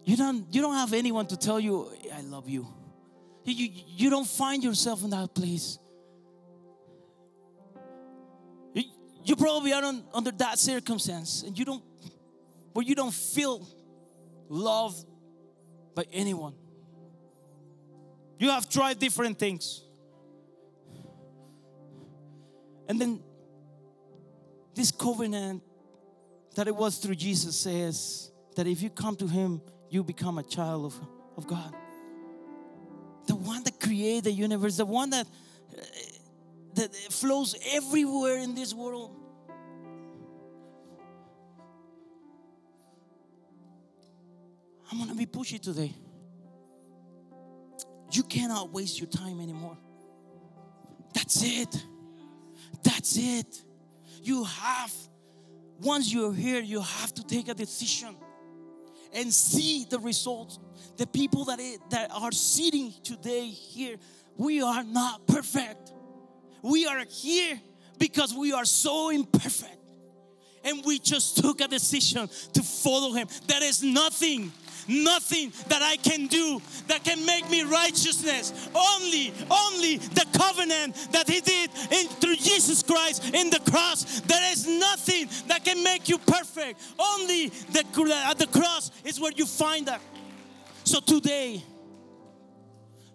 You 0.04 0.18
don't 0.18 0.54
you 0.54 0.62
don't 0.62 0.74
have 0.74 0.94
anyone 0.94 1.28
to 1.28 1.38
tell 1.38 1.60
you 1.60 1.92
i 2.14 2.22
love 2.22 2.50
you. 2.50 2.68
You, 3.46 3.54
you, 3.54 3.84
you 3.88 4.10
don't 4.10 4.28
find 4.28 4.64
yourself 4.64 5.04
in 5.04 5.12
that 5.12 5.34
place 5.34 5.78
you, 9.30 9.36
probably 9.36 9.74
are 9.74 9.84
under 10.14 10.32
that 10.32 10.60
circumstance 10.60 11.44
and 11.44 11.58
you 11.58 11.66
don't 11.66 11.84
where 12.74 12.86
you 12.86 12.96
don't 12.96 13.14
feel 13.14 13.68
loved 14.48 15.06
by 15.96 16.06
anyone 16.12 16.54
you 18.38 18.50
have 18.50 18.70
tried 18.70 19.00
different 19.00 19.38
things 19.38 19.84
and 22.88 23.00
then 23.00 23.22
this 24.74 24.92
covenant 24.92 25.62
that 26.56 26.68
it 26.68 26.76
was 26.76 26.98
through 26.98 27.16
Jesus 27.16 27.58
says 27.58 28.32
that 28.56 28.68
if 28.68 28.82
you 28.82 28.90
come 28.90 29.16
to 29.18 29.28
Him, 29.28 29.62
you 29.90 30.04
become 30.04 30.38
a 30.38 30.44
child 30.44 30.86
of, 30.86 31.00
of 31.38 31.48
God. 31.48 31.74
The 33.28 33.36
one 33.36 33.64
that 33.64 33.80
created 33.80 34.26
the 34.26 34.32
universe, 34.32 34.78
the 34.78 34.86
one 34.86 35.12
that, 35.12 35.28
uh, 35.28 35.82
that 36.76 36.96
flows 36.96 37.56
everywhere 37.72 38.38
in 38.38 38.56
this 38.56 38.74
world. 38.74 39.16
I'm 44.92 44.98
gonna 44.98 45.16
be 45.16 45.26
pushy 45.26 45.60
today. 45.60 45.94
You 48.12 48.24
cannot 48.24 48.72
waste 48.72 49.00
your 49.00 49.10
time 49.10 49.40
anymore. 49.40 49.78
That's 51.14 51.44
it. 51.44 51.86
That's 52.84 53.18
it. 53.18 53.64
You 54.22 54.44
have, 54.44 54.94
once 55.80 56.12
you're 56.12 56.34
here, 56.34 56.60
you 56.60 56.82
have 56.82 57.14
to 57.16 57.24
take 57.24 57.50
a 57.50 57.54
decision 57.54 58.16
and 59.14 59.32
see 59.34 59.86
the 59.90 60.00
results. 60.00 60.60
The 60.98 61.08
people 61.08 61.46
that, 61.46 61.60
it, 61.60 61.80
that 61.92 62.12
are 62.12 62.32
sitting 62.32 62.94
today 63.04 63.48
here, 63.48 63.98
we 64.38 64.62
are 64.62 64.84
not 64.84 65.28
perfect. 65.28 65.94
We 66.62 66.86
are 66.88 67.06
here 67.10 67.60
because 67.98 68.34
we 68.34 68.54
are 68.54 68.66
so 68.66 69.10
imperfect. 69.10 69.76
And 70.64 70.84
we 70.86 71.00
just 71.00 71.38
took 71.38 71.62
a 71.62 71.68
decision 71.68 72.30
to 72.54 72.64
follow 72.64 73.14
Him. 73.14 73.28
There 73.48 73.64
is 73.64 73.82
nothing 73.82 74.52
nothing 74.90 75.54
that 75.68 75.82
I 75.82 75.96
can 75.98 76.28
do 76.28 76.62
that 76.88 77.04
can 77.04 77.26
make 77.26 77.50
me 77.50 77.64
righteousness. 77.64 78.70
Only, 78.76 79.32
only 79.50 79.98
the 79.98 80.26
covenant 80.34 80.96
that 81.12 81.30
He 81.30 81.40
did 81.40 81.70
in, 81.92 82.08
through 82.08 82.36
Jesus 82.36 82.84
Christ 82.84 83.34
in 83.34 83.50
the 83.50 83.60
cross. 83.72 84.22
There 84.22 84.52
is 84.52 84.68
nothing 84.68 85.30
that 85.48 85.64
can 85.64 85.84
make 85.84 86.10
you 86.10 86.18
perfect. 86.18 86.82
Only 87.00 87.50
the, 87.50 87.86
at 88.26 88.40
the 88.40 88.48
cross 88.48 88.92
is 89.06 89.20
where 89.20 89.32
you 89.32 89.46
find 89.46 89.88
that. 89.88 90.02
So 90.84 91.00
today, 91.00 91.64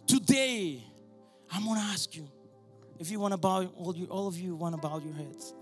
today, 0.07 0.85
I'm 1.51 1.65
gonna 1.65 1.81
ask 1.81 2.15
you 2.15 2.29
if 2.99 3.11
you 3.11 3.19
want 3.19 3.33
to 3.33 3.39
bow, 3.39 3.65
all, 3.77 3.97
you, 3.97 4.07
all 4.07 4.29
of 4.29 4.39
you 4.39 4.55
want 4.55 4.75
to 4.75 4.81
bow 4.81 4.99
your 4.99 5.15
heads. 5.15 5.53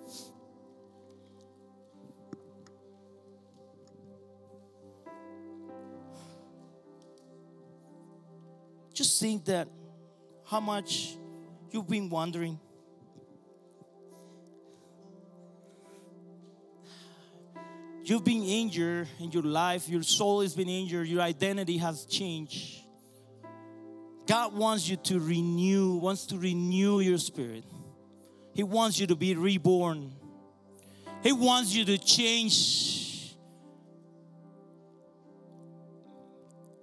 Just 9.03 9.21
think 9.21 9.47
that 9.47 9.67
how 10.45 10.61
much 10.61 11.17
you've 11.73 11.89
been 11.89 12.09
wondering. 12.09 12.61
You've 18.05 18.23
been 18.23 18.45
injured 18.45 19.09
in 19.19 19.33
your 19.33 19.43
life, 19.43 19.89
your 19.89 20.05
soul 20.05 20.43
has 20.43 20.55
been 20.55 20.69
injured, 20.69 21.09
your 21.09 21.21
identity 21.21 21.79
has 21.79 22.07
changed. 22.07 22.85
God 24.29 24.55
wants 24.55 24.89
you 24.89 24.95
to 24.99 25.19
renew, 25.19 25.97
wants 25.97 26.27
to 26.27 26.39
renew 26.39 27.01
your 27.01 27.19
spirit. 27.19 27.65
He 28.55 28.63
wants 28.63 29.01
you 29.01 29.09
to 29.09 29.17
be 29.17 29.35
reborn. 29.35 30.13
He 31.25 31.33
wants 31.33 31.75
you 31.75 31.85
to 31.87 31.99
change 31.99 33.02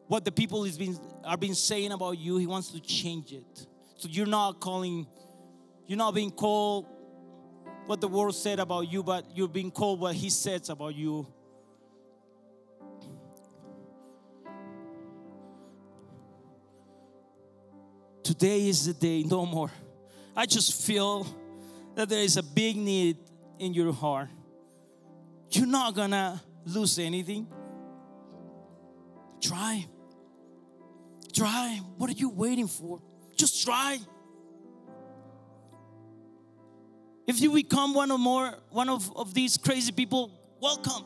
what 0.10 0.26
the 0.26 0.32
people 0.32 0.66
is 0.66 0.76
being 0.76 1.00
are 1.24 1.38
being 1.38 1.54
saying 1.54 1.92
about 1.92 2.18
you, 2.18 2.38
He 2.38 2.48
wants 2.48 2.72
to 2.72 2.80
change 2.80 3.32
it. 3.32 3.68
So 3.96 4.10
you're 4.10 4.26
not 4.26 4.60
calling, 4.60 5.06
you're 5.86 6.00
not 6.00 6.16
being 6.16 6.32
called 6.32 6.88
what 7.86 8.02
the 8.02 8.08
world 8.08 8.34
said 8.34 8.60
about 8.60 8.92
you, 8.92 9.04
but 9.04 9.24
you're 9.36 9.48
being 9.48 9.70
called 9.70 10.00
what 10.00 10.16
He 10.16 10.32
says 10.32 10.70
about 10.70 10.96
you. 10.96 11.28
Today 18.24 18.68
is 18.68 18.88
the 18.88 18.94
day, 18.94 19.22
no 19.22 19.46
more. 19.46 19.70
I 20.36 20.48
just 20.48 20.88
feel 20.88 21.28
that 21.94 22.10
there 22.10 22.24
is 22.24 22.36
a 22.36 22.44
big 22.44 22.78
need 22.78 23.18
in 23.60 23.76
your 23.76 23.94
heart, 23.94 24.30
you're 25.52 25.68
not 25.68 25.94
gonna 25.94 26.42
lose 26.66 26.98
anything. 26.98 27.48
Try. 29.40 29.86
Try. 31.40 31.80
What 31.98 32.10
are 32.10 32.14
you 32.18 32.28
waiting 32.28 32.68
for? 32.68 33.02
Just 33.38 33.64
try. 33.64 33.98
If 37.26 37.40
you 37.40 37.54
become 37.54 37.94
one 37.94 38.12
or 38.12 38.18
more 38.18 38.56
one 38.72 38.90
of, 38.90 39.10
of 39.16 39.34
these 39.34 39.56
crazy 39.56 39.94
people, 39.94 40.34
welcome. 40.62 41.06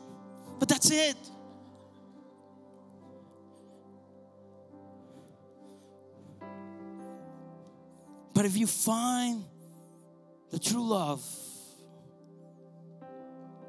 But 0.58 0.68
that's 0.68 0.90
it. 0.90 1.16
But 8.34 8.44
if 8.44 8.56
you 8.56 8.66
find 8.66 9.44
the 10.50 10.58
true 10.58 10.84
love, 10.84 11.24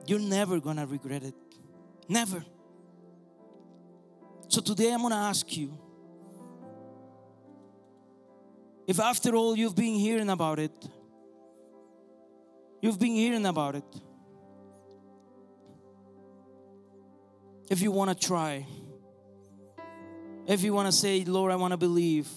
you're 0.07 0.17
never 0.17 0.59
gonna 0.59 0.87
regret 0.87 1.21
it. 1.21 1.35
Never. 2.09 2.43
So 4.47 4.61
today 4.61 4.91
I'm 4.91 5.03
gonna 5.03 5.13
ask 5.13 5.55
you 5.55 5.84
if 8.87 8.99
after 8.99 9.35
all 9.35 9.55
you've 9.55 9.75
been 9.75 9.95
hearing 9.95 10.29
about 10.29 10.59
it, 10.59 10.71
you've 12.81 12.99
been 12.99 13.15
hearing 13.15 13.45
about 13.45 13.75
it, 13.75 13.83
if 17.69 17.81
you 17.81 17.91
wanna 17.91 18.15
try, 18.15 18.65
if 20.47 20.63
you 20.63 20.73
wanna 20.73 20.91
say, 20.91 21.23
Lord, 21.25 21.51
I 21.51 21.55
wanna 21.55 21.77
believe, 21.77 22.27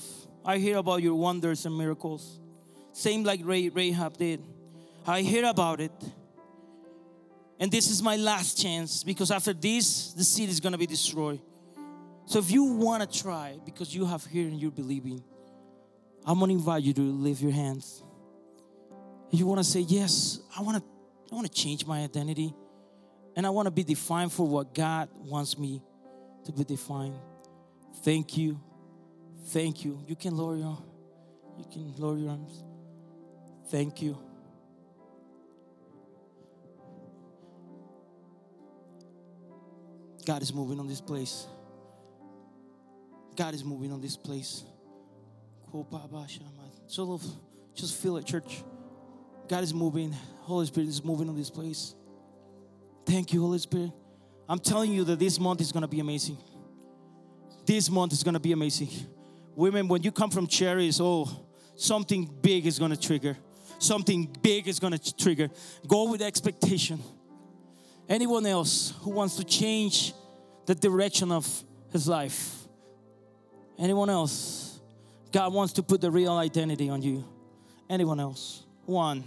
I 0.44 0.58
hear 0.58 0.78
about 0.78 1.02
your 1.02 1.14
wonders 1.14 1.66
and 1.66 1.76
miracles, 1.76 2.40
same 2.92 3.22
like 3.24 3.40
Rahab 3.44 4.16
did. 4.16 4.42
I 5.06 5.22
hear 5.22 5.44
about 5.44 5.80
it. 5.80 5.92
And 7.60 7.70
this 7.70 7.90
is 7.90 8.02
my 8.02 8.16
last 8.16 8.60
chance 8.60 9.02
because 9.02 9.30
after 9.30 9.52
this, 9.52 10.12
the 10.12 10.24
city 10.24 10.50
is 10.50 10.60
going 10.60 10.72
to 10.72 10.78
be 10.78 10.86
destroyed. 10.86 11.40
So 12.26 12.38
if 12.38 12.50
you 12.50 12.64
want 12.64 13.10
to 13.10 13.18
try 13.22 13.58
because 13.64 13.94
you 13.94 14.04
have 14.04 14.26
and 14.32 14.60
you're 14.60 14.70
believing, 14.70 15.22
I'm 16.26 16.38
to 16.38 16.46
invite 16.46 16.82
you 16.82 16.92
to 16.94 17.00
lift 17.00 17.40
your 17.40 17.52
hands. 17.52 18.02
You 19.30 19.46
want 19.46 19.58
to 19.58 19.64
say, 19.64 19.80
Yes, 19.80 20.40
I 20.56 20.62
want 20.62 20.78
to, 20.78 20.84
I 21.32 21.34
want 21.34 21.46
to 21.46 21.52
change 21.52 21.86
my 21.86 22.02
identity 22.02 22.54
and 23.36 23.46
I 23.46 23.50
want 23.50 23.66
to 23.66 23.70
be 23.70 23.84
defined 23.84 24.32
for 24.32 24.46
what 24.46 24.74
God 24.74 25.08
wants 25.14 25.58
me 25.58 25.82
to 26.44 26.52
be 26.52 26.64
defined. 26.64 27.14
Thank 28.02 28.36
you. 28.36 28.60
Thank 29.46 29.84
you. 29.84 30.02
You 30.06 30.16
can 30.16 30.36
lower 30.36 30.56
your 30.56 30.78
you 31.58 31.64
can 31.70 31.94
lower 31.96 32.16
your 32.16 32.30
arms. 32.30 32.62
Thank 33.70 34.00
you. 34.02 34.16
God 40.24 40.42
is 40.42 40.52
moving 40.52 40.78
on 40.78 40.86
this 40.86 41.00
place. 41.00 41.46
God 43.34 43.54
is 43.54 43.64
moving 43.64 43.92
on 43.92 44.00
this 44.00 44.16
place. 44.16 44.62
So 46.86 47.20
just 47.74 47.96
feel 48.00 48.16
it, 48.16 48.26
church. 48.26 48.62
God 49.48 49.62
is 49.62 49.72
moving. 49.72 50.12
Holy 50.40 50.66
Spirit 50.66 50.88
is 50.88 51.04
moving 51.04 51.28
on 51.28 51.36
this 51.36 51.50
place. 51.50 51.94
Thank 53.06 53.32
you, 53.32 53.40
Holy 53.40 53.58
Spirit. 53.58 53.92
I'm 54.48 54.58
telling 54.58 54.92
you 54.92 55.04
that 55.04 55.18
this 55.18 55.38
month 55.38 55.60
is 55.60 55.72
going 55.72 55.82
to 55.82 55.88
be 55.88 56.00
amazing. 56.00 56.38
This 57.66 57.90
month 57.90 58.12
is 58.12 58.22
going 58.22 58.34
to 58.34 58.40
be 58.40 58.52
amazing. 58.52 58.88
Women, 59.54 59.88
when 59.88 60.02
you 60.02 60.12
come 60.12 60.30
from 60.30 60.46
cherries, 60.46 61.00
oh, 61.00 61.28
something 61.76 62.24
big 62.40 62.66
is 62.66 62.78
going 62.78 62.90
to 62.90 63.00
trigger. 63.00 63.36
Something 63.78 64.24
big 64.42 64.68
is 64.68 64.78
going 64.78 64.96
to 64.96 65.16
trigger. 65.16 65.48
Go 65.86 66.10
with 66.10 66.22
expectation. 66.22 67.02
Anyone 68.08 68.46
else 68.46 68.94
who 69.00 69.10
wants 69.10 69.36
to 69.36 69.44
change 69.44 70.14
the 70.66 70.74
direction 70.74 71.30
of 71.30 71.46
his 71.92 72.08
life? 72.08 72.66
Anyone 73.78 74.10
else? 74.10 74.67
God 75.32 75.52
wants 75.52 75.74
to 75.74 75.82
put 75.82 76.00
the 76.00 76.10
real 76.10 76.36
identity 76.36 76.88
on 76.88 77.02
you. 77.02 77.24
Anyone 77.88 78.20
else? 78.20 78.64
One. 78.86 79.24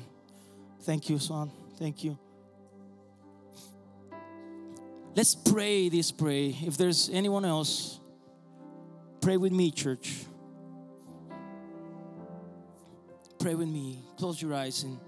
Thank 0.81 1.09
you, 1.09 1.19
son. 1.19 1.51
Thank 1.77 2.03
you. 2.03 2.17
Let's 5.15 5.35
pray 5.35 5.89
this 5.89 6.11
pray. 6.11 6.55
If 6.61 6.77
there's 6.77 7.09
anyone 7.11 7.45
else, 7.45 7.99
pray 9.19 9.37
with 9.37 9.51
me, 9.51 9.71
church. 9.71 10.25
Pray 13.39 13.55
with 13.55 13.67
me. 13.67 13.99
Close 14.17 14.41
your 14.41 14.53
eyes 14.53 14.83
and 14.83 14.99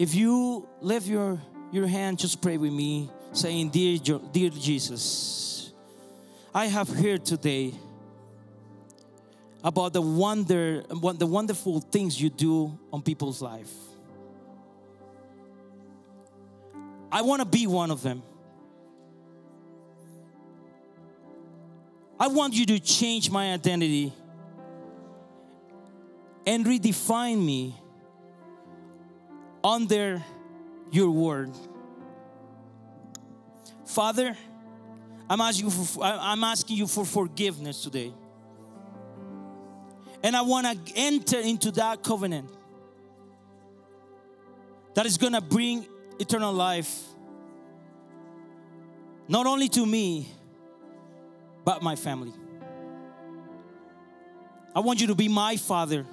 if 0.00 0.14
you 0.14 0.66
lift 0.80 1.06
your 1.06 1.38
your 1.72 1.86
hand, 1.86 2.18
just 2.18 2.40
pray 2.40 2.56
with 2.56 2.72
me, 2.72 3.10
saying, 3.32 3.68
Dear, 3.68 3.98
dear 4.32 4.48
Jesus, 4.48 5.72
I 6.54 6.66
have 6.66 6.88
heard 6.88 7.24
today 7.24 7.74
about 9.62 9.92
the 9.92 10.00
wonder, 10.00 10.82
the 10.88 11.26
wonderful 11.26 11.80
things 11.80 12.20
you 12.20 12.30
do 12.30 12.78
on 12.92 13.02
people's 13.02 13.42
life. 13.42 13.70
I 17.12 17.22
want 17.22 17.40
to 17.42 17.46
be 17.46 17.66
one 17.66 17.90
of 17.90 18.02
them. 18.02 18.22
I 22.18 22.28
want 22.28 22.54
you 22.54 22.66
to 22.66 22.78
change 22.78 23.30
my 23.30 23.52
identity 23.52 24.12
and 26.46 26.64
redefine 26.64 27.44
me 27.44 27.74
under 29.64 30.22
your 30.90 31.10
word. 31.10 31.52
Father, 33.86 34.36
I'm 35.28 35.40
asking 35.40 35.66
you 35.66 35.70
for, 35.70 36.04
I'm 36.04 36.44
asking 36.44 36.76
you 36.76 36.86
for 36.86 37.04
forgiveness 37.04 37.82
today. 37.82 38.12
And 40.22 40.36
I 40.36 40.42
want 40.42 40.66
to 40.66 40.92
enter 40.96 41.38
into 41.40 41.70
that 41.72 42.02
covenant 42.02 42.50
that 44.94 45.06
is 45.06 45.16
going 45.16 45.32
to 45.32 45.40
bring 45.40 45.86
eternal 46.18 46.52
life 46.52 47.06
not 49.28 49.46
only 49.46 49.68
to 49.68 49.86
me 49.86 50.28
but 51.64 51.82
my 51.82 51.96
family. 51.96 52.32
I 54.74 54.80
want 54.80 55.00
you 55.00 55.08
to 55.08 55.14
be 55.14 55.28
my 55.28 55.56
father. 55.56 56.06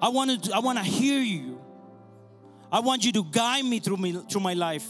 I 0.00 0.08
want 0.08 0.44
to 0.44 0.54
I 0.54 0.60
want 0.60 0.78
to 0.78 0.84
hear 0.84 1.20
you. 1.20 1.60
I 2.70 2.80
want 2.80 3.04
you 3.04 3.12
to 3.12 3.24
guide 3.24 3.64
me 3.64 3.78
through 3.78 3.96
me 3.98 4.12
through 4.12 4.40
my 4.40 4.54
life. 4.54 4.86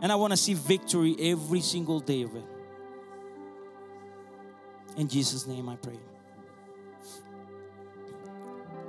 And 0.00 0.10
I 0.10 0.16
want 0.16 0.32
to 0.32 0.36
see 0.36 0.54
victory 0.54 1.14
every 1.18 1.60
single 1.60 2.00
day 2.00 2.22
of 2.22 2.34
it. 2.34 2.51
In 4.96 5.08
Jesus' 5.08 5.46
name 5.46 5.68
I 5.68 5.76
pray. 5.76 5.98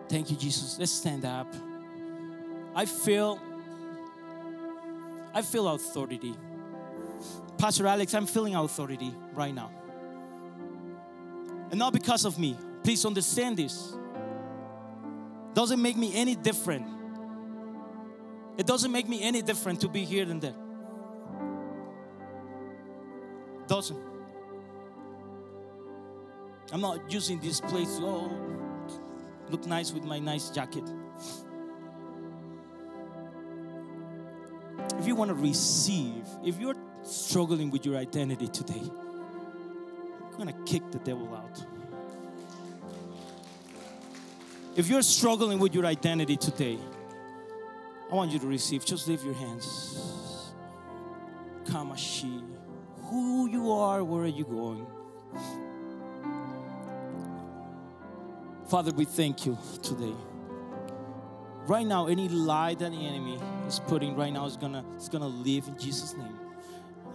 Thank 0.09 0.29
you, 0.29 0.37
Jesus. 0.37 0.77
Let's 0.77 0.91
stand 0.91 1.25
up. 1.25 1.53
I 2.75 2.85
feel 2.85 3.39
I 5.33 5.41
feel 5.41 5.67
authority. 5.69 6.35
Pastor 7.57 7.87
Alex, 7.87 8.13
I'm 8.13 8.27
feeling 8.27 8.55
authority 8.55 9.13
right 9.33 9.53
now. 9.53 9.71
And 11.71 11.79
not 11.79 11.93
because 11.93 12.25
of 12.25 12.37
me. 12.37 12.57
Please 12.83 13.05
understand 13.05 13.57
this. 13.57 13.95
Doesn't 15.53 15.81
make 15.81 15.97
me 15.97 16.13
any 16.13 16.35
different. 16.35 16.85
It 18.57 18.67
doesn't 18.67 18.91
make 18.91 19.07
me 19.07 19.23
any 19.23 19.41
different 19.41 19.81
to 19.81 19.87
be 19.87 20.03
here 20.03 20.25
than 20.25 20.39
there. 20.39 20.53
I'm 26.74 26.82
not 26.82 27.13
using 27.13 27.39
this 27.39 27.61
place 27.61 27.97
to 27.97 28.03
oh, 28.03 28.32
look 29.51 29.67
nice 29.67 29.91
with 29.91 30.05
my 30.05 30.17
nice 30.17 30.49
jacket. 30.49 30.84
If 34.97 35.05
you 35.05 35.13
want 35.13 35.30
to 35.30 35.36
receive, 35.36 36.26
if 36.43 36.59
you're 36.59 36.76
struggling 37.03 37.69
with 37.69 37.86
your 37.86 37.95
identity 37.95 38.47
today, 38.47 38.82
I'm 38.82 40.32
going 40.36 40.47
to 40.47 40.63
kick 40.65 40.82
the 40.89 40.97
devil 40.97 41.36
out. 41.36 41.63
If 44.76 44.88
you're 44.88 45.03
struggling 45.03 45.59
with 45.59 45.76
your 45.76 45.86
identity 45.86 46.38
today, 46.38 46.80
I 48.11 48.15
want 48.15 48.32
you 48.32 48.39
to 48.39 48.47
receive. 48.47 48.84
Just 48.84 49.07
lift 49.07 49.24
your 49.24 49.36
hands. 49.36 50.51
Kamashi. 51.65 52.41
Who 53.03 53.47
you 53.47 53.71
are, 53.71 54.03
where 54.03 54.24
are 54.24 54.28
you 54.28 54.45
going? 54.45 54.88
Father, 58.74 58.91
we 58.91 59.05
thank 59.05 59.45
you 59.45 59.55
today. 59.84 60.15
Right 61.67 61.86
now, 61.86 62.07
any 62.07 62.28
lie 62.28 62.74
that 62.74 62.91
the 62.91 63.05
enemy 63.05 63.39
is 63.67 63.80
putting 63.80 64.15
right 64.15 64.34
now 64.34 64.47
is 64.47 64.57
gonna, 64.57 64.84
is 64.97 65.09
gonna 65.09 65.28
live 65.28 65.67
in 65.67 65.78
Jesus' 65.78 66.17
name. 66.17 66.36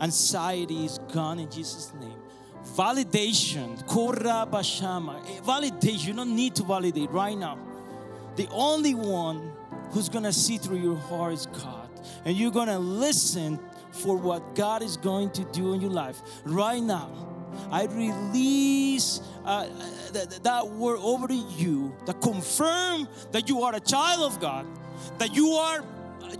Anxiety 0.00 0.84
is 0.84 1.00
gone 1.12 1.40
in 1.40 1.50
Jesus' 1.50 1.92
name. 1.98 2.14
Validation, 2.76 3.84
korra 3.88 4.48
bashama. 4.48 5.20
Eh, 5.28 5.40
validation, 5.40 6.06
you 6.06 6.12
don't 6.12 6.36
need 6.36 6.54
to 6.54 6.62
validate 6.62 7.10
right 7.10 7.36
now. 7.36 7.58
the 8.36 8.46
only 8.52 8.94
one 8.94 9.50
who's 9.90 10.08
gonna 10.08 10.32
see 10.32 10.58
through 10.58 10.78
your 10.78 10.94
heart 10.94 11.32
is 11.32 11.46
God. 11.46 11.90
And 12.24 12.36
you're 12.36 12.52
gonna 12.52 12.78
listen 12.78 13.58
for 13.90 14.16
what 14.16 14.54
God 14.54 14.80
is 14.80 14.96
going 14.96 15.30
to 15.30 15.44
do 15.46 15.72
in 15.72 15.80
your 15.80 15.90
life 15.90 16.22
right 16.44 16.80
now. 16.80 17.27
I 17.70 17.84
release 17.84 19.20
uh, 19.44 19.66
th- 20.12 20.28
that 20.42 20.68
word 20.68 20.98
over 21.00 21.28
to 21.28 21.34
you 21.34 21.94
that 22.06 22.20
confirm 22.20 23.08
that 23.32 23.48
you 23.48 23.62
are 23.62 23.74
a 23.74 23.80
child 23.80 24.32
of 24.32 24.40
God, 24.40 24.66
that 25.18 25.34
you 25.34 25.50
are 25.52 25.84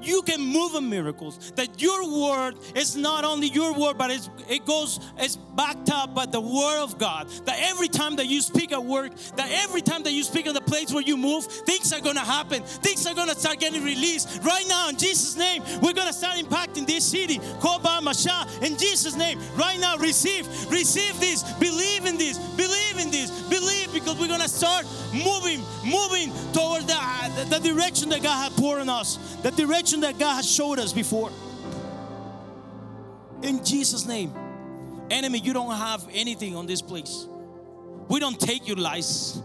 you 0.03 0.23
can 0.23 0.41
move 0.41 0.75
in 0.75 0.89
miracles. 0.89 1.53
That 1.57 1.81
your 1.81 2.21
word 2.21 2.57
is 2.75 2.97
not 2.97 3.25
only 3.25 3.49
your 3.49 3.75
word, 3.75 3.99
but 3.99 4.11
it 4.49 4.65
goes, 4.65 5.01
it's 5.19 5.37
backed 5.37 5.91
up 5.91 6.15
by 6.15 6.27
the 6.27 6.41
word 6.41 6.83
of 6.83 6.99
God. 6.99 7.29
That 7.47 7.59
every 7.59 7.89
time 7.89 8.17
that 8.17 8.27
you 8.27 8.41
speak 8.41 8.73
at 8.73 8.85
work, 8.85 9.13
that 9.37 9.51
every 9.65 9.83
time 9.83 10.03
that 10.05 10.13
you 10.13 10.23
speak 10.23 10.47
in 10.47 10.55
the 10.55 10.61
place 10.61 10.93
where 10.93 11.03
you 11.03 11.17
move, 11.17 11.45
things 11.45 11.93
are 11.93 12.01
gonna 12.01 12.21
happen. 12.21 12.63
Things 12.63 13.07
are 13.07 13.15
gonna 13.15 13.35
start 13.35 13.61
getting 13.61 13.85
released. 13.85 14.43
Right 14.45 14.65
now, 14.69 14.89
in 14.89 14.97
Jesus' 14.97 15.37
name, 15.37 15.63
we're 15.83 15.93
gonna 15.93 16.13
start 16.13 16.39
impacting 16.39 16.87
this 16.87 17.05
city. 17.05 17.41
Koba 17.61 18.01
Masha, 18.03 18.47
in 18.63 18.77
Jesus' 18.77 19.17
name. 19.17 19.39
Right 19.57 19.79
now, 19.81 19.97
receive, 19.99 20.47
receive 20.71 21.19
this, 21.21 21.43
believe 21.55 22.07
in 22.07 22.17
this, 22.17 22.39
believe 22.57 22.99
in 22.99 23.11
this, 23.11 23.31
because 24.09 24.21
we're 24.21 24.29
gonna 24.29 24.49
start 24.49 24.87
moving, 25.13 25.61
moving 25.85 26.33
toward 26.53 26.83
the, 26.87 27.47
the, 27.51 27.59
direction 27.59 28.09
that 28.09 28.23
God 28.23 28.51
has 28.51 28.59
poured 28.59 28.81
on 28.81 28.89
us. 28.89 29.17
The 29.43 29.51
direction 29.51 30.01
that 30.01 30.19
God 30.19 30.37
has 30.37 30.51
showed 30.51 30.79
us 30.79 30.93
before. 30.93 31.31
In 33.43 33.63
Jesus' 33.65 34.07
name. 34.07 34.33
Enemy, 35.11 35.41
you 35.41 35.53
don't 35.53 35.75
have 35.75 36.07
anything 36.13 36.57
on 36.57 36.67
this 36.67 36.83
place. 36.83 37.27
We 38.09 38.21
don't 38.21 38.39
take 38.39 38.67
your 38.67 38.77
lies. 38.77 39.43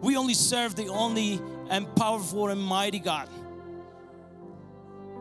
We 0.00 0.16
only 0.16 0.34
serve 0.34 0.74
the 0.74 0.88
only 0.88 1.40
and 1.68 1.92
powerful 1.96 2.48
and 2.48 2.60
mighty 2.60 3.00
God. 3.00 3.28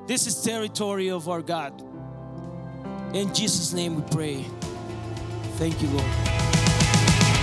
This 0.07 0.27
is 0.27 0.43
territory 0.43 1.09
of 1.09 1.27
our 1.27 1.41
God. 1.41 1.79
In 3.13 3.33
Jesus' 3.33 3.73
name 3.73 3.95
we 3.95 4.03
pray. 4.11 4.45
Thank 5.57 5.81
you, 5.81 5.87
Lord. 5.89 6.44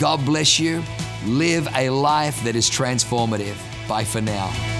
God 0.00 0.24
bless 0.24 0.58
you. 0.58 0.82
Live 1.26 1.68
a 1.76 1.90
life 1.90 2.42
that 2.44 2.56
is 2.56 2.70
transformative. 2.70 3.58
Bye 3.86 4.04
for 4.04 4.22
now. 4.22 4.79